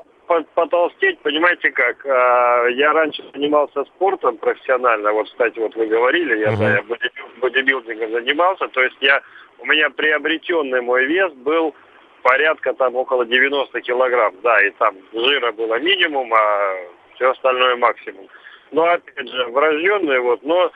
потолстеть, 0.54 1.20
понимаете 1.20 1.72
как, 1.72 2.06
а, 2.06 2.68
я 2.68 2.94
раньше 2.94 3.24
занимался 3.34 3.84
спортом 3.86 4.38
профессионально, 4.38 5.14
вот, 5.14 5.28
кстати, 5.28 5.60
вот 5.60 5.76
вы 5.76 5.88
говорили, 5.88 6.40
я, 6.40 6.52
Мгм. 6.52 6.60
да, 6.60 6.74
я 6.76 6.82
бодибил- 6.82 7.40
бодибилдингом 7.40 8.12
занимался, 8.12 8.68
то 8.68 8.82
есть 8.82 8.98
я, 9.02 9.22
у 9.60 9.66
меня 9.66 9.90
приобретенный 9.90 10.82
мой 10.82 11.06
вес 11.06 11.32
был 11.34 11.76
порядка 12.24 12.74
там 12.74 12.96
около 12.96 13.26
90 13.26 13.82
килограмм, 13.82 14.36
да, 14.42 14.62
и 14.66 14.72
там 14.72 14.96
жира 15.14 15.52
было 15.52 15.80
минимум, 15.80 16.34
а 16.34 16.76
все 17.16 17.32
остальное 17.32 17.76
максимум. 17.76 18.28
Но, 18.72 18.86
опять 18.86 19.30
же, 19.30 19.46
врожденный 19.48 20.20
вот, 20.20 20.42
но 20.44 20.72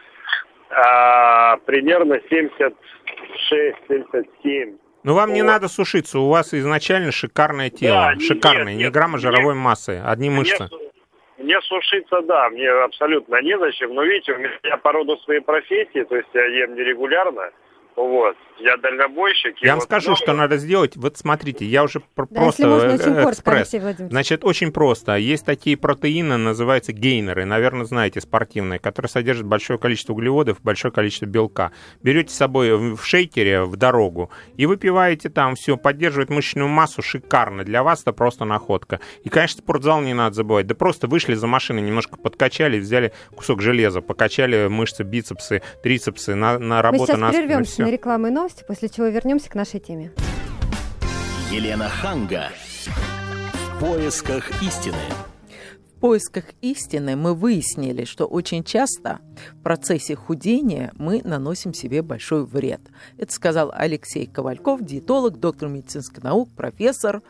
а, 0.70 1.58
примерно 1.66 2.20
76-77 2.30 4.78
Ну, 5.08 5.14
вам 5.14 5.32
не 5.32 5.42
Вот. 5.42 5.48
надо 5.48 5.70
сушиться, 5.70 6.20
у 6.20 6.28
вас 6.28 6.54
изначально 6.54 7.14
шикарное 7.14 7.70
тело. 7.70 8.08
Да, 8.08 8.14
нет, 8.16 8.24
шикарное, 8.24 8.74
нет, 8.76 8.88
ни 8.90 8.92
грамма 8.92 9.14
нет. 9.14 9.22
жировой 9.22 9.54
массы, 9.56 10.02
одни 10.06 10.30
Мне 10.30 10.40
мышцы. 10.40 10.68
су- 10.68 10.82
Мне 11.38 11.62
сушиться, 11.62 12.20
да, 12.24 12.50
мне 12.50 12.70
абсолютно 12.70 13.42
незачем. 13.42 13.94
Но 13.94 14.04
видите, 14.04 14.34
у 14.34 14.38
меня 14.38 14.76
по 14.84 14.92
роду 14.92 15.16
своей 15.20 15.40
профессии, 15.40 16.04
то 16.04 16.14
есть 16.18 16.28
я 16.34 16.46
ем 16.46 16.76
нерегулярно, 16.76 17.52
вот, 17.98 18.36
я 18.60 18.78
дальнобойщик. 18.78 19.56
Я 19.62 19.72
вам 19.72 19.80
вот 19.80 19.86
скажу, 19.86 20.10
много- 20.12 20.24
что 20.24 20.34
надо 20.34 20.58
сделать. 20.58 20.96
Вот 20.96 21.18
смотрите, 21.18 21.66
я 21.66 21.84
уже 21.84 22.00
Да, 22.00 22.06
просто 22.16 22.62
если 22.62 22.66
можно, 22.66 22.88
э, 22.90 22.94
очень 22.94 23.04
коротко, 23.16 23.32
экспресс. 23.32 23.74
Алексей. 23.74 24.08
Значит, 24.10 24.44
очень 24.44 24.72
просто. 24.72 25.16
Есть 25.16 25.46
такие 25.46 25.78
протеины, 25.78 26.38
называются 26.38 26.94
гейнеры, 26.94 27.46
наверное, 27.46 27.86
знаете, 27.86 28.22
спортивные, 28.22 28.80
которые 28.80 29.10
содержат 29.10 29.48
большое 29.48 29.80
количество 29.80 30.14
углеводов, 30.14 30.62
большое 30.62 30.92
количество 30.92 31.26
белка. 31.26 31.72
Берете 32.04 32.32
с 32.34 32.38
собой 32.38 32.78
в 32.96 33.04
шейкере 33.04 33.64
в 33.64 33.76
дорогу 33.78 34.30
и 34.58 34.68
выпиваете 34.68 35.30
там 35.30 35.56
все, 35.56 35.76
поддерживает 35.76 36.30
мышечную 36.30 36.68
массу, 36.70 37.02
шикарно. 37.02 37.64
Для 37.64 37.82
вас 37.82 38.04
это 38.04 38.14
просто 38.14 38.46
находка. 38.46 39.00
И, 39.24 39.30
конечно, 39.30 39.64
спортзал 39.64 40.02
не 40.02 40.14
надо 40.14 40.36
забывать. 40.36 40.68
Да 40.68 40.76
просто 40.76 41.08
вышли 41.08 41.34
за 41.34 41.48
машиной, 41.48 41.82
немножко 41.82 42.16
подкачали, 42.18 42.80
взяли 42.80 43.12
кусок 43.36 43.62
железа, 43.62 44.02
покачали 44.02 44.68
мышцы, 44.68 45.02
бицепсы, 45.04 45.64
трицепсы, 45.82 46.36
на, 46.36 46.60
на 46.60 46.78
Мы 46.78 46.82
работу 46.82 47.06
сейчас 47.08 47.20
на 47.20 47.30
прервемся 47.32 47.72
всё. 47.72 47.87
На 47.88 47.92
рекламу 47.92 48.28
и 48.28 48.32
новости, 48.32 48.66
после 48.68 48.90
чего 48.90 49.08
вернемся 49.08 49.50
к 49.50 49.56
нашей 49.56 49.80
теме. 49.80 50.12
Елена 51.50 51.88
Ханга. 51.88 52.50
В 52.86 53.80
поисках 53.80 54.62
истины. 54.62 54.98
В 55.98 56.00
поисках 56.00 56.44
истины 56.62 57.16
мы 57.16 57.34
выяснили, 57.34 58.06
что 58.06 58.26
очень 58.28 58.64
часто 58.64 59.18
в 59.56 59.64
процессе 59.64 60.16
худения 60.16 60.92
мы 60.96 61.24
наносим 61.24 61.74
себе 61.74 62.04
большой 62.04 62.46
вред. 62.46 62.82
Это 63.18 63.34
сказал 63.34 63.72
Алексей 63.74 64.28
Ковальков, 64.28 64.86
диетолог, 64.86 65.40
доктор 65.40 65.70
медицинских 65.70 66.22
наук, 66.22 66.50
профессор. 66.56 67.24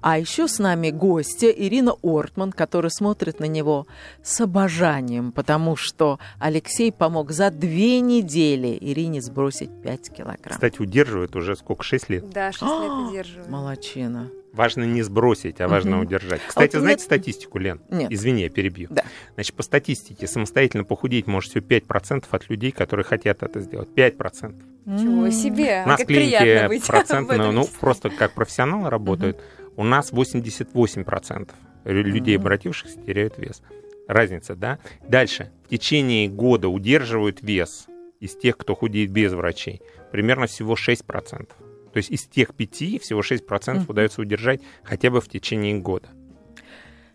А 0.00 0.16
еще 0.16 0.46
с 0.46 0.60
нами 0.60 0.90
гостья 0.90 1.48
Ирина 1.48 1.96
Ортман, 2.04 2.52
которая 2.52 2.90
смотрит 2.90 3.40
на 3.40 3.46
него 3.46 3.88
с 4.22 4.40
обожанием, 4.40 5.32
потому 5.32 5.74
что 5.74 6.20
Алексей 6.38 6.92
помог 6.92 7.32
за 7.32 7.50
две 7.50 7.98
недели 7.98 8.78
Ирине 8.80 9.22
сбросить 9.22 9.70
5 9.82 10.10
килограмм. 10.10 10.54
Кстати, 10.54 10.80
удерживает 10.80 11.34
уже 11.34 11.56
сколько, 11.56 11.82
6 11.82 12.10
лет. 12.10 12.30
Да, 12.30 12.52
6 12.52 12.62
лет 12.62 12.92
удерживаю. 13.08 13.50
Молодчина. 13.50 14.30
Важно 14.54 14.84
не 14.84 15.02
сбросить, 15.02 15.60
а 15.60 15.66
важно 15.68 15.96
Мгм. 15.96 16.06
удержать. 16.06 16.40
Кстати, 16.46 16.76
вот 16.76 16.82
знаете 16.82 17.00
нет- 17.00 17.04
статистику, 17.06 17.58
Лен? 17.58 17.80
Нет. 17.90 18.10
Извини, 18.12 18.42
я 18.42 18.48
перебью. 18.50 18.86
Да. 18.90 19.02
Значит, 19.34 19.54
по 19.56 19.62
статистике 19.64 20.26
самостоятельно 20.28 20.84
похудеть 20.84 21.26
может 21.26 21.50
всего 21.50 21.64
5% 21.64 22.26
от 22.30 22.48
людей, 22.48 22.70
которые 22.70 23.04
хотят 23.04 23.42
это 23.42 23.60
сделать. 23.60 23.88
5%. 23.94 24.62
Ничего 24.86 25.28
себе. 25.30 25.82
У 25.84 25.88
нас 25.88 25.98
как 25.98 26.06
приятно 26.06 26.68
быть 26.68 26.82
этом 26.88 27.54
ну, 27.54 27.68
просто 27.80 28.10
как 28.10 28.32
профессионалы 28.34 28.90
работают, 28.90 29.40
у 29.76 29.82
нас 29.82 30.12
88% 30.12 31.50
лю- 31.84 32.02
людей, 32.04 32.36
обратившихся, 32.36 32.98
теряют 33.00 33.38
вес. 33.38 33.60
Разница, 34.06 34.54
да? 34.54 34.78
Дальше. 35.08 35.50
В 35.66 35.68
течение 35.70 36.28
года 36.28 36.68
удерживают 36.68 37.38
вес 37.42 37.86
из 38.20 38.36
тех, 38.36 38.56
кто 38.56 38.74
худеет 38.74 39.10
без 39.10 39.32
врачей, 39.32 39.80
примерно 40.12 40.46
всего 40.46 40.76
6%. 40.76 41.48
То 41.94 41.98
есть 41.98 42.10
из 42.10 42.24
тех 42.24 42.54
пяти 42.54 42.98
всего 42.98 43.20
6% 43.20 43.38
mm-hmm. 43.46 43.84
удается 43.88 44.20
удержать 44.20 44.60
хотя 44.82 45.10
бы 45.10 45.20
в 45.20 45.28
течение 45.28 45.78
года. 45.78 46.08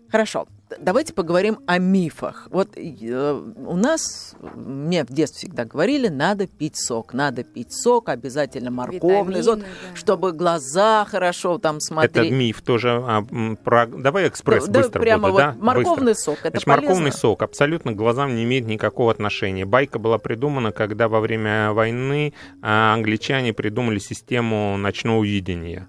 Хорошо 0.09 0.47
давайте 0.77 1.13
поговорим 1.13 1.59
о 1.65 1.77
мифах. 1.77 2.47
Вот 2.51 2.69
э, 2.75 3.41
у 3.65 3.75
нас, 3.75 4.35
мне 4.55 5.03
в 5.03 5.07
детстве 5.07 5.47
всегда 5.47 5.65
говорили, 5.65 6.07
надо 6.07 6.47
пить 6.47 6.77
сок, 6.77 7.13
надо 7.13 7.43
пить 7.43 7.73
сок, 7.73 8.09
обязательно 8.09 8.71
морковный 8.71 9.43
сок, 9.43 9.59
да. 9.59 9.65
чтобы 9.95 10.31
глаза 10.31 11.05
хорошо 11.05 11.57
там 11.57 11.79
смотреть. 11.79 12.27
Это 12.27 12.35
миф 12.35 12.61
тоже. 12.61 13.03
А, 13.05 13.23
про... 13.63 13.87
Давай 13.87 14.27
экспресс 14.27 14.67
да, 14.67 14.81
быстро 14.81 14.99
прямо 14.99 15.29
буду, 15.29 15.33
вот 15.33 15.39
да? 15.39 15.55
Морковный 15.59 16.13
быстро. 16.13 16.31
сок, 16.31 16.39
это 16.39 16.49
Значит, 16.51 16.65
полезно? 16.65 16.87
Морковный 16.87 17.11
сок 17.11 17.41
абсолютно 17.41 17.91
к 17.93 17.95
глазам 17.95 18.35
не 18.35 18.43
имеет 18.43 18.65
никакого 18.65 19.11
отношения. 19.11 19.65
Байка 19.65 19.99
была 19.99 20.17
придумана, 20.17 20.71
когда 20.71 21.07
во 21.07 21.19
время 21.19 21.71
войны 21.73 22.33
а, 22.61 22.93
англичане 22.93 23.53
придумали 23.53 23.99
систему 23.99 24.77
ночного 24.77 25.23
видения 25.23 25.87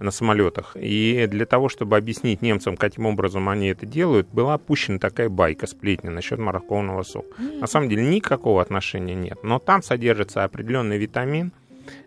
на 0.00 0.10
самолетах. 0.10 0.76
И 0.78 1.26
для 1.30 1.46
того, 1.46 1.68
чтобы 1.68 1.96
объяснить 1.96 2.42
немцам, 2.42 2.76
каким 2.76 3.06
образом 3.06 3.48
они 3.48 3.68
это 3.68 3.86
делают, 3.86 4.28
была 4.28 4.54
опущена 4.54 4.98
такая 4.98 5.28
байка, 5.28 5.66
сплетня 5.66 6.10
насчет 6.10 6.38
морковного 6.38 7.02
сока. 7.02 7.40
На 7.40 7.66
самом 7.66 7.88
деле 7.88 8.02
никакого 8.04 8.62
отношения 8.62 9.14
нет. 9.14 9.38
Но 9.42 9.58
там 9.58 9.82
содержится 9.82 10.44
определенный 10.44 10.98
витамин, 10.98 11.52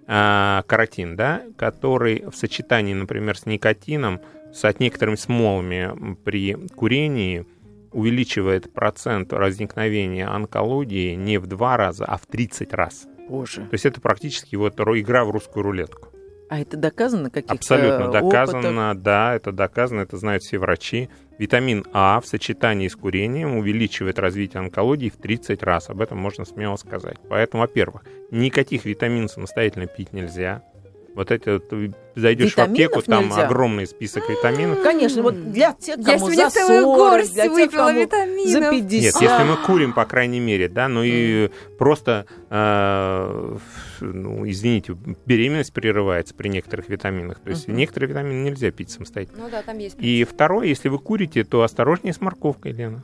э, 0.07 0.61
каротин, 0.65 1.15
да, 1.15 1.43
который 1.57 2.25
в 2.29 2.35
сочетании, 2.35 2.93
например, 2.93 3.37
с 3.37 3.45
никотином, 3.45 4.19
с 4.53 4.73
некоторыми 4.79 5.15
смолами 5.15 6.15
при 6.23 6.53
курении 6.75 7.45
увеличивает 7.91 8.71
процент 8.71 9.31
возникновения 9.31 10.27
онкологии 10.27 11.15
не 11.15 11.37
в 11.37 11.47
два 11.47 11.77
раза, 11.77 12.05
а 12.05 12.17
в 12.17 12.25
30 12.27 12.73
раз. 12.73 13.07
Боже. 13.29 13.61
То 13.61 13.73
есть 13.73 13.85
это 13.85 14.01
практически 14.01 14.55
вот 14.55 14.79
игра 14.79 15.23
в 15.23 15.31
русскую 15.31 15.63
рулетку. 15.63 16.09
А 16.49 16.59
это 16.59 16.77
доказано 16.77 17.29
каких-то 17.29 17.53
Абсолютно 17.53 18.11
доказано, 18.11 18.89
опытах? 18.89 19.03
да, 19.03 19.35
это 19.35 19.51
доказано, 19.51 20.01
это 20.01 20.17
знают 20.17 20.43
все 20.43 20.57
врачи. 20.57 21.09
Витамин 21.37 21.85
А 21.93 22.19
в 22.19 22.25
сочетании 22.25 22.87
с 22.87 22.95
курением 22.95 23.55
увеличивает 23.55 24.19
развитие 24.19 24.59
онкологии 24.59 25.09
в 25.09 25.15
30 25.17 25.61
раз. 25.63 25.89
Об 25.89 26.01
этом 26.01 26.17
можно 26.17 26.45
смело 26.45 26.75
сказать. 26.75 27.17
Поэтому, 27.29 27.61
во-первых, 27.61 28.03
никаких 28.31 28.85
витаминов 28.85 29.31
самостоятельно 29.31 29.85
пить 29.85 30.11
нельзя. 30.11 30.63
Вот 31.15 31.31
это 31.31 31.53
вот, 31.53 31.93
зайдешь 32.15 32.51
Витаминов 32.51 32.69
в 32.69 32.71
аптеку, 32.71 33.01
там 33.01 33.25
нельзя? 33.25 33.45
огромный 33.45 33.87
список 33.87 34.29
витаминов. 34.29 34.81
Конечно, 34.83 35.21
вот 35.21 35.51
для 35.51 35.73
тех, 35.73 35.95
кому 36.03 36.29
Я 36.29 36.49
за 36.49 36.59
40, 36.59 37.31
для 37.33 37.43
тех, 37.49 37.71
кому 37.71 37.99
витаминов. 37.99 38.49
за 38.49 38.71
50. 38.71 38.91
Нет, 38.91 39.15
если 39.21 39.43
мы 39.43 39.57
курим, 39.65 39.93
по 39.93 40.05
крайней 40.05 40.39
мере, 40.39 40.69
да, 40.69 40.87
ну 40.87 41.03
и 41.03 41.49
просто, 41.77 42.25
э, 42.49 43.57
ну, 44.01 44.49
извините, 44.49 44.95
беременность 45.25 45.73
прерывается 45.73 46.33
при 46.33 46.49
некоторых 46.49 46.89
витаминах. 46.89 47.39
То 47.39 47.49
есть 47.49 47.67
некоторые 47.67 48.09
витамины 48.09 48.43
нельзя 48.43 48.71
пить 48.71 48.91
самостоятельно. 48.91 49.43
Ну 49.43 49.49
да, 49.49 49.61
там 49.61 49.77
есть. 49.77 49.97
И 49.99 50.23
второе, 50.23 50.67
если 50.67 50.89
вы 50.89 50.99
курите, 50.99 51.43
то 51.43 51.63
осторожнее 51.63 52.13
с 52.13 52.21
морковкой, 52.21 52.71
Лена. 52.71 53.03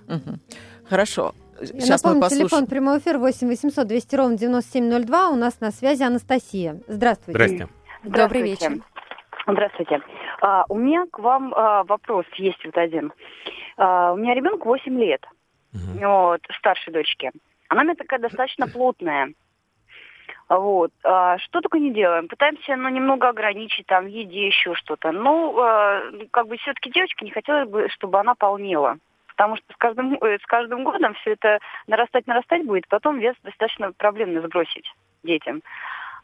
Хорошо. 0.90 1.34
Сейчас 1.62 1.74
Я 1.88 1.96
напомню, 1.96 2.16
мы 2.16 2.22
послуш... 2.22 2.40
телефон 2.40 2.66
прямой 2.68 3.00
эфир 3.00 3.18
8 3.18 3.48
800 3.48 3.88
200 3.88 4.16
ровно 4.16 4.38
9702. 4.38 5.30
У 5.30 5.36
нас 5.36 5.60
на 5.62 5.72
связи 5.72 6.04
Анастасия. 6.04 6.82
Здравствуйте. 6.88 7.32
Здрасте. 7.32 7.68
Добрый 8.06 8.44
вечер. 8.44 8.72
Здравствуйте. 9.48 10.02
А, 10.42 10.66
у 10.70 10.78
меня 10.78 11.06
к 11.12 11.20
вам 11.20 11.54
а, 11.56 11.84
вопрос 11.84 12.26
есть 12.36 12.64
вот 12.64 12.78
один. 12.78 13.12
А, 13.78 14.14
у 14.14 14.18
меня 14.18 14.36
ребенку 14.36 14.70
8 14.70 15.00
лет, 15.00 15.26
угу. 15.74 16.08
вот, 16.08 16.42
старшей 16.58 16.94
дочке. 16.94 17.32
Она 17.68 17.82
у 17.82 17.84
меня 17.86 17.96
такая 17.96 18.20
достаточно 18.20 18.68
плотная. 18.68 19.34
Вот. 20.50 20.92
А, 21.04 21.40
что 21.40 21.62
только 21.62 21.80
не 21.80 21.92
делаем. 21.92 22.28
Пытаемся, 22.28 22.76
ну, 22.76 22.90
немного 22.90 23.30
ограничить 23.30 23.88
там 23.88 24.06
в 24.06 24.08
еде, 24.08 24.46
еще 24.48 24.76
что-то. 24.76 25.12
Ну, 25.12 25.58
а, 25.60 26.02
как 26.32 26.48
бы 26.48 26.58
все-таки 26.58 26.92
девочка 26.92 27.26
не 27.26 27.32
хотела 27.32 27.66
бы, 27.66 27.90
чтобы 27.90 28.20
она 28.20 28.36
полнела. 28.36 28.98
Потому 29.30 29.58
что 29.58 29.66
с 29.74 29.78
каждым, 29.78 30.14
э, 30.14 30.38
с 30.38 30.46
каждым 30.46 30.84
годом 30.84 31.14
все 31.16 31.34
это 31.34 31.60
нарастать, 31.88 32.26
нарастать 32.26 32.66
будет, 32.66 32.88
потом 32.88 33.20
вес 33.20 33.36
достаточно 33.44 33.92
проблемно 33.92 34.42
сбросить 34.42 34.86
детям. 35.24 35.62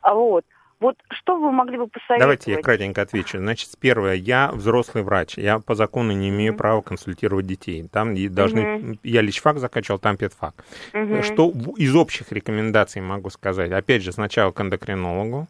А 0.02 0.14
вот. 0.14 0.46
Вот 0.82 0.98
что 1.12 1.38
вы 1.38 1.52
могли 1.52 1.78
бы 1.78 1.88
посоветовать? 1.88 2.20
Давайте 2.20 2.52
я 2.52 2.62
кратенько 2.62 3.04
отвечу. 3.04 3.38
Значит, 3.38 3.70
первое, 3.80 4.16
я 4.16 4.52
взрослый 4.52 5.04
врач, 5.04 5.38
я 5.38 5.60
по 5.60 5.76
закону 5.76 6.12
не 6.12 6.30
имею 6.30 6.54
mm-hmm. 6.54 6.58
права 6.58 6.82
консультировать 6.82 7.46
детей. 7.46 7.88
Там 7.88 8.16
должны, 8.34 8.60
mm-hmm. 8.60 9.00
я 9.04 9.22
личфак 9.22 9.60
закачал, 9.60 10.00
там 10.00 10.18
педфак. 10.18 10.56
Mm-hmm. 10.94 11.22
Что 11.22 11.54
из 11.78 11.96
общих 11.96 12.32
рекомендаций 12.32 13.00
могу 13.00 13.30
сказать? 13.30 13.72
Опять 13.72 14.02
же, 14.02 14.12
сначала 14.12 14.52
к 14.52 14.60
эндокринологу. 14.60 15.48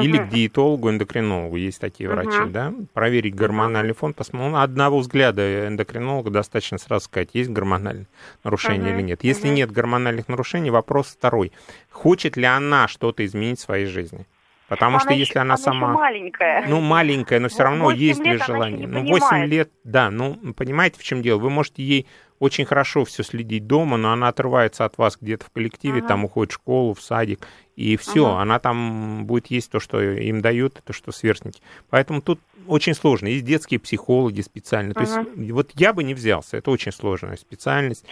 Или 0.00 0.18
к 0.18 0.28
диетологу, 0.28 0.90
эндокринологу, 0.90 1.56
есть 1.56 1.80
такие 1.80 2.10
врачи, 2.10 2.28
uh-huh. 2.28 2.50
да, 2.50 2.74
проверить 2.92 3.34
гормональный 3.34 3.94
фон, 3.94 4.12
посмотреть. 4.12 4.52
Ну, 4.52 4.58
одного 4.58 4.98
взгляда 4.98 5.66
эндокринолога 5.66 6.28
достаточно 6.28 6.76
сразу 6.76 7.06
сказать, 7.06 7.30
есть 7.32 7.48
гормональные 7.48 8.06
нарушения 8.44 8.90
uh-huh. 8.90 8.94
или 8.96 9.00
нет. 9.00 9.24
Если 9.24 9.48
uh-huh. 9.48 9.54
нет 9.54 9.72
гормональных 9.72 10.28
нарушений, 10.28 10.70
вопрос 10.70 11.06
второй. 11.06 11.52
Хочет 11.90 12.36
ли 12.36 12.44
она 12.44 12.86
что-то 12.86 13.24
изменить 13.24 13.60
в 13.60 13.62
своей 13.62 13.86
жизни? 13.86 14.26
Потому 14.68 14.96
она 14.96 15.00
что 15.00 15.10
еще, 15.10 15.20
если 15.20 15.38
она, 15.38 15.54
она 15.54 15.56
сама... 15.56 15.92
маленькая. 15.92 16.66
Ну, 16.68 16.80
маленькая, 16.80 17.40
но 17.40 17.48
все 17.48 17.62
равно 17.62 17.90
есть 17.90 18.20
ли 18.20 18.36
желание. 18.36 18.86
Ну, 18.86 19.06
8 19.06 19.46
лет, 19.46 19.70
да, 19.84 20.10
ну, 20.10 20.34
понимаете, 20.54 20.98
в 20.98 21.02
чем 21.02 21.22
дело? 21.22 21.38
Вы 21.38 21.50
можете 21.50 21.82
ей 21.82 22.06
очень 22.38 22.64
хорошо 22.64 23.04
все 23.04 23.22
следить 23.22 23.66
дома, 23.66 23.96
но 23.96 24.12
она 24.12 24.28
отрывается 24.28 24.84
от 24.84 24.98
вас 24.98 25.16
где-то 25.20 25.46
в 25.46 25.50
коллективе, 25.50 25.98
ага. 25.98 26.08
там 26.08 26.24
уходит 26.24 26.52
в 26.52 26.54
школу, 26.54 26.94
в 26.94 27.02
садик, 27.02 27.46
и 27.76 27.96
все, 27.96 28.26
ага. 28.26 28.42
она 28.42 28.58
там 28.58 29.24
будет 29.26 29.48
есть 29.48 29.70
то, 29.70 29.80
что 29.80 30.00
им 30.00 30.40
дают, 30.40 30.80
то, 30.84 30.92
что 30.92 31.12
сверстники. 31.12 31.60
Поэтому 31.90 32.20
тут 32.20 32.40
очень 32.66 32.94
сложно. 32.94 33.28
Есть 33.28 33.44
детские 33.44 33.80
психологи 33.80 34.42
специально. 34.42 34.92
Ага. 34.94 35.04
То 35.04 35.20
есть 35.20 35.50
вот 35.50 35.70
я 35.74 35.92
бы 35.92 36.04
не 36.04 36.14
взялся, 36.14 36.56
это 36.56 36.70
очень 36.70 36.92
сложная 36.92 37.36
специальность. 37.36 38.06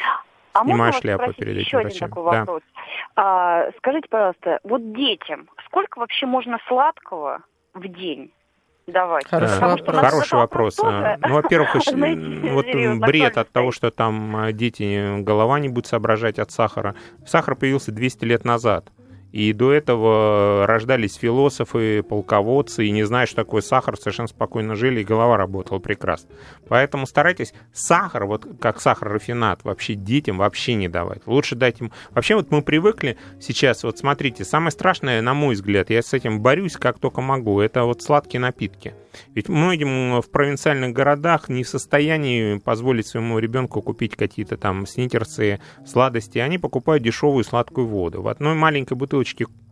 А 0.61 0.65
Снимаю 0.65 0.93
шляпу 0.93 1.33
перед 1.33 1.57
этим 1.57 1.61
еще 1.61 1.77
врачом. 1.79 1.89
Один 1.89 2.09
такой 2.09 2.23
вопрос. 2.23 2.63
Да. 3.17 3.23
А, 3.23 3.71
скажите, 3.79 4.09
пожалуйста, 4.09 4.61
вот 4.65 4.93
детям 4.93 5.49
сколько 5.67 5.99
вообще 5.99 6.27
можно 6.27 6.59
сладкого 6.67 7.41
в 7.75 7.87
день? 7.89 8.33
давать. 8.87 9.27
Хороший 9.27 9.55
Потому 9.55 9.77
вопрос. 9.77 9.97
Хороший 9.97 10.35
вопрос. 10.35 10.77
Тоже, 10.77 11.19
ну, 11.27 11.35
во-первых, 11.35 11.75
вот 12.53 12.67
бред 13.01 13.37
от 13.37 13.51
того, 13.51 13.73
что 13.73 13.91
там 13.91 14.37
а, 14.37 14.53
дети 14.53 15.23
голова 15.23 15.59
не 15.59 15.69
будет 15.69 15.87
соображать 15.87 16.39
от 16.39 16.51
сахара. 16.51 16.95
Сахар 17.27 17.57
появился 17.57 17.93
200 17.93 18.25
лет 18.25 18.45
назад. 18.45 18.89
И 19.37 19.53
до 19.53 19.71
этого 19.71 20.67
рождались 20.67 21.17
философы, 21.17 22.03
полководцы, 22.03 22.87
и 22.87 22.91
не 22.91 23.05
зная, 23.05 23.27
что 23.27 23.37
такое 23.37 23.61
сахар, 23.61 23.99
совершенно 23.99 24.29
спокойно 24.29 24.77
жили, 24.77 25.01
и 25.01 25.05
голова 25.05 25.37
работала 25.37 25.79
прекрасно. 25.79 26.31
Поэтому 26.71 27.07
старайтесь 27.07 27.53
сахар, 27.71 28.25
вот 28.25 28.47
как 28.59 28.81
сахар-рафинат, 28.81 29.63
вообще 29.63 29.93
детям 29.93 30.39
вообще 30.39 30.73
не 30.73 30.89
давать. 30.89 31.27
Лучше 31.27 31.55
дать 31.55 31.83
им... 31.83 31.93
Вообще 32.13 32.35
вот 32.35 32.51
мы 32.51 32.63
привыкли 32.63 33.19
сейчас, 33.39 33.85
вот 33.85 33.99
смотрите, 33.99 34.43
самое 34.47 34.71
страшное, 34.71 35.21
на 35.21 35.35
мой 35.35 35.55
взгляд, 35.55 35.91
я 35.91 36.01
с 36.01 36.15
этим 36.15 36.41
борюсь 36.41 36.79
как 36.79 36.99
только 36.99 37.21
могу, 37.21 37.61
это 37.61 37.85
вот 37.85 38.01
сладкие 38.01 38.41
напитки. 38.41 38.95
Ведь 39.35 39.51
многим 39.51 40.21
в 40.21 40.31
провинциальных 40.31 40.93
городах 40.93 41.51
не 41.51 41.63
в 41.63 41.69
состоянии 41.69 42.59
позволить 42.59 43.07
своему 43.07 43.39
ребенку 43.39 43.83
купить 43.83 44.17
какие-то 44.17 44.57
там 44.57 44.87
сникерсы, 44.87 45.61
сладости. 45.87 46.39
Они 46.39 46.59
покупают 46.59 47.03
дешевую 47.03 47.45
сладкую 47.45 47.87
воду. 47.87 48.23
В 48.23 48.29
одной 48.29 48.55
маленькой 48.55 48.95
бутылочке 48.95 49.26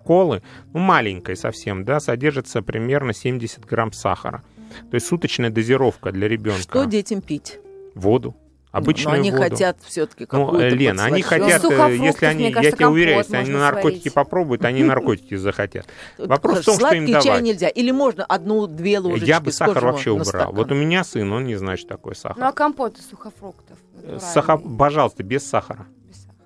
колы, 0.04 0.42
ну 0.72 0.80
маленькой 0.80 1.36
совсем, 1.36 1.84
да, 1.84 2.00
содержится 2.00 2.62
примерно 2.62 3.12
70 3.12 3.64
грамм 3.64 3.92
сахара. 3.92 4.42
То 4.90 4.94
есть 4.94 5.06
суточная 5.06 5.50
дозировка 5.50 6.12
для 6.12 6.28
ребенка. 6.28 6.62
Что 6.62 6.84
детям 6.84 7.20
пить? 7.20 7.58
Воду 7.94 8.36
обычную 8.74 9.14
Но 9.14 9.20
они 9.20 9.30
воду. 9.30 9.42
хотят 9.42 9.78
все-таки 9.84 10.26
ну, 10.32 10.46
какую-то 10.46 10.70
Ну, 10.70 10.76
Лена, 10.76 11.04
они 11.04 11.22
хотят, 11.22 11.64
э, 11.64 11.96
если 11.96 12.26
они, 12.26 12.50
кажется, 12.50 12.70
я 12.70 12.72
тебе 12.72 12.88
уверяю, 12.88 13.18
если 13.18 13.36
они 13.36 13.50
наркотики 13.50 14.00
сварить. 14.00 14.14
попробуют, 14.14 14.64
они 14.64 14.82
наркотики 14.82 15.36
захотят. 15.36 15.86
Вопрос 16.18 16.62
в 16.62 16.64
том, 16.64 16.78
что 16.78 16.92
им 16.92 17.06
давать. 17.06 17.24
чай 17.24 17.40
нельзя. 17.40 17.68
Или 17.68 17.92
можно 17.92 18.24
одну-две 18.24 18.98
ложечки 18.98 19.28
Я 19.28 19.38
бы 19.40 19.52
сахар 19.52 19.84
вообще 19.84 20.10
убрал. 20.10 20.52
Вот 20.52 20.72
у 20.72 20.74
меня 20.74 21.04
сын, 21.04 21.32
он 21.32 21.44
не 21.44 21.54
знает, 21.54 21.78
что 21.78 21.90
такое 21.90 22.14
сахар. 22.14 22.36
Ну, 22.36 22.46
а 22.46 22.52
компот 22.52 22.98
из 22.98 23.08
сухофруктов? 23.08 23.78
Сахар, 24.18 24.58
пожалуйста, 24.58 25.22
без 25.22 25.46
сахара. 25.46 25.86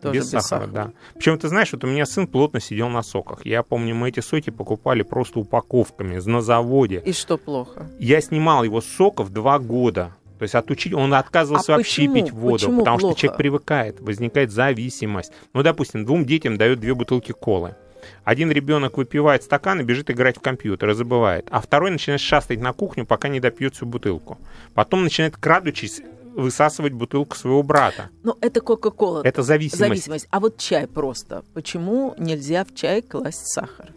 Тоже 0.01 0.15
без, 0.15 0.25
без 0.25 0.31
сахара, 0.31 0.67
сахара, 0.67 0.71
да. 0.71 0.93
Причем, 1.15 1.39
ты 1.39 1.49
знаешь, 1.49 1.73
вот 1.73 1.85
у 1.85 1.87
меня 1.87 2.07
сын 2.07 2.27
плотно 2.27 2.61
сидел 2.61 2.89
на 2.89 3.03
соках. 3.03 3.45
Я 3.45 3.63
помню, 3.63 3.95
мы 3.95 4.09
эти 4.11 4.21
соки 4.21 4.51
покупали 4.51 5.03
просто 5.03 5.41
упаковками 5.41 6.19
на 6.19 6.41
заводе. 6.41 7.03
И 7.05 7.13
что 7.13 7.37
плохо? 7.37 7.87
Я 7.99 8.21
снимал 8.21 8.65
его 8.65 8.81
соков 8.81 9.31
два 9.31 9.59
года. 9.59 10.15
То 10.39 10.45
есть 10.45 10.55
отучить, 10.55 10.93
он 10.95 11.13
отказывался 11.15 11.75
а 11.75 11.79
вообще 11.79 12.03
почему? 12.03 12.15
пить 12.15 12.33
воду, 12.33 12.55
почему 12.55 12.79
потому 12.79 12.99
плохо? 12.99 13.13
что 13.13 13.21
человек 13.21 13.39
привыкает, 13.39 14.01
возникает 14.01 14.53
зависимость. 14.53 15.33
Ну, 15.53 15.65
допустим, 15.65 16.05
двум 16.05 16.25
детям 16.25 16.57
дают 16.57 16.79
две 16.79 16.95
бутылки 16.95 17.33
колы. 17.33 17.75
Один 18.25 18.51
ребенок 18.53 18.97
выпивает 18.97 19.43
стакан 19.43 19.81
и 19.81 19.85
бежит 19.85 20.11
играть 20.11 20.37
в 20.37 20.41
компьютер 20.41 20.91
и 20.91 20.95
забывает. 20.95 21.49
А 21.51 21.61
второй 21.61 21.91
начинает 21.91 22.21
шастать 22.21 22.61
на 22.61 22.73
кухню, 22.73 23.05
пока 23.05 23.29
не 23.29 23.41
допьет 23.41 23.75
всю 23.75 23.87
бутылку. 23.87 24.39
Потом 24.75 25.03
начинает, 25.03 25.37
крадучись, 25.37 26.03
высасывать 26.39 26.93
бутылку 26.93 27.37
своего 27.37 27.63
брата. 27.63 28.11
Ну, 28.23 28.37
это 28.41 28.61
Кока-Кола. 28.61 29.23
Это 29.25 29.43
зависимость. 29.43 29.79
Зависимость. 29.81 30.29
А 30.31 30.41
вот 30.41 30.57
чай 30.59 30.87
просто. 30.87 31.45
Почему 31.55 32.15
нельзя 32.19 32.65
в 32.65 32.75
чай 32.75 33.03
класть 33.03 33.53
сахар? 33.53 33.93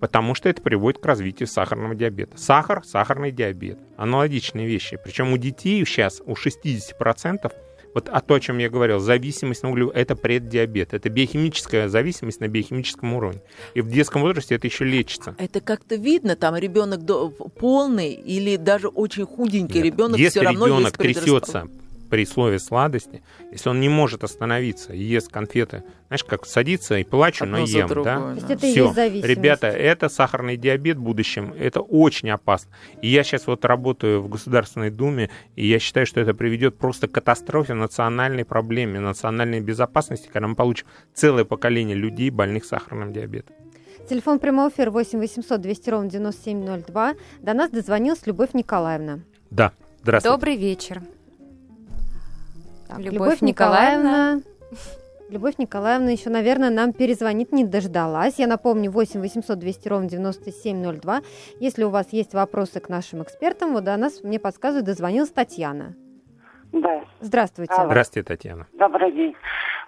Потому 0.00 0.34
что 0.34 0.48
это 0.48 0.60
приводит 0.60 1.00
к 1.00 1.06
развитию 1.06 1.46
сахарного 1.46 1.94
диабета. 1.94 2.36
Сахар, 2.36 2.84
сахарный 2.84 3.30
диабет. 3.30 3.78
Аналогичные 3.96 4.66
вещи. 4.66 4.98
Причем 5.02 5.32
у 5.32 5.36
детей 5.36 5.84
сейчас 5.84 6.20
у 6.26 6.32
60% 6.32 7.52
вот 7.94 8.08
о 8.08 8.20
том, 8.20 8.36
о 8.36 8.40
чем 8.40 8.58
я 8.58 8.70
говорил, 8.70 8.98
зависимость 8.98 9.62
на 9.62 9.70
углеводы, 9.70 9.98
это 9.98 10.16
преддиабет. 10.16 10.94
Это 10.94 11.08
биохимическая 11.08 11.88
зависимость 11.88 12.40
на 12.40 12.48
биохимическом 12.48 13.12
уровне. 13.14 13.40
И 13.74 13.80
в 13.80 13.90
детском 13.90 14.22
возрасте 14.22 14.54
это 14.54 14.66
еще 14.66 14.84
лечится. 14.84 15.34
Это 15.38 15.60
как-то 15.60 15.96
видно, 15.96 16.36
там 16.36 16.56
ребенок 16.56 17.00
полный 17.58 18.12
или 18.12 18.56
даже 18.56 18.88
очень 18.88 19.26
худенький 19.26 19.82
ребенок 19.82 20.18
все 20.18 20.40
равно 20.40 20.66
ребенок 20.66 20.96
трясется 20.96 21.68
при 22.12 22.26
слове 22.26 22.58
сладости, 22.58 23.22
если 23.52 23.70
он 23.70 23.80
не 23.80 23.88
может 23.88 24.22
остановиться 24.22 24.92
и 24.92 25.02
ест 25.02 25.32
конфеты, 25.32 25.82
знаешь, 26.08 26.24
как 26.24 26.44
садится 26.44 26.98
и 26.98 27.04
плачу, 27.04 27.44
Одно 27.44 27.60
но 27.60 27.64
ем, 27.64 27.88
другое, 27.88 28.04
да? 28.04 28.20
То 28.20 28.34
есть 28.34 28.50
это 28.50 28.66
Все, 28.66 29.26
ребята, 29.26 29.68
это 29.68 30.10
сахарный 30.10 30.58
диабет 30.58 30.98
в 30.98 31.00
будущем, 31.00 31.54
это 31.58 31.80
очень 31.80 32.28
опасно. 32.28 32.70
И 33.00 33.08
я 33.08 33.24
сейчас 33.24 33.46
вот 33.46 33.64
работаю 33.64 34.20
в 34.20 34.28
Государственной 34.28 34.90
Думе, 34.90 35.30
и 35.56 35.66
я 35.66 35.78
считаю, 35.78 36.04
что 36.04 36.20
это 36.20 36.34
приведет 36.34 36.76
просто 36.76 37.08
к 37.08 37.12
катастрофе 37.12 37.72
национальной 37.72 38.44
проблеме, 38.44 39.00
национальной 39.00 39.62
безопасности, 39.62 40.28
когда 40.30 40.48
мы 40.48 40.54
получим 40.54 40.86
целое 41.14 41.46
поколение 41.46 41.96
людей, 41.96 42.28
больных 42.28 42.66
сахарным 42.66 43.14
диабетом. 43.14 43.56
Телефон 44.06 44.38
прямого 44.38 44.68
эфира 44.68 44.90
8 44.90 45.18
800 45.18 45.58
200 45.58 45.88
ровно 45.88 46.10
9702. 46.10 47.14
До 47.40 47.54
нас 47.54 47.70
дозвонилась 47.70 48.26
Любовь 48.26 48.50
Николаевна. 48.52 49.20
Да, 49.50 49.72
здравствуйте. 50.02 50.36
Добрый 50.36 50.56
вечер. 50.56 51.00
Так, 52.92 53.00
Любовь, 53.00 53.12
Любовь 53.14 53.40
Николаевна. 53.40 54.34
Николаевна. 54.34 54.42
Любовь 55.30 55.54
Николаевна 55.56 56.10
еще, 56.10 56.28
наверное, 56.28 56.68
нам 56.68 56.92
перезвонит, 56.92 57.52
не 57.52 57.64
дождалась. 57.64 58.34
Я 58.36 58.46
напомню, 58.46 58.90
8 58.90 59.18
800 59.18 59.58
200 59.58 59.88
ровно 59.88 60.08
9702. 60.10 61.22
Если 61.58 61.84
у 61.84 61.88
вас 61.88 62.08
есть 62.10 62.34
вопросы 62.34 62.80
к 62.80 62.90
нашим 62.90 63.22
экспертам, 63.22 63.72
вот 63.72 63.84
до 63.84 63.96
нас, 63.96 64.22
мне 64.22 64.38
подсказывает, 64.38 64.84
дозвонилась 64.84 65.30
Татьяна. 65.30 65.94
Да. 66.72 67.02
Здравствуйте. 67.20 67.74
Алло. 67.74 67.86
Здравствуйте, 67.86 68.26
Татьяна. 68.26 68.66
Добрый 68.72 69.12
день. 69.12 69.34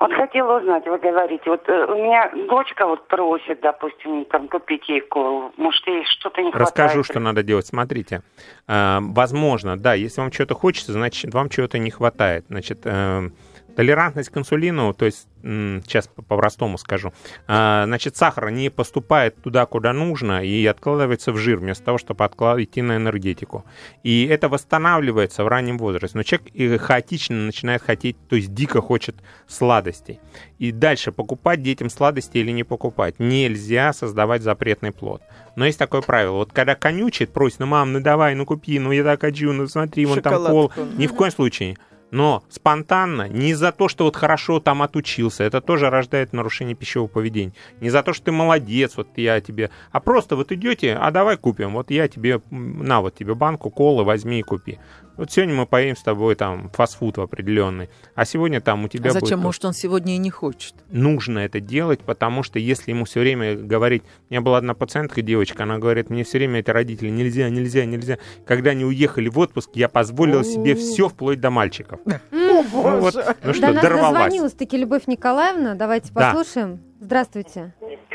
Вот 0.01 0.13
хотела 0.13 0.59
узнать, 0.59 0.87
вы 0.87 0.99
говорите, 0.99 1.43
вот 1.47 1.67
э, 1.69 1.87
у 1.87 1.95
меня 1.95 2.31
дочка 2.49 2.87
вот 2.87 3.07
просит, 3.09 3.61
допустим, 3.61 4.25
там 4.27 4.49
купить 4.49 4.87
ей 4.89 5.01
колу, 5.01 5.53
может, 5.57 5.87
ей 5.87 6.05
что-то 6.05 6.43
не 6.43 6.51
хватает. 6.51 6.69
Расскажу, 6.69 7.05
что 7.05 7.21
надо 7.21 7.43
делать. 7.43 7.67
Смотрите, 7.67 8.23
э, 8.67 8.99
возможно, 9.01 9.79
да, 9.79 9.95
если 9.95 10.21
вам 10.21 10.33
что-то 10.33 10.55
хочется, 10.55 10.93
значит, 10.93 11.33
вам 11.33 11.49
чего-то 11.49 11.79
не 11.79 11.91
хватает. 11.91 12.45
Значит, 12.49 12.81
э, 12.85 13.31
Толерантность 13.77 14.31
к 14.31 14.37
инсулину, 14.37 14.95
то 14.95 15.05
есть, 15.05 15.27
сейчас 15.43 16.09
по-простому 16.09 16.79
скажу, 16.79 17.13
а, 17.47 17.85
значит, 17.87 18.17
сахар 18.17 18.51
не 18.51 18.71
поступает 18.71 19.37
туда, 19.43 19.67
куда 19.67 19.93
нужно, 19.93 20.45
и 20.45 20.65
откладывается 20.67 21.33
в 21.33 21.37
жир, 21.37 21.59
вместо 21.59 21.85
того, 21.85 21.99
чтобы 21.99 22.25
идти 22.25 22.83
на 22.83 22.97
энергетику. 22.97 23.65
И 24.03 24.27
это 24.27 24.49
восстанавливается 24.49 25.45
в 25.45 25.49
раннем 25.49 25.79
возрасте. 25.79 26.17
Но 26.17 26.23
человек 26.23 26.81
хаотично 26.81 27.37
начинает 27.37 27.83
хотеть, 27.83 28.17
то 28.29 28.37
есть 28.37 28.55
дико 28.55 28.81
хочет 28.81 29.17
сладостей. 29.47 30.21
И 30.59 30.73
дальше, 30.73 31.13
покупать 31.13 31.63
детям 31.63 31.91
сладости 31.91 32.39
или 32.39 32.51
не 32.51 32.65
покупать. 32.65 33.19
Нельзя 33.19 33.93
создавать 33.93 34.43
запретный 34.43 34.93
плод. 34.93 35.23
Но 35.57 35.67
есть 35.67 35.79
такое 35.79 36.01
правило. 36.01 36.37
Вот 36.37 36.53
когда 36.53 36.75
конючит, 36.75 37.33
просит, 37.33 37.61
ну, 37.61 37.67
мам, 37.67 37.93
ну 37.93 38.01
давай, 38.01 38.35
ну 38.35 38.47
купи, 38.47 38.79
ну 38.79 38.93
я 38.93 39.05
так 39.05 39.21
хочу, 39.21 39.53
ну 39.53 39.67
смотри, 39.67 40.07
вон 40.07 40.21
там 40.21 40.45
кол. 40.45 40.73
Ни 40.97 41.07
в 41.07 41.15
коем 41.15 41.33
случае 41.33 41.77
но 42.15 42.45
спонтанно, 42.49 43.29
не 43.29 43.55
за 43.55 43.73
то, 43.73 43.89
что 43.89 44.05
вот 44.05 44.15
хорошо 44.15 44.61
там 44.61 44.83
отучился, 44.83 45.43
это 45.43 45.61
тоже 45.61 45.91
рождает 45.91 46.33
нарушение 46.33 46.77
пищевого 46.77 47.09
поведения, 47.09 47.55
не 47.81 47.91
за 47.91 48.05
то, 48.05 48.13
что 48.13 48.27
ты 48.27 48.33
молодец, 48.33 48.97
вот 48.97 49.09
я 49.17 49.41
тебе, 49.41 49.71
а 49.91 49.99
просто 49.99 50.37
вот 50.37 50.53
идете, 50.53 50.95
а 50.95 51.11
давай 51.11 51.37
купим, 51.37 51.73
вот 51.73 51.91
я 51.91 52.07
тебе, 52.07 52.41
на 52.51 53.01
вот 53.01 53.17
тебе 53.17 53.35
банку 53.35 53.69
колы 53.69 54.05
возьми 54.05 54.39
и 54.39 54.43
купи. 54.43 54.79
Вот 55.17 55.31
сегодня 55.31 55.55
мы 55.55 55.67
поедем 55.67 55.97
с 55.97 56.03
тобой 56.03 56.35
там 56.35 56.71
фастфуд 56.71 57.19
определенный, 57.19 57.89
а 58.17 58.25
сегодня 58.25 58.61
там 58.61 58.85
у 58.85 58.89
тебя 58.89 59.11
а 59.11 59.13
зачем? 59.13 59.39
Будет... 59.39 59.45
Может, 59.45 59.65
он 59.65 59.73
сегодня 59.73 60.15
и 60.17 60.19
не 60.19 60.31
хочет? 60.31 60.75
Нужно 60.91 61.39
это 61.41 61.61
делать, 61.61 62.01
потому 62.01 62.43
что 62.43 62.59
если 62.59 62.91
ему 62.91 63.05
все 63.05 63.21
время 63.21 63.55
говорить... 63.55 64.03
У 64.29 64.35
меня 64.35 64.41
была 64.41 64.59
одна 64.59 64.75
пациентка, 64.75 65.23
девочка, 65.23 65.63
она 65.63 65.79
говорит, 65.79 66.11
мне 66.11 66.25
все 66.25 66.39
время 66.39 66.61
эти 66.61 66.71
родители 66.71 67.11
нельзя, 67.11 67.49
нельзя, 67.49 67.85
нельзя. 67.85 68.19
Когда 68.45 68.71
они 68.71 68.85
уехали 68.85 69.29
в 69.29 69.39
отпуск, 69.39 69.71
я 69.75 69.89
позволила 69.89 70.43
себе 70.43 70.75
все, 70.75 71.09
вплоть 71.09 71.41
до 71.41 71.51
мальчиков. 71.51 72.01
Ну 72.31 72.63
вот, 72.63 73.15
ну 73.43 73.55
что, 73.55 73.73
дорвалась. 73.73 74.13
дозвонилась-таки 74.13 74.77
Любовь 74.77 75.07
Николаевна, 75.07 75.75
давайте 75.75 76.13
послушаем. 76.13 76.81
Здравствуйте. 77.01 77.73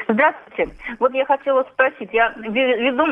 Здравствуйте. 0.07 0.73
Вот 0.97 1.13
я 1.13 1.23
хотела 1.25 1.63
спросить, 1.71 2.09
я 2.11 2.33
веду, 2.37 3.05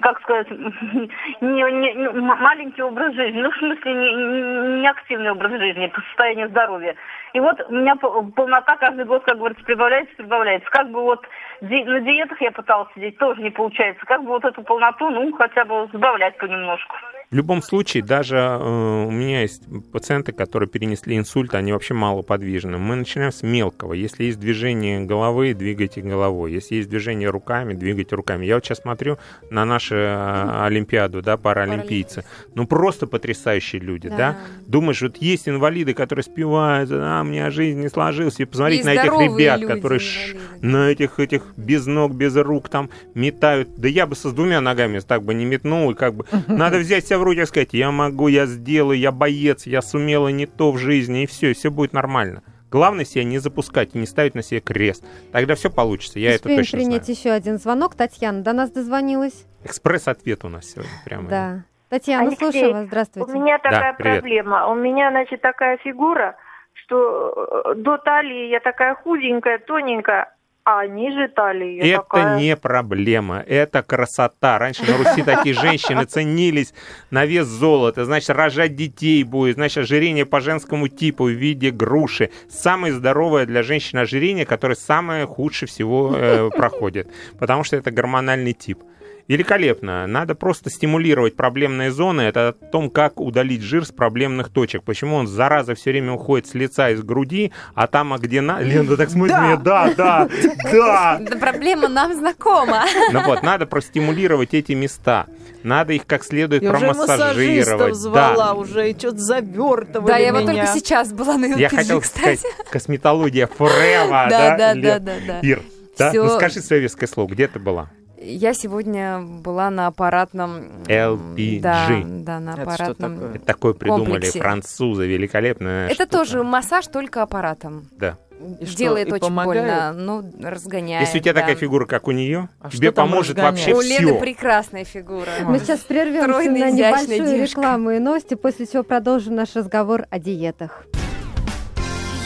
как 0.00 0.20
сказать, 0.22 0.48
не, 0.50 1.08
не, 1.40 2.08
маленький 2.10 2.82
образ 2.82 3.12
жизни, 3.14 3.40
ну, 3.40 3.50
в 3.50 3.56
смысле, 3.56 3.92
не, 3.92 4.80
не 4.80 4.88
активный 4.88 5.32
образ 5.32 5.50
жизни, 5.58 5.88
по 5.88 6.00
состоянию 6.02 6.48
здоровья. 6.50 6.94
И 7.32 7.40
вот 7.40 7.60
у 7.68 7.74
меня 7.74 7.96
полнота 7.96 8.76
каждый 8.76 9.04
год, 9.04 9.24
как 9.24 9.38
говорится, 9.38 9.64
прибавляется, 9.64 10.14
прибавляется. 10.14 10.70
Как 10.70 10.88
бы 10.92 11.02
вот 11.02 11.26
на 11.60 12.00
диетах 12.00 12.40
я 12.40 12.52
пыталась 12.52 12.88
сидеть, 12.94 13.18
тоже 13.18 13.42
не 13.42 13.50
получается. 13.50 14.06
Как 14.06 14.22
бы 14.22 14.28
вот 14.28 14.44
эту 14.44 14.62
полноту, 14.62 15.10
ну, 15.10 15.32
хотя 15.32 15.64
бы 15.64 15.88
сбавлять 15.92 16.38
понемножку. 16.38 16.94
В 17.34 17.36
любом 17.36 17.62
случае, 17.62 18.04
даже 18.04 18.36
э, 18.36 19.06
у 19.08 19.10
меня 19.10 19.40
есть 19.40 19.64
пациенты, 19.90 20.30
которые 20.30 20.68
перенесли 20.68 21.18
инсульт, 21.18 21.52
они 21.56 21.72
вообще 21.72 21.92
малоподвижны. 21.92 22.78
Мы 22.78 22.94
начинаем 22.94 23.32
с 23.32 23.42
мелкого. 23.42 23.92
Если 23.92 24.22
есть 24.22 24.38
движение 24.38 25.00
головы, 25.00 25.52
двигайте 25.52 26.00
головой. 26.00 26.52
Если 26.52 26.76
есть 26.76 26.88
движение 26.88 27.28
руками, 27.30 27.74
двигайте 27.74 28.14
руками. 28.14 28.46
Я 28.46 28.54
вот 28.54 28.64
сейчас 28.64 28.82
смотрю 28.82 29.18
на 29.50 29.64
нашу 29.64 29.96
э, 29.96 30.64
Олимпиаду, 30.64 31.22
да, 31.22 31.36
паралимпийцы. 31.36 32.24
Ну, 32.54 32.68
просто 32.68 33.08
потрясающие 33.08 33.82
люди, 33.82 34.08
да. 34.08 34.16
да? 34.16 34.38
Думаешь, 34.68 35.02
вот 35.02 35.16
есть 35.16 35.48
инвалиды, 35.48 35.92
которые 35.92 36.22
спевают, 36.22 36.88
а, 36.92 37.22
у 37.22 37.24
меня 37.24 37.50
жизнь 37.50 37.80
не 37.80 37.88
сложилась. 37.88 38.38
И 38.38 38.44
посмотрите 38.44 38.82
и 38.82 38.86
на 38.86 38.92
этих 38.92 39.12
ребят, 39.12 39.58
люди, 39.58 39.74
которые 39.74 39.98
ш, 39.98 40.36
на 40.62 40.88
этих, 40.88 41.18
этих 41.18 41.42
без 41.56 41.86
ног, 41.86 42.14
без 42.14 42.36
рук 42.36 42.68
там 42.68 42.90
метают. 43.16 43.70
Да 43.76 43.88
я 43.88 44.06
бы 44.06 44.14
со 44.14 44.30
с 44.30 44.32
двумя 44.32 44.60
ногами 44.60 45.00
так 45.00 45.24
бы 45.24 45.34
не 45.34 45.44
метнул, 45.44 45.90
и 45.90 45.94
как 45.94 46.14
бы 46.14 46.26
надо 46.46 46.78
взять 46.78 47.04
себя 47.04 47.18
в 47.18 47.23
руки 47.24 47.40
и 47.40 47.44
сказать, 47.46 47.72
я 47.72 47.90
могу, 47.90 48.28
я 48.28 48.46
сделаю, 48.46 48.98
я 48.98 49.12
боец, 49.12 49.66
я 49.66 49.82
сумела 49.82 50.28
не 50.28 50.46
то 50.46 50.70
в 50.70 50.78
жизни, 50.78 51.24
и 51.24 51.26
все, 51.26 51.50
и 51.50 51.54
все 51.54 51.70
будет 51.70 51.92
нормально. 51.92 52.42
Главное 52.70 53.04
себя 53.04 53.24
не 53.24 53.38
запускать 53.38 53.94
и 53.94 53.98
не 53.98 54.06
ставить 54.06 54.34
на 54.34 54.42
себе 54.42 54.60
крест. 54.60 55.04
Тогда 55.32 55.54
все 55.54 55.70
получится, 55.70 56.18
я 56.18 56.34
Успеем 56.34 56.58
это 56.58 56.62
точно 56.62 56.78
принять 56.78 57.04
знаю. 57.04 57.18
еще 57.18 57.30
один 57.30 57.58
звонок. 57.58 57.94
Татьяна 57.94 58.42
до 58.42 58.52
нас 58.52 58.70
дозвонилась. 58.70 59.46
Экспресс-ответ 59.62 60.44
у 60.44 60.48
нас 60.48 60.66
сегодня 60.66 60.90
прямо. 61.04 61.28
Да. 61.28 61.64
Татьяна, 61.88 62.26
Алексей, 62.26 62.50
слушаю 62.50 62.72
вас, 62.72 62.86
здравствуйте. 62.86 63.32
У 63.32 63.40
меня 63.40 63.58
такая 63.58 63.92
да, 63.92 63.96
привет. 63.96 64.20
проблема. 64.20 64.66
У 64.68 64.74
меня, 64.74 65.10
значит, 65.10 65.40
такая 65.40 65.76
фигура, 65.78 66.36
что 66.72 67.32
э, 67.66 67.74
до 67.76 67.98
талии 67.98 68.48
я 68.48 68.58
такая 68.58 68.96
худенькая, 68.96 69.58
тоненькая, 69.58 70.33
а 70.64 70.86
ниже 70.86 71.28
талии 71.28 71.78
Это 71.78 72.02
такая... 72.02 72.38
не 72.38 72.56
проблема, 72.56 73.44
это 73.46 73.82
красота. 73.82 74.58
Раньше 74.58 74.82
на 74.90 74.96
Руси 74.96 75.22
такие 75.22 75.54
женщины 75.54 76.04
ценились 76.04 76.72
на 77.10 77.26
вес 77.26 77.46
золота. 77.46 78.06
Значит, 78.06 78.30
рожать 78.30 78.74
детей 78.74 79.22
будет. 79.24 79.56
Значит, 79.56 79.84
ожирение 79.84 80.24
по 80.24 80.40
женскому 80.40 80.88
типу 80.88 81.24
в 81.24 81.30
виде 81.32 81.70
груши. 81.70 82.30
Самое 82.48 82.94
здоровое 82.94 83.44
для 83.44 83.62
женщины 83.62 84.00
ожирение, 84.00 84.46
которое 84.46 84.74
самое 84.74 85.26
худше 85.26 85.66
всего 85.66 86.14
э, 86.16 86.50
проходит. 86.50 87.10
Потому 87.38 87.62
что 87.64 87.76
это 87.76 87.90
гормональный 87.90 88.54
тип 88.54 88.78
великолепно. 89.28 90.06
Надо 90.06 90.34
просто 90.34 90.70
стимулировать 90.70 91.36
проблемные 91.36 91.90
зоны. 91.90 92.22
Это 92.22 92.48
о 92.48 92.52
том, 92.52 92.90
как 92.90 93.20
удалить 93.20 93.62
жир 93.62 93.84
с 93.84 93.92
проблемных 93.92 94.50
точек. 94.50 94.82
Почему 94.82 95.16
он, 95.16 95.26
зараза, 95.26 95.74
все 95.74 95.90
время 95.90 96.12
уходит 96.12 96.46
с 96.46 96.54
лица 96.54 96.90
из 96.90 97.02
груди, 97.02 97.52
а 97.74 97.86
там, 97.86 98.12
а 98.12 98.18
где 98.18 98.40
на... 98.40 98.60
Лена, 98.60 98.96
так 98.96 99.10
смотри 99.10 99.32
да. 99.32 99.56
да, 99.56 99.94
да, 99.96 100.28
да. 100.72 101.20
Проблема 101.40 101.88
нам 101.88 102.14
знакома. 102.14 102.84
Ну 103.12 103.22
вот, 103.24 103.42
надо 103.42 103.66
простимулировать 103.66 104.54
эти 104.54 104.72
места. 104.72 105.26
Надо 105.62 105.94
их 105.94 106.06
как 106.06 106.24
следует 106.24 106.62
я 106.62 106.70
промассажировать. 106.70 107.92
Уже 107.92 107.94
звала, 107.94 108.48
да. 108.48 108.54
уже 108.54 108.90
и 108.90 108.98
что-то 108.98 109.18
завертывали 109.18 110.08
Да, 110.08 110.18
я 110.18 110.30
меня. 110.30 110.40
вот 110.40 110.46
только 110.52 110.66
сейчас 110.66 111.12
была 111.12 111.38
на 111.38 111.46
LPG, 111.46 111.58
Я 111.58 111.68
хотел 111.70 112.00
кстати. 112.02 112.36
сказать, 112.36 112.68
косметология 112.70 113.46
forever, 113.58 114.28
да? 114.28 114.56
Да, 114.56 114.74
да, 114.74 114.98
да, 114.98 115.14
да. 115.26 115.40
Ир, 115.40 115.62
да? 115.98 116.12
Ну 116.12 116.28
скажи 116.28 116.60
советское 116.60 117.06
слово, 117.06 117.28
где 117.28 117.48
ты 117.48 117.58
была? 117.58 117.90
Я 118.24 118.54
сегодня 118.54 119.20
была 119.20 119.68
на 119.68 119.86
аппаратном... 119.86 120.82
LPG. 120.86 121.60
Да, 121.60 121.88
да 122.04 122.40
на 122.40 122.54
аппаратном 122.54 123.12
Это 123.12 123.18
такое? 123.18 123.34
Это 123.34 123.44
такое 123.44 123.72
придумали 123.74 124.12
комплексе. 124.12 124.38
французы, 124.38 125.06
великолепно. 125.06 125.88
Это 125.90 126.06
тоже 126.06 126.42
массаж, 126.42 126.86
только 126.86 127.22
аппаратом. 127.22 127.90
Да. 127.92 128.16
и 128.60 128.64
делает 128.64 129.08
что, 129.08 129.16
и 129.16 129.18
очень 129.18 129.28
помогает? 129.28 129.66
больно, 129.66 129.92
но 129.92 130.48
разгоняет. 130.48 131.06
Если 131.06 131.18
у 131.18 131.22
тебя 131.22 131.34
да. 131.34 131.40
такая 131.40 131.56
фигура, 131.56 131.84
как 131.84 132.08
у 132.08 132.12
нее, 132.12 132.48
а 132.60 132.70
тебе 132.70 132.92
поможет 132.92 133.38
вообще 133.38 133.74
у 133.74 133.80
все. 133.80 133.98
У 133.98 134.06
Лены 134.06 134.20
прекрасная 134.20 134.84
фигура. 134.84 135.28
Мы 135.42 135.58
сейчас 135.58 135.80
прервемся 135.80 136.24
Стройная, 136.24 136.70
на 136.70 136.70
небольшую 136.70 137.26
девушка. 137.26 137.60
рекламу 137.60 137.90
и 137.90 137.98
новости, 137.98 138.34
после 138.34 138.66
чего 138.66 138.82
продолжим 138.84 139.34
наш 139.34 139.54
разговор 139.54 140.06
о 140.08 140.18
диетах. 140.18 140.86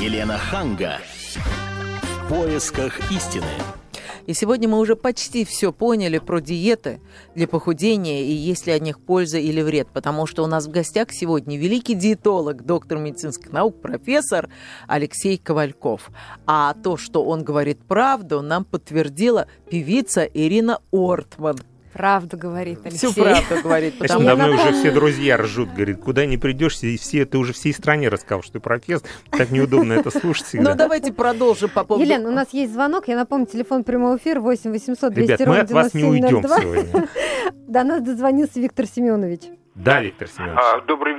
Елена 0.00 0.38
Ханга. 0.38 0.98
В 1.34 2.28
поисках 2.28 3.10
истины. 3.10 3.46
И 4.28 4.34
сегодня 4.34 4.68
мы 4.68 4.78
уже 4.78 4.94
почти 4.94 5.46
все 5.46 5.72
поняли 5.72 6.18
про 6.18 6.40
диеты 6.40 7.00
для 7.34 7.48
похудения 7.48 8.20
и 8.20 8.30
есть 8.30 8.66
ли 8.66 8.74
от 8.74 8.82
них 8.82 9.00
польза 9.00 9.38
или 9.38 9.62
вред, 9.62 9.88
потому 9.90 10.26
что 10.26 10.44
у 10.44 10.46
нас 10.46 10.66
в 10.66 10.70
гостях 10.70 11.12
сегодня 11.12 11.56
великий 11.56 11.94
диетолог, 11.94 12.62
доктор 12.62 12.98
медицинских 12.98 13.52
наук, 13.52 13.80
профессор 13.80 14.50
Алексей 14.86 15.38
Ковальков. 15.38 16.10
А 16.46 16.74
то, 16.74 16.98
что 16.98 17.24
он 17.24 17.42
говорит 17.42 17.78
правду, 17.88 18.42
нам 18.42 18.66
подтвердила 18.66 19.46
певица 19.70 20.24
Ирина 20.24 20.80
Ортман. 20.92 21.56
Правду 21.92 22.36
говорит 22.36 22.80
Алексей. 22.84 23.08
Всю 23.08 23.22
правду 23.22 23.62
говорит. 23.62 23.98
Потому... 23.98 24.24
Давно 24.24 24.46
напомню... 24.46 24.70
уже 24.70 24.72
все 24.80 24.90
друзья 24.90 25.36
ржут, 25.36 25.70
говорит, 25.70 26.00
куда 26.00 26.26
не 26.26 26.36
придешь, 26.36 26.82
и 26.82 26.96
все, 26.96 27.24
ты 27.24 27.38
уже 27.38 27.52
всей 27.52 27.72
стране 27.72 28.08
рассказал, 28.08 28.42
что 28.42 28.54
ты 28.54 28.60
профессор, 28.60 29.08
так 29.30 29.50
неудобно 29.50 29.94
это 29.94 30.10
слушать 30.10 30.46
всегда. 30.46 30.70
Ну, 30.70 30.76
давайте 30.76 31.12
продолжим 31.12 31.70
по 31.70 31.84
поводу... 31.84 32.04
Елена, 32.04 32.28
у 32.28 32.32
нас 32.32 32.52
есть 32.52 32.72
звонок, 32.72 33.08
я 33.08 33.16
напомню, 33.16 33.46
телефон 33.46 33.84
прямого 33.84 34.16
эфира 34.16 34.40
8 34.40 34.70
800 34.70 35.12
200 35.12 35.30
Ребят, 35.30 35.48
мы 35.48 35.58
от 35.58 35.70
вас 35.70 35.94
не 35.94 36.04
уйдем 36.04 36.42
сегодня. 36.42 37.08
До 37.68 37.84
нас 37.84 38.02
дозвонился 38.02 38.60
Виктор 38.60 38.86
Семенович. 38.86 39.42
Да, 39.74 40.00
Виктор 40.00 40.28
Семенович. 40.28 40.58
А, 40.60 40.80
добрый, 40.82 41.14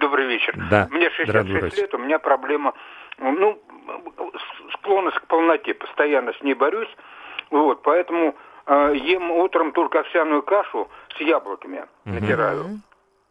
добрый 0.00 0.26
вечер. 0.28 0.56
Да. 0.70 0.88
Мне 0.90 1.10
66 1.10 1.78
лет, 1.78 1.94
у 1.94 1.98
меня 1.98 2.18
проблема, 2.18 2.74
ну, 3.18 3.60
склонность 4.74 5.18
к 5.18 5.26
полноте, 5.26 5.74
постоянно 5.74 6.32
с 6.32 6.42
ней 6.42 6.54
борюсь, 6.54 6.88
вот, 7.50 7.82
поэтому 7.82 8.34
ем 8.66 9.30
утром 9.30 9.72
только 9.72 10.00
овсяную 10.00 10.42
кашу 10.42 10.88
с 11.16 11.20
яблоками, 11.20 11.84
угу. 12.04 12.14
натираю. 12.14 12.80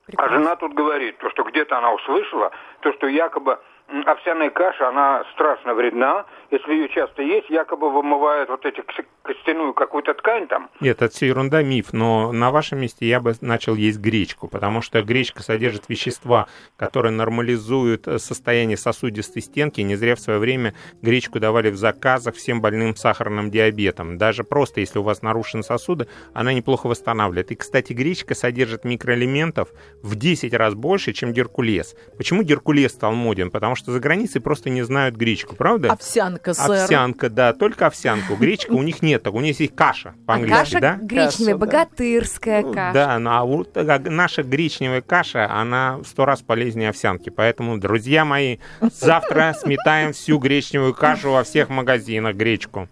Прекрасно. 0.06 0.36
А 0.36 0.40
жена 0.40 0.56
тут 0.58 0.74
говорит, 0.74 1.18
то, 1.18 1.30
что 1.30 1.44
где-то 1.44 1.78
она 1.78 1.94
услышала, 1.94 2.52
то, 2.82 2.92
что 2.94 3.08
якобы 3.08 3.58
овсяная 4.06 4.50
каша, 4.50 4.90
она 4.90 5.24
страшно 5.34 5.74
вредна. 5.74 6.26
Если 6.52 6.74
ее 6.74 6.90
часто 6.90 7.22
есть, 7.22 7.50
якобы 7.50 7.90
вымывает 7.90 8.50
вот 8.50 8.66
эти 8.66 8.82
костяную 9.24 9.74
какую-то 9.74 10.14
ткань 10.14 10.48
там. 10.48 10.70
Нет, 10.82 11.02
это 11.02 11.14
все 11.14 11.28
ерунда, 11.28 11.64
миф. 11.64 11.94
Но 11.94 12.32
на 12.32 12.52
вашем 12.52 12.80
месте 12.80 13.08
я 13.08 13.20
бы 13.20 13.34
начал 13.42 13.76
есть 13.76 14.00
гречку, 14.00 14.48
потому 14.48 14.82
что 14.82 15.02
гречка 15.02 15.42
содержит 15.42 15.86
вещества, 15.88 16.48
которые 16.76 17.14
нормализуют 17.14 18.08
э, 18.08 18.20
состояние 18.20 18.78
сосудистой 18.78 19.42
стенки. 19.42 19.82
Не 19.82 19.96
зря 19.96 20.16
в 20.16 20.20
свое 20.20 20.40
время 20.40 20.74
гречку 21.02 21.40
давали 21.40 21.70
в 21.70 21.78
заказах 21.78 22.36
всем 22.36 22.62
больным 22.62 22.96
сахарным 22.96 23.50
диабетом. 23.50 24.18
Даже 24.18 24.44
просто, 24.44 24.82
если 24.82 25.00
у 25.00 25.04
вас 25.04 25.22
нарушены 25.22 25.64
сосуды, 25.64 26.08
она 26.34 26.54
неплохо 26.54 26.88
восстанавливает. 26.88 27.52
И, 27.52 27.56
кстати, 27.56 27.94
гречка 27.94 28.36
содержит 28.36 28.84
микроэлементов 28.84 29.70
в 30.02 30.16
10 30.16 30.54
раз 30.54 30.74
больше, 30.74 31.14
чем 31.14 31.32
геркулес. 31.32 31.96
Почему 32.18 32.44
геркулес 32.44 32.92
стал 32.92 33.14
моден? 33.14 33.52
Потому 33.52 33.76
что 33.76 33.94
за 33.94 34.02
границей 34.02 34.42
просто 34.42 34.70
не 34.70 34.82
знают 34.82 35.16
гречку, 35.16 35.56
правда? 35.56 35.94
Овсянка, 35.94 36.54
сэр. 36.54 36.84
Овсянка, 36.84 37.30
да, 37.30 37.54
только 37.54 37.88
овсянку. 37.88 38.36
Гречка 38.36 38.74
у 38.74 38.84
них 38.84 39.02
нет, 39.14 39.28
у 39.28 39.40
них 39.40 39.60
есть 39.60 39.76
каша 39.76 40.14
по-английски, 40.28 40.56
а 40.56 40.60
каша 40.60 40.80
да? 40.80 40.98
гречневая, 41.02 41.58
богатырская 41.58 42.62
ну, 42.62 42.74
каша. 42.74 42.94
Да, 42.94 43.20
ну, 43.20 43.30
а 43.32 43.44
вот 43.44 43.76
наша 43.76 44.44
гречневая 44.44 45.02
каша, 45.02 45.50
она 45.52 45.98
в 45.98 46.06
сто 46.06 46.26
раз 46.26 46.42
полезнее 46.42 46.90
овсянки. 46.90 47.30
Поэтому, 47.30 47.78
друзья 47.78 48.26
мои, 48.26 48.58
завтра 48.82 49.54
сметаем 49.58 50.14
всю 50.14 50.38
гречневую 50.38 50.94
кашу 50.94 51.32
во 51.32 51.44
всех 51.44 51.70
магазинах, 51.70 52.36
гречку. 52.36 52.88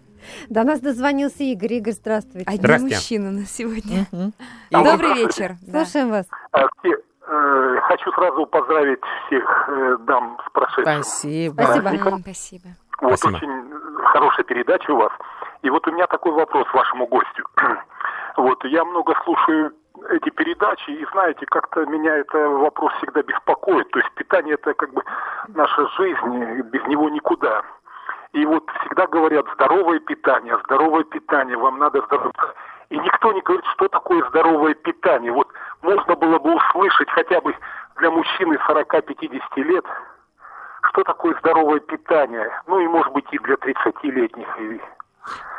До 0.48 0.62
нас 0.62 0.80
дозвонился 0.80 1.42
Игорь. 1.42 1.74
Игорь, 1.74 1.94
здравствуйте. 1.94 2.46
Один 2.46 2.60
здравствуйте. 2.60 2.96
мужчина 2.96 3.30
на 3.32 3.44
сегодня. 3.46 4.06
Добрый 4.70 5.14
вечер. 5.14 5.56
Слушаем 5.68 6.10
вас. 6.10 6.26
А, 6.52 6.68
Э, 7.32 7.80
хочу 7.82 8.12
сразу 8.12 8.46
поздравить 8.46 9.00
всех 9.26 9.68
э, 9.68 9.96
дам 10.06 10.38
с 10.46 10.52
прошедшим. 10.52 11.02
Спасибо. 11.02 11.62
Спасибо. 11.62 12.18
Спасибо. 12.20 12.68
Вот 13.00 13.18
Спасибо. 13.18 13.36
очень 13.36 14.04
хорошая 14.04 14.44
передача 14.44 14.90
у 14.90 14.96
вас. 14.96 15.12
И 15.62 15.70
вот 15.70 15.86
у 15.86 15.92
меня 15.92 16.06
такой 16.06 16.32
вопрос 16.32 16.66
вашему 16.72 17.06
гостю. 17.06 17.44
Вот 18.34 18.64
я 18.64 18.82
много 18.82 19.14
слушаю 19.24 19.74
эти 20.08 20.30
передачи, 20.30 20.88
и 20.88 21.06
знаете, 21.12 21.44
как-то 21.44 21.84
меня 21.84 22.16
это 22.16 22.48
вопрос 22.48 22.94
всегда 22.94 23.22
беспокоит. 23.22 23.90
То 23.90 23.98
есть 23.98 24.10
питание 24.12 24.54
это 24.54 24.72
как 24.72 24.90
бы 24.94 25.02
наша 25.48 25.86
жизнь, 25.98 26.62
без 26.70 26.82
него 26.86 27.10
никуда. 27.10 27.62
И 28.32 28.46
вот 28.46 28.64
всегда 28.80 29.06
говорят 29.06 29.44
здоровое 29.52 30.00
питание, 30.00 30.58
здоровое 30.64 31.04
питание, 31.04 31.58
вам 31.58 31.78
надо 31.78 32.00
здоровое 32.06 32.32
и 32.92 32.98
никто 32.98 33.32
не 33.32 33.40
говорит, 33.40 33.64
что 33.72 33.88
такое 33.88 34.22
здоровое 34.28 34.74
питание. 34.74 35.32
Вот 35.32 35.48
можно 35.80 36.14
было 36.14 36.38
бы 36.38 36.54
услышать 36.54 37.08
хотя 37.08 37.40
бы 37.40 37.56
для 37.96 38.10
мужчины 38.10 38.58
40-50 38.68 39.40
лет, 39.62 39.86
что 40.90 41.02
такое 41.02 41.34
здоровое 41.38 41.80
питание. 41.80 42.50
Ну 42.66 42.80
и, 42.80 42.86
может 42.86 43.10
быть, 43.14 43.24
и 43.32 43.38
для 43.38 43.54
30-летних. 43.54 44.82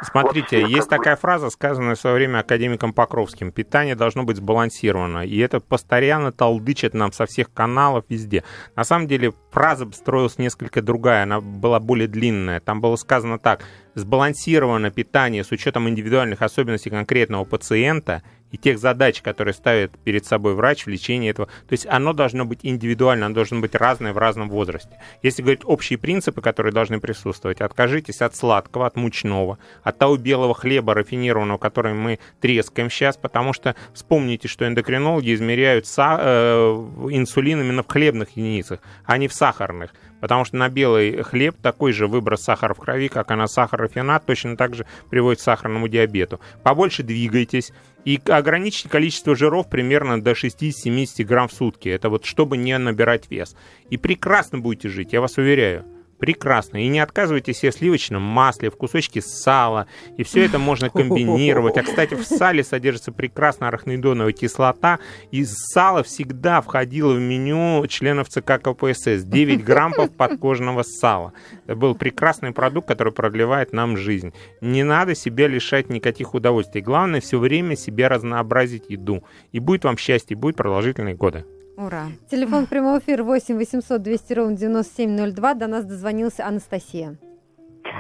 Смотрите, 0.03 0.61
вот, 0.61 0.69
есть 0.69 0.89
такая 0.89 1.15
фраза, 1.15 1.49
сказанная 1.49 1.95
в 1.95 1.99
свое 1.99 2.17
время 2.17 2.39
академиком 2.39 2.93
Покровским. 2.93 3.51
Питание 3.51 3.95
должно 3.95 4.23
быть 4.23 4.37
сбалансировано. 4.37 5.25
И 5.25 5.37
это 5.37 5.59
постоянно 5.59 6.31
толдычит 6.31 6.93
нам 6.93 7.11
со 7.13 7.25
всех 7.25 7.53
каналов 7.53 8.03
везде. 8.09 8.43
На 8.75 8.83
самом 8.83 9.07
деле 9.07 9.33
фраза 9.51 9.89
строилась 9.93 10.37
несколько 10.37 10.81
другая, 10.81 11.23
она 11.23 11.39
была 11.39 11.79
более 11.79 12.07
длинная. 12.07 12.59
Там 12.59 12.81
было 12.81 12.95
сказано 12.97 13.39
так. 13.39 13.61
Сбалансированное 13.95 14.91
питание 14.91 15.43
с 15.43 15.51
учетом 15.51 15.87
индивидуальных 15.87 16.41
особенностей 16.41 16.89
конкретного 16.89 17.45
пациента 17.45 18.23
и 18.53 18.57
тех 18.57 18.77
задач, 18.77 19.21
которые 19.21 19.55
ставит 19.55 19.97
перед 20.03 20.25
собой 20.25 20.53
врач 20.53 20.85
в 20.85 20.87
лечении 20.87 21.31
этого. 21.31 21.47
То 21.67 21.73
есть 21.73 21.87
оно 21.87 22.13
должно 22.13 22.45
быть 22.45 22.59
индивидуально, 22.61 23.25
оно 23.25 23.35
должно 23.35 23.59
быть 23.59 23.73
разное 23.73 24.13
в 24.13 24.17
разном 24.19 24.49
возрасте. 24.49 24.99
Если 25.23 25.41
говорить 25.41 25.61
общие 25.65 25.97
принципы, 25.97 26.41
которые 26.41 26.71
должны 26.71 26.99
присутствовать, 26.99 27.61
откажитесь 27.61 28.21
от 28.21 28.35
сладкого, 28.35 28.85
от 28.85 28.95
мучного, 28.95 29.57
от 29.81 29.97
того 29.97 30.17
белого 30.17 30.53
хлеба 30.53 30.93
рафинированного, 30.93 31.57
который 31.57 31.93
мы 31.95 32.19
трескаем 32.39 32.91
сейчас, 32.91 33.17
потому 33.17 33.53
что 33.53 33.75
вспомните, 33.91 34.47
что 34.47 34.67
эндокринологи 34.67 35.33
измеряют 35.33 35.85
са- 35.85 36.19
э, 36.19 37.09
инсулин 37.09 37.59
именно 37.59 37.81
в 37.81 37.87
хлебных 37.87 38.37
единицах, 38.37 38.79
а 39.05 39.17
не 39.17 39.27
в 39.27 39.33
сахарных 39.33 39.91
потому 40.23 40.45
что 40.45 40.55
на 40.55 40.69
белый 40.69 41.21
хлеб 41.21 41.57
такой 41.61 41.91
же 41.91 42.07
выброс 42.07 42.43
сахара 42.43 42.73
в 42.73 42.77
крови, 42.77 43.09
как 43.09 43.29
и 43.29 43.33
на 43.33 43.45
сахарофенат, 43.45 44.25
точно 44.25 44.55
так 44.55 44.73
же 44.73 44.85
приводит 45.09 45.41
к 45.41 45.43
сахарному 45.43 45.89
диабету. 45.89 46.39
Побольше 46.63 47.03
двигайтесь 47.03 47.73
и 48.05 48.21
ограничьте 48.29 48.87
количество 48.87 49.35
жиров 49.35 49.69
примерно 49.69 50.23
до 50.23 50.31
60-70 50.31 51.25
грамм 51.25 51.49
в 51.49 51.51
сутки. 51.51 51.89
Это 51.89 52.09
вот 52.09 52.23
чтобы 52.23 52.55
не 52.55 52.77
набирать 52.77 53.29
вес. 53.29 53.57
И 53.89 53.97
прекрасно 53.97 54.59
будете 54.59 54.87
жить, 54.87 55.11
я 55.11 55.19
вас 55.19 55.37
уверяю 55.37 55.83
прекрасно. 56.23 56.77
И 56.77 56.87
не 56.87 57.01
отказывайтесь 57.01 57.57
себе 57.57 57.71
в 57.71 57.75
сливочном 57.75 58.21
масле, 58.21 58.69
в 58.69 58.77
кусочке 58.77 59.21
сала. 59.21 59.87
И 60.15 60.23
все 60.23 60.45
это 60.45 60.57
можно 60.57 60.89
комбинировать. 60.89 61.75
А, 61.75 61.83
кстати, 61.83 62.13
в 62.13 62.23
сале 62.23 62.63
содержится 62.63 63.11
прекрасная 63.11 63.67
арахнидоновая 63.67 64.31
кислота. 64.31 64.99
И 65.31 65.43
сало 65.43 66.01
всегда 66.01 66.61
входило 66.61 67.11
в 67.11 67.19
меню 67.19 67.85
членов 67.87 68.29
ЦК 68.29 68.53
КПСС. 68.63 69.23
9 69.23 69.65
граммов 69.65 70.11
подкожного 70.11 70.83
сала. 70.83 71.33
Это 71.65 71.75
был 71.75 71.93
прекрасный 71.93 72.53
продукт, 72.53 72.87
который 72.87 73.11
продлевает 73.11 73.73
нам 73.73 73.97
жизнь. 73.97 74.31
Не 74.61 74.83
надо 74.83 75.15
себя 75.15 75.49
лишать 75.49 75.89
никаких 75.89 76.33
удовольствий. 76.33 76.79
Главное 76.79 77.19
все 77.19 77.37
время 77.37 77.75
себе 77.75 78.07
разнообразить 78.07 78.85
еду. 78.87 79.25
И 79.51 79.59
будет 79.59 79.83
вам 79.83 79.97
счастье, 79.97 80.37
будет 80.37 80.55
продолжительные 80.55 81.15
годы. 81.15 81.43
Ура. 81.77 82.07
Телефон 82.29 82.67
прямого 82.67 82.99
эфира 82.99 83.23
8 83.23 83.57
800 83.57 84.01
200 84.01 84.33
ровно 84.33 84.55
9702. 84.57 85.53
До 85.55 85.67
нас 85.67 85.85
дозвонился 85.85 86.45
Анастасия. 86.45 87.15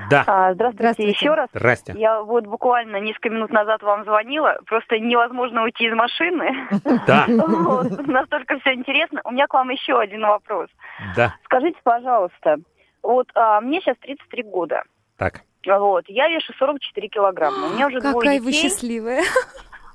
Да. 0.09 0.23
А, 0.27 0.53
здравствуйте, 0.53 0.75
здравствуйте 0.83 1.11
еще 1.11 1.33
раз. 1.33 1.49
Здрасте. 1.53 1.93
Я 1.97 2.21
вот 2.21 2.45
буквально 2.45 2.97
несколько 2.99 3.29
минут 3.29 3.51
назад 3.51 3.81
вам 3.83 4.03
звонила. 4.03 4.57
Просто 4.65 4.99
невозможно 4.99 5.63
уйти 5.63 5.85
из 5.85 5.93
машины. 5.93 6.67
Да. 7.07 7.25
Настолько 7.27 8.59
все 8.59 8.73
интересно. 8.73 9.21
У 9.23 9.31
меня 9.31 9.47
к 9.47 9.53
вам 9.53 9.69
еще 9.69 9.99
один 9.99 10.21
вопрос. 10.21 10.69
Да. 11.15 11.35
Скажите, 11.45 11.77
пожалуйста, 11.83 12.57
вот 13.01 13.27
а, 13.35 13.59
мне 13.61 13.81
сейчас 13.81 13.97
33 13.97 14.43
года. 14.43 14.83
Так. 15.17 15.41
Вот, 15.65 16.03
я 16.07 16.27
вешу 16.27 16.53
44 16.59 17.07
килограмма. 17.07 17.67
У 17.67 17.73
меня 17.73 17.87
уже 17.87 17.97
Какая 18.01 18.11
двое 18.11 18.41
вы 18.41 18.51
детей. 18.51 18.69
счастливая. 18.69 19.23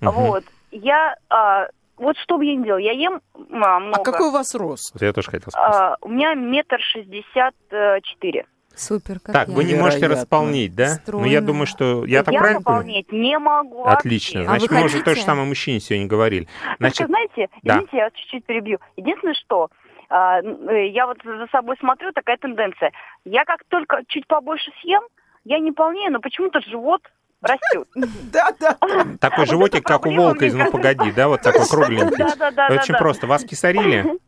Вот, 0.01 0.45
я 0.71 1.17
а, 1.29 1.67
вот 1.99 2.17
что 2.19 2.39
бы 2.39 2.45
я 2.45 2.55
ни 2.57 2.65
делала, 2.65 2.79
я 2.79 2.93
ем 2.93 3.21
а, 3.35 3.81
много. 3.81 4.01
А 4.01 4.05
какой 4.05 4.29
у 4.29 4.31
вас 4.31 4.55
рост? 4.55 4.93
Вот 4.95 5.03
я 5.03 5.13
тоже 5.13 5.31
хотел 5.31 5.51
спросить. 5.51 5.81
А, 5.81 5.97
у 6.01 6.09
меня 6.09 6.35
метр 6.35 6.79
шестьдесят 6.81 7.55
четыре. 8.03 8.47
Супер, 8.75 9.19
как 9.19 9.33
Так, 9.33 9.49
я. 9.49 9.55
вы 9.55 9.65
не 9.65 9.75
можете 9.75 10.07
располнить, 10.07 10.73
да? 10.77 10.87
Стройно. 10.91 11.27
Ну, 11.27 11.33
я 11.33 11.41
думаю, 11.41 11.67
что... 11.67 12.05
Я, 12.05 12.23
так 12.23 12.33
я 12.33 12.39
правильно 12.39 12.61
располнять 12.61 13.11
не 13.11 13.37
могу 13.37 13.83
Отлично. 13.83 14.45
вообще. 14.45 14.51
Значит, 14.51 14.71
а 14.71 14.75
мы 14.75 14.85
уже 14.85 15.03
то 15.03 15.15
же 15.17 15.23
самое 15.23 15.49
мужчине 15.49 15.81
сегодня 15.81 16.07
говорили. 16.07 16.47
Значит, 16.79 16.99
Только, 16.99 17.13
знаете, 17.13 17.49
да. 17.65 17.73
извините, 17.75 17.97
я 17.97 18.11
чуть-чуть 18.13 18.45
перебью. 18.45 18.79
Единственное, 18.97 19.35
что 19.35 19.69
А, 20.11 20.41
я 20.41 21.07
вот 21.07 21.19
за 21.25 21.47
собой 21.51 21.77
смотрю, 21.81 22.13
такая 22.13 22.37
тенденция. 22.37 22.93
Я 23.25 23.45
как 23.45 23.65
только 23.69 24.03
чуть 24.07 24.27
побольше 24.27 24.71
съем, 24.81 25.03
я 25.45 25.59
не 25.59 25.73
полнею, 25.73 26.13
но 26.13 26.21
почему-то 26.21 26.61
живот 26.61 27.03
растет. 27.43 27.89
Да, 28.33 28.51
да. 28.61 28.77
Такой 29.21 29.47
животик, 29.47 29.85
как 29.85 30.07
у 30.07 30.15
волка 30.15 30.47
из 30.47 30.55
«Ну, 30.55 30.71
погоди», 30.71 31.11
да, 31.13 31.29
вот 31.29 31.43
такой 31.43 31.67
кругленький. 31.67 32.17
Да, 32.17 32.35
да, 32.37 32.51
да. 32.51 32.69
Очень 32.69 32.95
просто. 32.95 33.27
Вас 33.27 33.45
кисарили? 33.45 34.19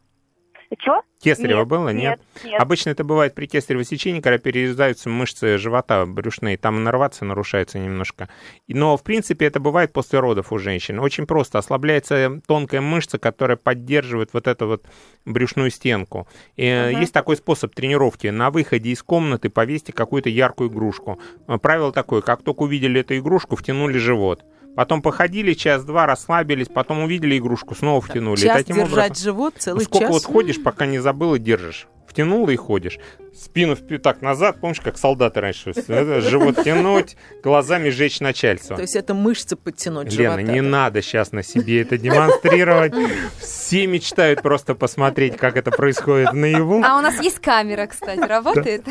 Чего? 0.79 1.03
Кесарево 1.21 1.61
нет, 1.61 1.69
было? 1.69 1.89
Нет? 1.89 2.21
нет? 2.35 2.45
Нет. 2.45 2.61
Обычно 2.61 2.91
это 2.91 3.03
бывает 3.03 3.35
при 3.35 3.47
кесарево 3.47 3.85
сечении, 3.85 4.21
когда 4.21 4.39
перерезаются 4.39 5.09
мышцы 5.09 5.59
живота 5.59 6.07
брюшные, 6.07 6.57
там 6.57 6.85
нарваться 6.85 7.25
нарушается 7.25 7.79
немножко. 7.79 8.29
Но, 8.69 8.97
в 8.97 9.03
принципе, 9.03 9.47
это 9.47 9.59
бывает 9.59 9.93
после 9.93 10.21
родов 10.21 10.53
у 10.53 10.59
женщин. 10.59 11.01
Очень 11.01 11.27
просто. 11.27 11.59
Ослабляется 11.59 12.41
тонкая 12.47 12.81
мышца, 12.81 13.19
которая 13.19 13.57
поддерживает 13.57 14.33
вот 14.33 14.47
эту 14.47 14.69
вот 14.69 14.87
брюшную 15.25 15.71
стенку. 15.71 16.29
И 16.57 16.65
uh-huh. 16.65 17.01
Есть 17.01 17.13
такой 17.13 17.37
способ 17.37 17.75
тренировки. 17.75 18.29
На 18.29 18.51
выходе 18.51 18.91
из 18.91 19.03
комнаты 19.03 19.51
повесьте 19.51 19.93
какую-то 19.93 20.29
яркую 20.29 20.71
игрушку. 20.71 21.21
Правило 21.61 21.93
такое, 21.93 22.23
как 22.23 22.43
только 22.43 22.63
увидели 22.63 23.01
эту 23.01 23.19
игрушку, 23.19 23.57
втянули 23.57 23.99
живот. 23.99 24.45
Потом 24.77 25.03
походили 25.03 25.55
час-два, 25.55 26.07
расслабились, 26.07 26.69
потом 26.69 27.01
увидели 27.01 27.39
игрушку, 27.39 27.75
снова 27.75 28.01
втянули. 28.01 28.41
Час 28.41 28.61
и 28.61 28.65
таким 28.65 28.77
держать 28.77 29.11
образом, 29.11 29.25
живот 29.25 29.55
целый 29.59 29.79
ну, 29.79 29.85
сколько 29.85 30.07
час? 30.07 30.11
вот 30.11 30.25
ходишь, 30.25 30.63
пока 30.63 30.87
не 30.87 30.99
забыл 30.99 31.35
и 31.35 31.39
держишь 31.39 31.89
втянул 32.11 32.49
и 32.49 32.57
ходишь. 32.57 32.99
Спину 33.35 33.77
так 33.77 34.23
назад, 34.23 34.61
помнишь, 34.61 34.81
как 34.81 34.99
солдаты 34.99 35.41
раньше. 35.41 35.73
Живот 36.21 36.63
тянуть, 36.65 37.17
глазами 37.43 37.89
жечь 37.91 38.21
начальство. 38.21 38.77
То 38.77 38.83
есть 38.83 38.97
это 38.97 39.15
мышцы 39.15 39.57
подтянуть 39.57 40.13
Лена, 40.13 40.39
живота. 40.39 40.53
не 40.53 40.61
надо 40.61 41.01
сейчас 41.01 41.33
на 41.33 41.43
себе 41.43 41.83
это 41.83 41.97
демонстрировать. 41.97 42.93
Все 43.39 43.87
мечтают 43.87 44.43
просто 44.43 44.75
посмотреть, 44.75 45.37
как 45.37 45.57
это 45.57 45.71
происходит 45.71 46.33
наяву. 46.33 46.83
А 46.85 46.99
у 46.99 47.01
нас 47.01 47.21
есть 47.23 47.39
камера, 47.39 47.87
кстати, 47.87 48.21
работает? 48.21 48.85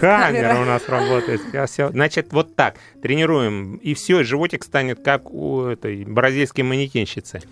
Камера 0.00 0.60
у 0.60 0.64
нас 0.64 0.88
работает. 0.88 1.40
Значит, 1.92 2.32
вот 2.32 2.56
так. 2.56 2.74
Тренируем. 3.00 3.76
И 3.76 3.94
все, 3.94 4.24
животик 4.24 4.64
станет 4.64 5.04
как 5.04 5.30
у 5.30 5.66
этой 5.66 6.04
бразильской 6.04 6.64
манекенщицы. 6.64 7.42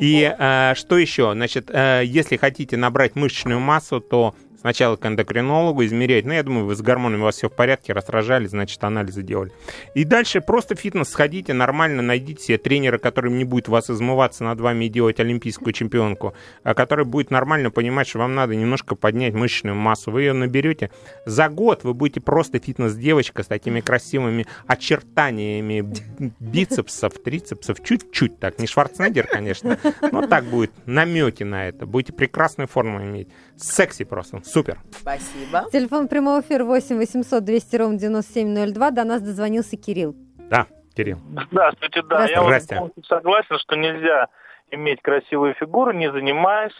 И 0.00 0.34
а, 0.38 0.74
что 0.74 0.96
еще? 0.96 1.32
Значит, 1.32 1.70
а, 1.70 2.00
если 2.00 2.36
хотите 2.36 2.76
набрать 2.76 3.16
мышечную 3.16 3.60
массу, 3.60 4.00
то 4.00 4.34
сначала 4.60 4.96
к 4.96 5.06
эндокринологу, 5.06 5.84
измерять. 5.84 6.24
Ну, 6.24 6.32
я 6.32 6.42
думаю, 6.42 6.66
вы 6.66 6.74
с 6.74 6.80
гормонами 6.80 7.20
у 7.20 7.24
вас 7.24 7.36
все 7.36 7.48
в 7.48 7.52
порядке, 7.52 7.92
расражали, 7.92 8.46
значит, 8.46 8.82
анализы 8.84 9.22
делали. 9.22 9.52
И 9.94 10.04
дальше 10.04 10.40
просто 10.40 10.74
фитнес 10.74 11.08
сходите, 11.08 11.52
нормально 11.52 12.02
найдите 12.02 12.42
себе 12.42 12.58
тренера, 12.58 12.98
который 12.98 13.32
не 13.32 13.44
будет 13.44 13.68
вас 13.68 13.90
измываться 13.90 14.44
над 14.44 14.60
вами 14.60 14.86
и 14.86 14.88
делать 14.88 15.20
олимпийскую 15.20 15.72
чемпионку, 15.72 16.34
а 16.62 16.74
который 16.74 17.04
будет 17.04 17.30
нормально 17.30 17.70
понимать, 17.70 18.08
что 18.08 18.18
вам 18.18 18.34
надо 18.34 18.54
немножко 18.54 18.94
поднять 18.94 19.34
мышечную 19.34 19.76
массу. 19.76 20.10
Вы 20.10 20.22
ее 20.22 20.32
наберете. 20.32 20.90
За 21.24 21.48
год 21.48 21.84
вы 21.84 21.94
будете 21.94 22.20
просто 22.20 22.58
фитнес-девочка 22.58 23.42
с 23.42 23.46
такими 23.46 23.80
красивыми 23.80 24.46
очертаниями 24.66 25.92
бицепсов, 26.38 27.14
трицепсов, 27.22 27.82
чуть-чуть 27.82 28.38
так. 28.38 28.58
Не 28.58 28.66
Шварценеггер, 28.66 29.26
конечно, 29.26 29.78
но 30.12 30.26
так 30.26 30.44
будет 30.44 30.70
намеки 30.86 31.44
на 31.44 31.68
это. 31.68 31.86
Будете 31.86 32.12
прекрасную 32.12 32.68
форму 32.68 33.02
иметь. 33.02 33.28
Секси 33.60 34.04
просто. 34.04 34.40
Супер. 34.44 34.78
Спасибо. 34.90 35.66
Телефон 35.70 36.08
прямого 36.08 36.40
эфира 36.40 36.64
8 36.64 36.96
800 36.96 37.44
200 37.44 37.76
ровно 37.76 37.98
9702. 37.98 38.90
До 38.90 39.04
нас 39.04 39.22
дозвонился 39.22 39.76
Кирилл. 39.76 40.16
Да, 40.50 40.66
Кирилл. 40.94 41.18
Здравствуйте, 41.50 42.02
да. 42.02 42.26
Я 42.26 42.42
вот 42.42 42.92
согласен, 43.06 43.58
что 43.58 43.76
нельзя 43.76 44.28
иметь 44.70 45.02
красивую 45.02 45.54
фигуру, 45.54 45.92
не 45.92 46.10
занимаясь 46.10 46.74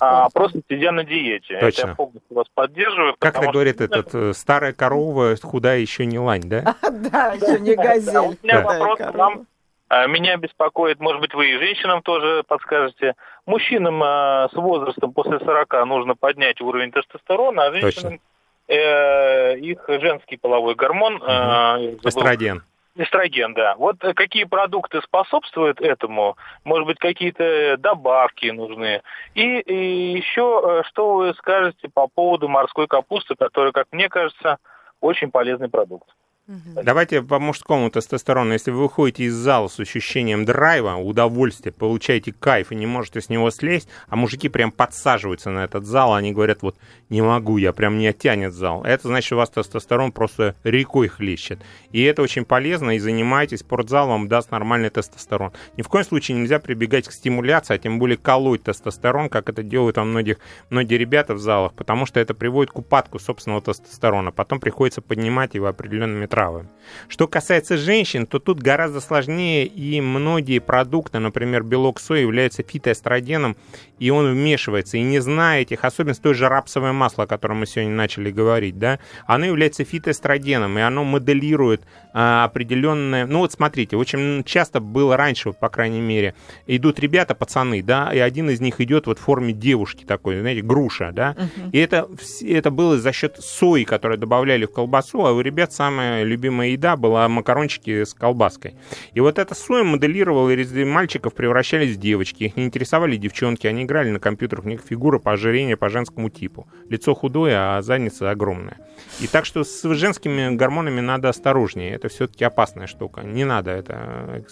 а 0.00 0.28
просто 0.30 0.60
сидя 0.68 0.92
на 0.92 1.04
диете. 1.04 1.58
Точно. 1.58 1.80
Это 1.80 1.88
я 1.88 1.94
полностью 1.94 2.36
вас 2.36 2.46
поддерживаю. 2.52 3.14
Как 3.18 3.36
это 3.38 3.50
говорит 3.50 3.80
этот 3.80 4.14
э, 4.14 4.32
старая 4.34 4.72
корова, 4.72 5.34
худая 5.42 5.78
еще 5.78 6.04
не 6.04 6.18
лань, 6.18 6.42
да? 6.42 6.76
Да, 6.90 7.32
еще 7.32 7.60
не 7.60 7.74
газель. 7.74 8.16
У 8.18 8.34
меня 8.42 8.60
вопрос 8.60 8.98
к 8.98 9.14
вам 9.14 9.46
меня 9.88 10.36
беспокоит, 10.36 11.00
может 11.00 11.20
быть, 11.20 11.34
вы 11.34 11.50
и 11.50 11.58
женщинам 11.58 12.02
тоже 12.02 12.42
подскажете. 12.46 13.14
Мужчинам 13.46 14.02
э, 14.02 14.48
с 14.52 14.54
возрастом 14.54 15.12
после 15.12 15.38
40 15.38 15.86
нужно 15.86 16.14
поднять 16.16 16.60
уровень 16.60 16.90
тестостерона, 16.90 17.66
а 17.66 17.72
женщинам 17.72 18.20
э, 18.68 19.58
их 19.58 19.84
женский 19.86 20.36
половой 20.36 20.74
гормон... 20.74 21.22
Э, 21.22 21.96
Эстроген. 22.02 22.62
Эстроген, 22.96 23.52
да. 23.54 23.74
Вот 23.76 24.02
э, 24.02 24.14
какие 24.14 24.44
продукты 24.44 25.02
способствуют 25.02 25.80
этому? 25.80 26.36
Может 26.64 26.86
быть, 26.86 26.98
какие-то 26.98 27.76
добавки 27.78 28.46
нужны? 28.46 29.02
И, 29.34 29.60
и 29.60 30.16
еще, 30.16 30.62
э, 30.64 30.82
что 30.88 31.14
вы 31.16 31.34
скажете 31.34 31.88
по 31.92 32.08
поводу 32.08 32.48
морской 32.48 32.86
капусты, 32.86 33.34
которая, 33.34 33.72
как 33.72 33.88
мне 33.92 34.08
кажется, 34.08 34.58
очень 35.00 35.30
полезный 35.30 35.68
продукт? 35.68 36.08
Давайте 36.48 37.22
по 37.22 37.40
мужскому 37.40 37.90
тестостерону. 37.90 38.52
Если 38.52 38.70
вы 38.70 38.82
выходите 38.82 39.24
из 39.24 39.34
зала 39.34 39.66
с 39.66 39.80
ощущением 39.80 40.44
драйва, 40.44 40.94
удовольствия, 40.94 41.72
получаете 41.72 42.32
кайф 42.32 42.70
и 42.70 42.76
не 42.76 42.86
можете 42.86 43.20
с 43.20 43.28
него 43.28 43.50
слезть, 43.50 43.88
а 44.06 44.14
мужики 44.14 44.48
прям 44.48 44.70
подсаживаются 44.70 45.50
на 45.50 45.64
этот 45.64 45.86
зал, 45.86 46.14
они 46.14 46.32
говорят, 46.32 46.62
вот 46.62 46.76
не 47.08 47.20
могу, 47.20 47.56
я 47.56 47.72
прям 47.72 47.98
не 47.98 48.06
оттянет 48.06 48.52
зал. 48.52 48.84
Это 48.84 49.08
значит, 49.08 49.32
у 49.32 49.36
вас 49.36 49.50
тестостерон 49.50 50.12
просто 50.12 50.54
рекой 50.62 51.08
хлещет. 51.08 51.60
И 51.90 52.02
это 52.02 52.22
очень 52.22 52.44
полезно, 52.44 52.92
и 52.92 53.00
занимайтесь, 53.00 53.60
спортзал 53.60 54.06
вам 54.06 54.28
даст 54.28 54.52
нормальный 54.52 54.90
тестостерон. 54.90 55.52
Ни 55.76 55.82
в 55.82 55.88
коем 55.88 56.04
случае 56.04 56.38
нельзя 56.38 56.60
прибегать 56.60 57.08
к 57.08 57.12
стимуляции, 57.12 57.74
а 57.74 57.78
тем 57.78 57.98
более 57.98 58.18
колоть 58.18 58.62
тестостерон, 58.62 59.30
как 59.30 59.48
это 59.48 59.64
делают 59.64 59.96
там 59.96 60.10
многих, 60.10 60.38
многие 60.70 60.94
ребята 60.94 61.34
в 61.34 61.40
залах, 61.40 61.74
потому 61.74 62.06
что 62.06 62.20
это 62.20 62.34
приводит 62.34 62.70
к 62.70 62.78
упадку 62.78 63.18
собственного 63.18 63.62
тестостерона. 63.62 64.30
Потом 64.30 64.60
приходится 64.60 65.02
поднимать 65.02 65.54
его 65.54 65.66
определенными 65.66 66.26
травами. 66.36 66.68
Что 67.08 67.26
касается 67.26 67.76
женщин, 67.76 68.26
то 68.26 68.38
тут 68.38 68.60
гораздо 68.60 69.00
сложнее, 69.00 69.64
и 69.66 70.00
многие 70.00 70.58
продукты, 70.58 71.18
например, 71.18 71.62
белок 71.62 71.98
сои 71.98 72.20
является 72.20 72.62
фитоэстрогеном, 72.62 73.56
и 73.98 74.10
он 74.10 74.30
вмешивается. 74.30 74.98
И 74.98 75.02
не 75.02 75.20
зная 75.20 75.62
этих 75.62 75.84
особенностей, 75.84 76.22
той 76.22 76.34
же 76.34 76.48
рапсовое 76.48 76.92
масло, 76.92 77.24
о 77.24 77.26
котором 77.26 77.58
мы 77.58 77.66
сегодня 77.66 77.94
начали 77.94 78.30
говорить, 78.30 78.78
да, 78.78 78.98
оно 79.26 79.46
является 79.46 79.84
фитоэстрогеном, 79.84 80.78
и 80.78 80.80
оно 80.82 81.04
моделирует 81.04 81.82
а, 82.12 82.44
определенное... 82.44 83.26
Ну 83.26 83.40
вот 83.40 83.52
смотрите, 83.52 83.96
очень 83.96 84.44
часто 84.44 84.80
было 84.80 85.16
раньше, 85.16 85.48
вот, 85.48 85.58
по 85.58 85.68
крайней 85.68 86.00
мере, 86.00 86.34
идут 86.66 87.00
ребята, 87.00 87.34
пацаны, 87.34 87.82
да, 87.82 88.10
и 88.12 88.18
один 88.18 88.50
из 88.50 88.60
них 88.60 88.80
идет 88.80 89.06
вот 89.06 89.18
в 89.18 89.22
форме 89.22 89.52
девушки 89.52 90.04
такой, 90.04 90.40
знаете, 90.40 90.62
груша, 90.62 91.12
да, 91.12 91.34
uh-huh. 91.36 91.70
и 91.72 91.78
это, 91.78 92.08
это 92.42 92.70
было 92.70 92.98
за 92.98 93.12
счет 93.12 93.38
сои, 93.40 93.84
которую 93.84 94.18
добавляли 94.18 94.66
в 94.66 94.72
колбасу, 94.72 95.24
а 95.24 95.32
у 95.32 95.40
ребят 95.40 95.72
самая 95.72 96.25
любимая 96.26 96.68
еда 96.68 96.96
была 96.96 97.28
макарончики 97.28 98.04
с 98.04 98.14
колбаской. 98.14 98.74
И 99.12 99.20
вот 99.20 99.38
эта 99.38 99.54
соя 99.54 99.84
моделировала, 99.84 100.50
и 100.50 100.84
мальчиков 100.84 101.34
превращались 101.34 101.96
в 101.96 102.00
девочки. 102.00 102.44
Их 102.44 102.56
не 102.56 102.64
интересовали 102.64 103.16
девчонки, 103.16 103.66
они 103.66 103.84
играли 103.84 104.10
на 104.10 104.20
компьютерах, 104.20 104.64
у 104.64 104.68
них 104.68 104.82
фигура 104.82 105.18
по 105.18 105.32
ожирению 105.32 105.78
по 105.78 105.88
женскому 105.88 106.28
типу. 106.28 106.68
Лицо 106.88 107.14
худое, 107.14 107.76
а 107.76 107.82
задница 107.82 108.30
огромная. 108.30 108.78
И 109.20 109.26
так 109.26 109.44
что 109.46 109.64
с 109.64 109.82
женскими 109.94 110.54
гормонами 110.54 111.00
надо 111.00 111.28
осторожнее. 111.28 111.92
Это 111.92 112.08
все-таки 112.08 112.44
опасная 112.44 112.86
штука. 112.86 113.22
Не 113.22 113.44
надо 113.44 113.70
это. 113.70 114.44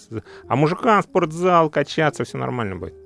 А 0.47 0.55
мужикам 0.55 1.03
спортзал, 1.03 1.69
качаться, 1.69 2.23
все 2.23 2.37
нормально 2.37 2.75
будет. 2.75 3.04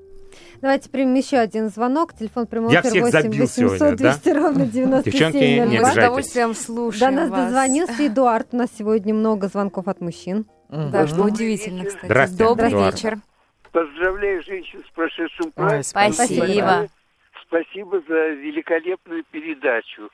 Давайте 0.62 0.89
примем 0.89 1.14
еще 1.14 1.38
один 1.38 1.70
звонок. 1.70 2.14
Телефон 2.14 2.45
прямого 2.47 2.72
Я 2.72 2.82
всех 2.82 3.03
8 3.03 3.30
800 3.30 3.49
сегодня, 3.49 3.95
200 3.95 4.26
да? 4.26 4.34
ровно 4.34 4.66
97 4.66 5.12
Девчонки, 5.12 5.38
не 5.38 5.80
Мы 5.80 5.86
с 5.86 5.93
удовольствием 5.93 6.53
слушаем 6.53 7.16
До 7.16 7.22
нас 7.22 7.30
вас. 7.30 7.45
дозвонился 7.45 8.07
Эдуард. 8.07 8.47
У 8.51 8.57
нас 8.57 8.70
сегодня 8.78 9.14
много 9.14 9.47
звонков 9.47 9.88
от 9.88 10.01
мужчин. 10.01 10.45
Да, 10.70 11.07
что 11.07 11.24
удивительно, 11.24 11.86
кстати. 11.86 12.05
Здравствуйте, 12.05 12.43
Добрый 12.43 12.70
Эдуард. 12.70 12.95
вечер. 12.95 13.18
Поздравляю 13.72 14.43
женщин 14.43 14.84
с 14.88 14.91
прошедшим 14.93 15.51
праздником. 15.51 16.14
Спасибо. 16.14 16.88
Спасибо 17.47 18.01
за 18.07 18.28
великолепную 18.30 19.24
передачу. 19.32 20.10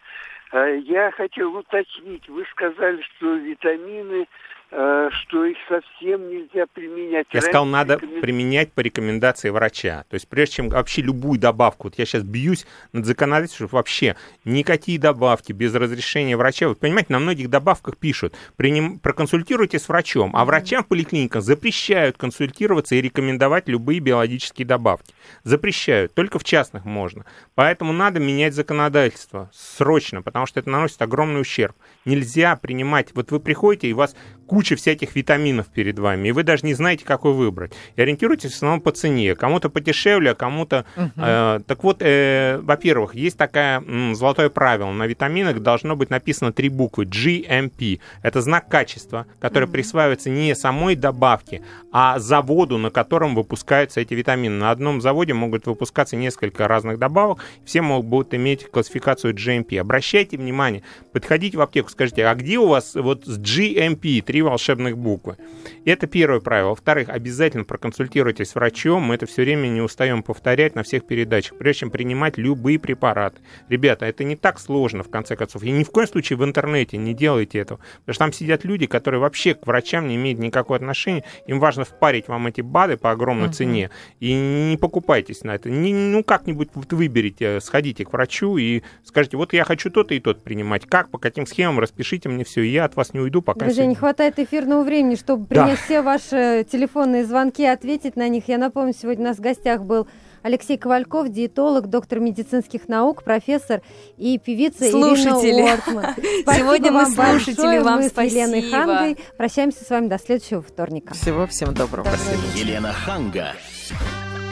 Э, 0.54 0.78
я 0.86 1.12
хотел 1.12 1.54
уточнить, 1.56 2.28
вы 2.30 2.46
сказали, 2.52 3.02
что 3.02 3.34
витамины 3.36 4.28
что 4.70 5.46
их 5.46 5.58
совсем 5.70 6.30
нельзя 6.30 6.66
применять. 6.74 7.28
Я 7.32 7.42
сказал, 7.42 7.66
надо 7.66 7.98
применять 7.98 8.74
по 8.74 8.82
рекомендации 8.82 9.50
врача. 9.50 10.06
То 10.10 10.16
есть 10.16 10.28
прежде 10.28 10.56
чем 10.56 10.70
вообще 10.70 11.02
любую 11.02 11.40
добавку, 11.40 11.88
вот 11.88 11.98
я 11.98 12.06
сейчас 12.06 12.24
бьюсь 12.24 12.66
над 12.92 13.06
законодательством, 13.06 13.68
что 13.68 13.78
вообще 13.78 14.16
никакие 14.44 15.00
добавки 15.00 15.54
без 15.54 15.74
разрешения 15.74 16.36
врача. 16.36 16.68
Вы 16.68 16.76
понимаете, 16.76 17.14
на 17.14 17.20
многих 17.20 17.50
добавках 17.50 17.98
пишут, 17.98 18.36
приним, 18.58 19.00
проконсультируйтесь 19.00 19.84
с 19.84 19.90
врачом, 19.90 20.36
а 20.36 20.44
врачам 20.46 20.84
в 20.84 20.88
поликлиниках 20.88 21.44
запрещают 21.44 22.18
консультироваться 22.18 22.96
и 22.96 23.02
рекомендовать 23.02 23.70
любые 23.70 24.00
биологические 24.00 24.66
добавки. 24.66 25.14
Запрещают, 25.44 26.14
только 26.14 26.40
в 26.40 26.44
частных 26.44 26.86
можно. 26.86 27.26
Поэтому 27.54 27.94
надо 27.94 28.20
менять 28.20 28.54
законодательство 28.54 29.50
срочно, 29.54 30.22
потому 30.22 30.46
что 30.46 30.60
это 30.60 30.70
наносит 30.70 31.02
огромный 31.02 31.42
ущерб. 31.42 31.76
Нельзя 32.06 32.56
принимать, 32.56 33.10
вот 33.16 33.32
вы 33.32 33.40
приходите, 33.40 33.88
и 33.88 33.94
у 33.94 33.98
вас 33.98 34.16
куча 34.46 34.76
всяких 34.76 35.16
витаминов 35.16 35.68
перед 35.68 36.00
вами, 36.00 36.30
и 36.30 36.32
вы 36.32 36.44
даже 36.44 36.66
не 36.66 36.74
знаете, 36.74 37.04
какой 37.06 37.34
выбрать. 37.34 37.74
И 37.96 38.02
ориентируйтесь 38.02 38.52
в 38.52 38.56
основном 38.56 38.82
по 38.82 38.92
цене. 38.92 39.36
Кому-то 39.36 39.70
подешевле, 39.70 40.32
а 40.32 40.36
кому-то... 40.36 40.86
Угу. 40.96 41.12
Э, 41.18 41.60
так 41.66 41.84
вот, 41.84 41.98
э, 42.02 42.60
во-первых, 42.62 43.16
есть 43.16 43.38
такое 43.38 43.80
м, 43.80 44.16
золотое 44.16 44.50
правило. 44.50 44.92
На 44.92 45.08
витаминах 45.08 45.60
должно 45.62 45.96
быть 45.96 46.10
написано 46.10 46.54
три 46.54 46.70
буквы 46.70 47.06
GMP. 47.06 48.00
Это 48.22 48.42
знак 48.42 48.70
качества, 48.70 49.26
который 49.40 49.66
угу. 49.66 49.74
присваивается 49.74 50.30
не 50.30 50.56
самой 50.56 50.96
добавке, 50.96 51.62
а 51.92 52.20
заводу, 52.20 52.78
на 52.78 52.92
котором 52.92 53.36
выпускаются 53.36 54.02
эти 54.02 54.14
витамины. 54.14 54.56
На 54.56 54.72
одном 54.72 55.02
заводе 55.02 55.34
могут 55.34 55.66
выпускаться 55.66 56.16
несколько 56.16 56.68
разных 56.68 57.00
добавок, 57.00 57.40
все 57.66 57.82
могут 57.82 58.34
иметь 58.34 58.70
классификацию 58.70 59.34
GMP. 59.34 59.80
Обращайте 59.80 60.38
внимание, 60.38 60.84
подходите 61.12 61.58
в 61.58 61.62
аптеку, 61.62 61.90
скажите, 61.96 62.26
а 62.28 62.36
где 62.36 62.58
у 62.58 62.68
вас 62.68 62.94
вот 62.94 63.26
с 63.26 63.40
GMP, 63.40 64.22
три 64.22 64.42
волшебных 64.42 64.98
буквы? 64.98 65.38
Это 65.86 66.08
первое 66.08 66.42
правило. 66.42 66.70
Во-вторых, 66.70 67.10
обязательно 67.10 67.64
проконсультируйтесь 67.64 68.50
с 68.50 68.56
врачом, 68.56 69.04
мы 69.04 69.16
это 69.16 69.26
все 69.26 69.44
время 69.44 69.68
не 69.68 69.82
устаем 69.82 70.22
повторять 70.22 70.76
на 70.76 70.84
всех 70.84 71.08
передачах, 71.08 71.58
прежде 71.58 71.82
чем 71.82 71.92
принимать 71.92 72.38
любые 72.38 72.80
препараты. 72.80 73.42
Ребята, 73.70 74.06
это 74.06 74.26
не 74.26 74.36
так 74.36 74.60
сложно, 74.60 75.04
в 75.04 75.10
конце 75.10 75.38
концов. 75.38 75.64
И 75.64 75.72
ни 75.72 75.84
в 75.84 75.92
коем 75.92 76.08
случае 76.08 76.38
в 76.38 76.44
интернете 76.44 76.98
не 76.98 77.14
делайте 77.14 77.60
этого, 77.60 77.80
потому 78.00 78.14
что 78.14 78.20
там 78.26 78.34
сидят 78.34 78.66
люди, 78.66 78.88
которые 78.88 79.22
вообще 79.22 79.54
к 79.54 79.66
врачам 79.66 80.08
не 80.08 80.16
имеют 80.18 80.40
никакого 80.40 80.76
отношения, 80.76 81.24
им 81.48 81.60
важно 81.60 81.86
впарить 81.86 82.28
вам 82.28 82.48
эти 82.48 82.60
БАДы 82.60 82.98
по 82.98 83.12
огромной 83.12 83.48
uh-huh. 83.48 83.54
цене, 83.54 83.90
и 84.20 84.34
не 84.34 84.78
покупайтесь 84.78 85.44
на 85.44 85.56
это. 85.56 85.70
Не, 85.70 85.94
ну, 85.94 86.24
как-нибудь 86.24 86.70
выберите, 86.74 87.62
сходите 87.62 88.04
к 88.04 88.12
врачу 88.12 88.58
и 88.58 88.84
скажите, 89.06 89.38
вот 89.38 89.54
я 89.54 89.64
хочу 89.64 89.90
то-то 89.90 90.14
и 90.14 90.20
тот 90.20 90.44
принимать. 90.44 90.86
Как, 90.86 91.10
по 91.10 91.18
каким 91.18 91.46
схемам, 91.46 91.85
распишите 91.86 92.30
мне 92.30 92.44
все, 92.44 92.62
и 92.62 92.70
я 92.70 92.86
от 92.86 92.96
вас 92.96 93.14
не 93.14 93.20
уйду, 93.20 93.42
пока... 93.42 93.66
Друзья, 93.66 93.86
не 93.86 93.96
хватает 93.96 94.40
эфирного 94.40 94.84
времени, 94.84 95.16
чтобы 95.16 95.46
принять 95.46 95.78
да. 95.78 95.86
все 95.86 96.02
ваши 96.02 96.66
телефонные 96.70 97.26
звонки 97.26 97.64
и 97.64 97.66
ответить 97.66 98.16
на 98.16 98.28
них. 98.28 98.48
Я 98.48 98.58
напомню, 98.58 98.94
сегодня 98.94 99.26
у 99.26 99.28
нас 99.30 99.38
в 99.38 99.42
гостях 99.42 99.84
был 99.84 100.08
Алексей 100.42 100.78
Ковальков, 100.78 101.30
диетолог, 101.30 101.88
доктор 101.88 102.20
медицинских 102.20 102.88
наук, 102.88 103.24
профессор 103.24 103.82
и 104.18 104.38
певица 104.38 104.90
Слушатели. 104.90 105.52
Ирина 105.52 105.64
Уортман. 105.64 106.06
Сегодня 106.56 106.92
мы 106.92 107.06
слушатели, 107.06 107.80
вам 107.80 108.02
мы 108.02 108.10
спасибо. 108.10 108.46
с 108.46 108.48
Еленой 108.50 108.70
Хангой 108.70 109.18
прощаемся 109.38 109.84
с 109.84 109.90
вами 109.90 110.08
до 110.08 110.20
следующего 110.20 110.62
вторника. 110.62 111.14
Всего 111.14 111.48
всем 111.48 111.74
доброго. 111.74 112.08
Елена 112.56 112.94
Ханга. 112.94 113.54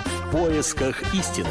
В 0.05 0.31
поисках 0.31 1.13
истины. 1.13 1.49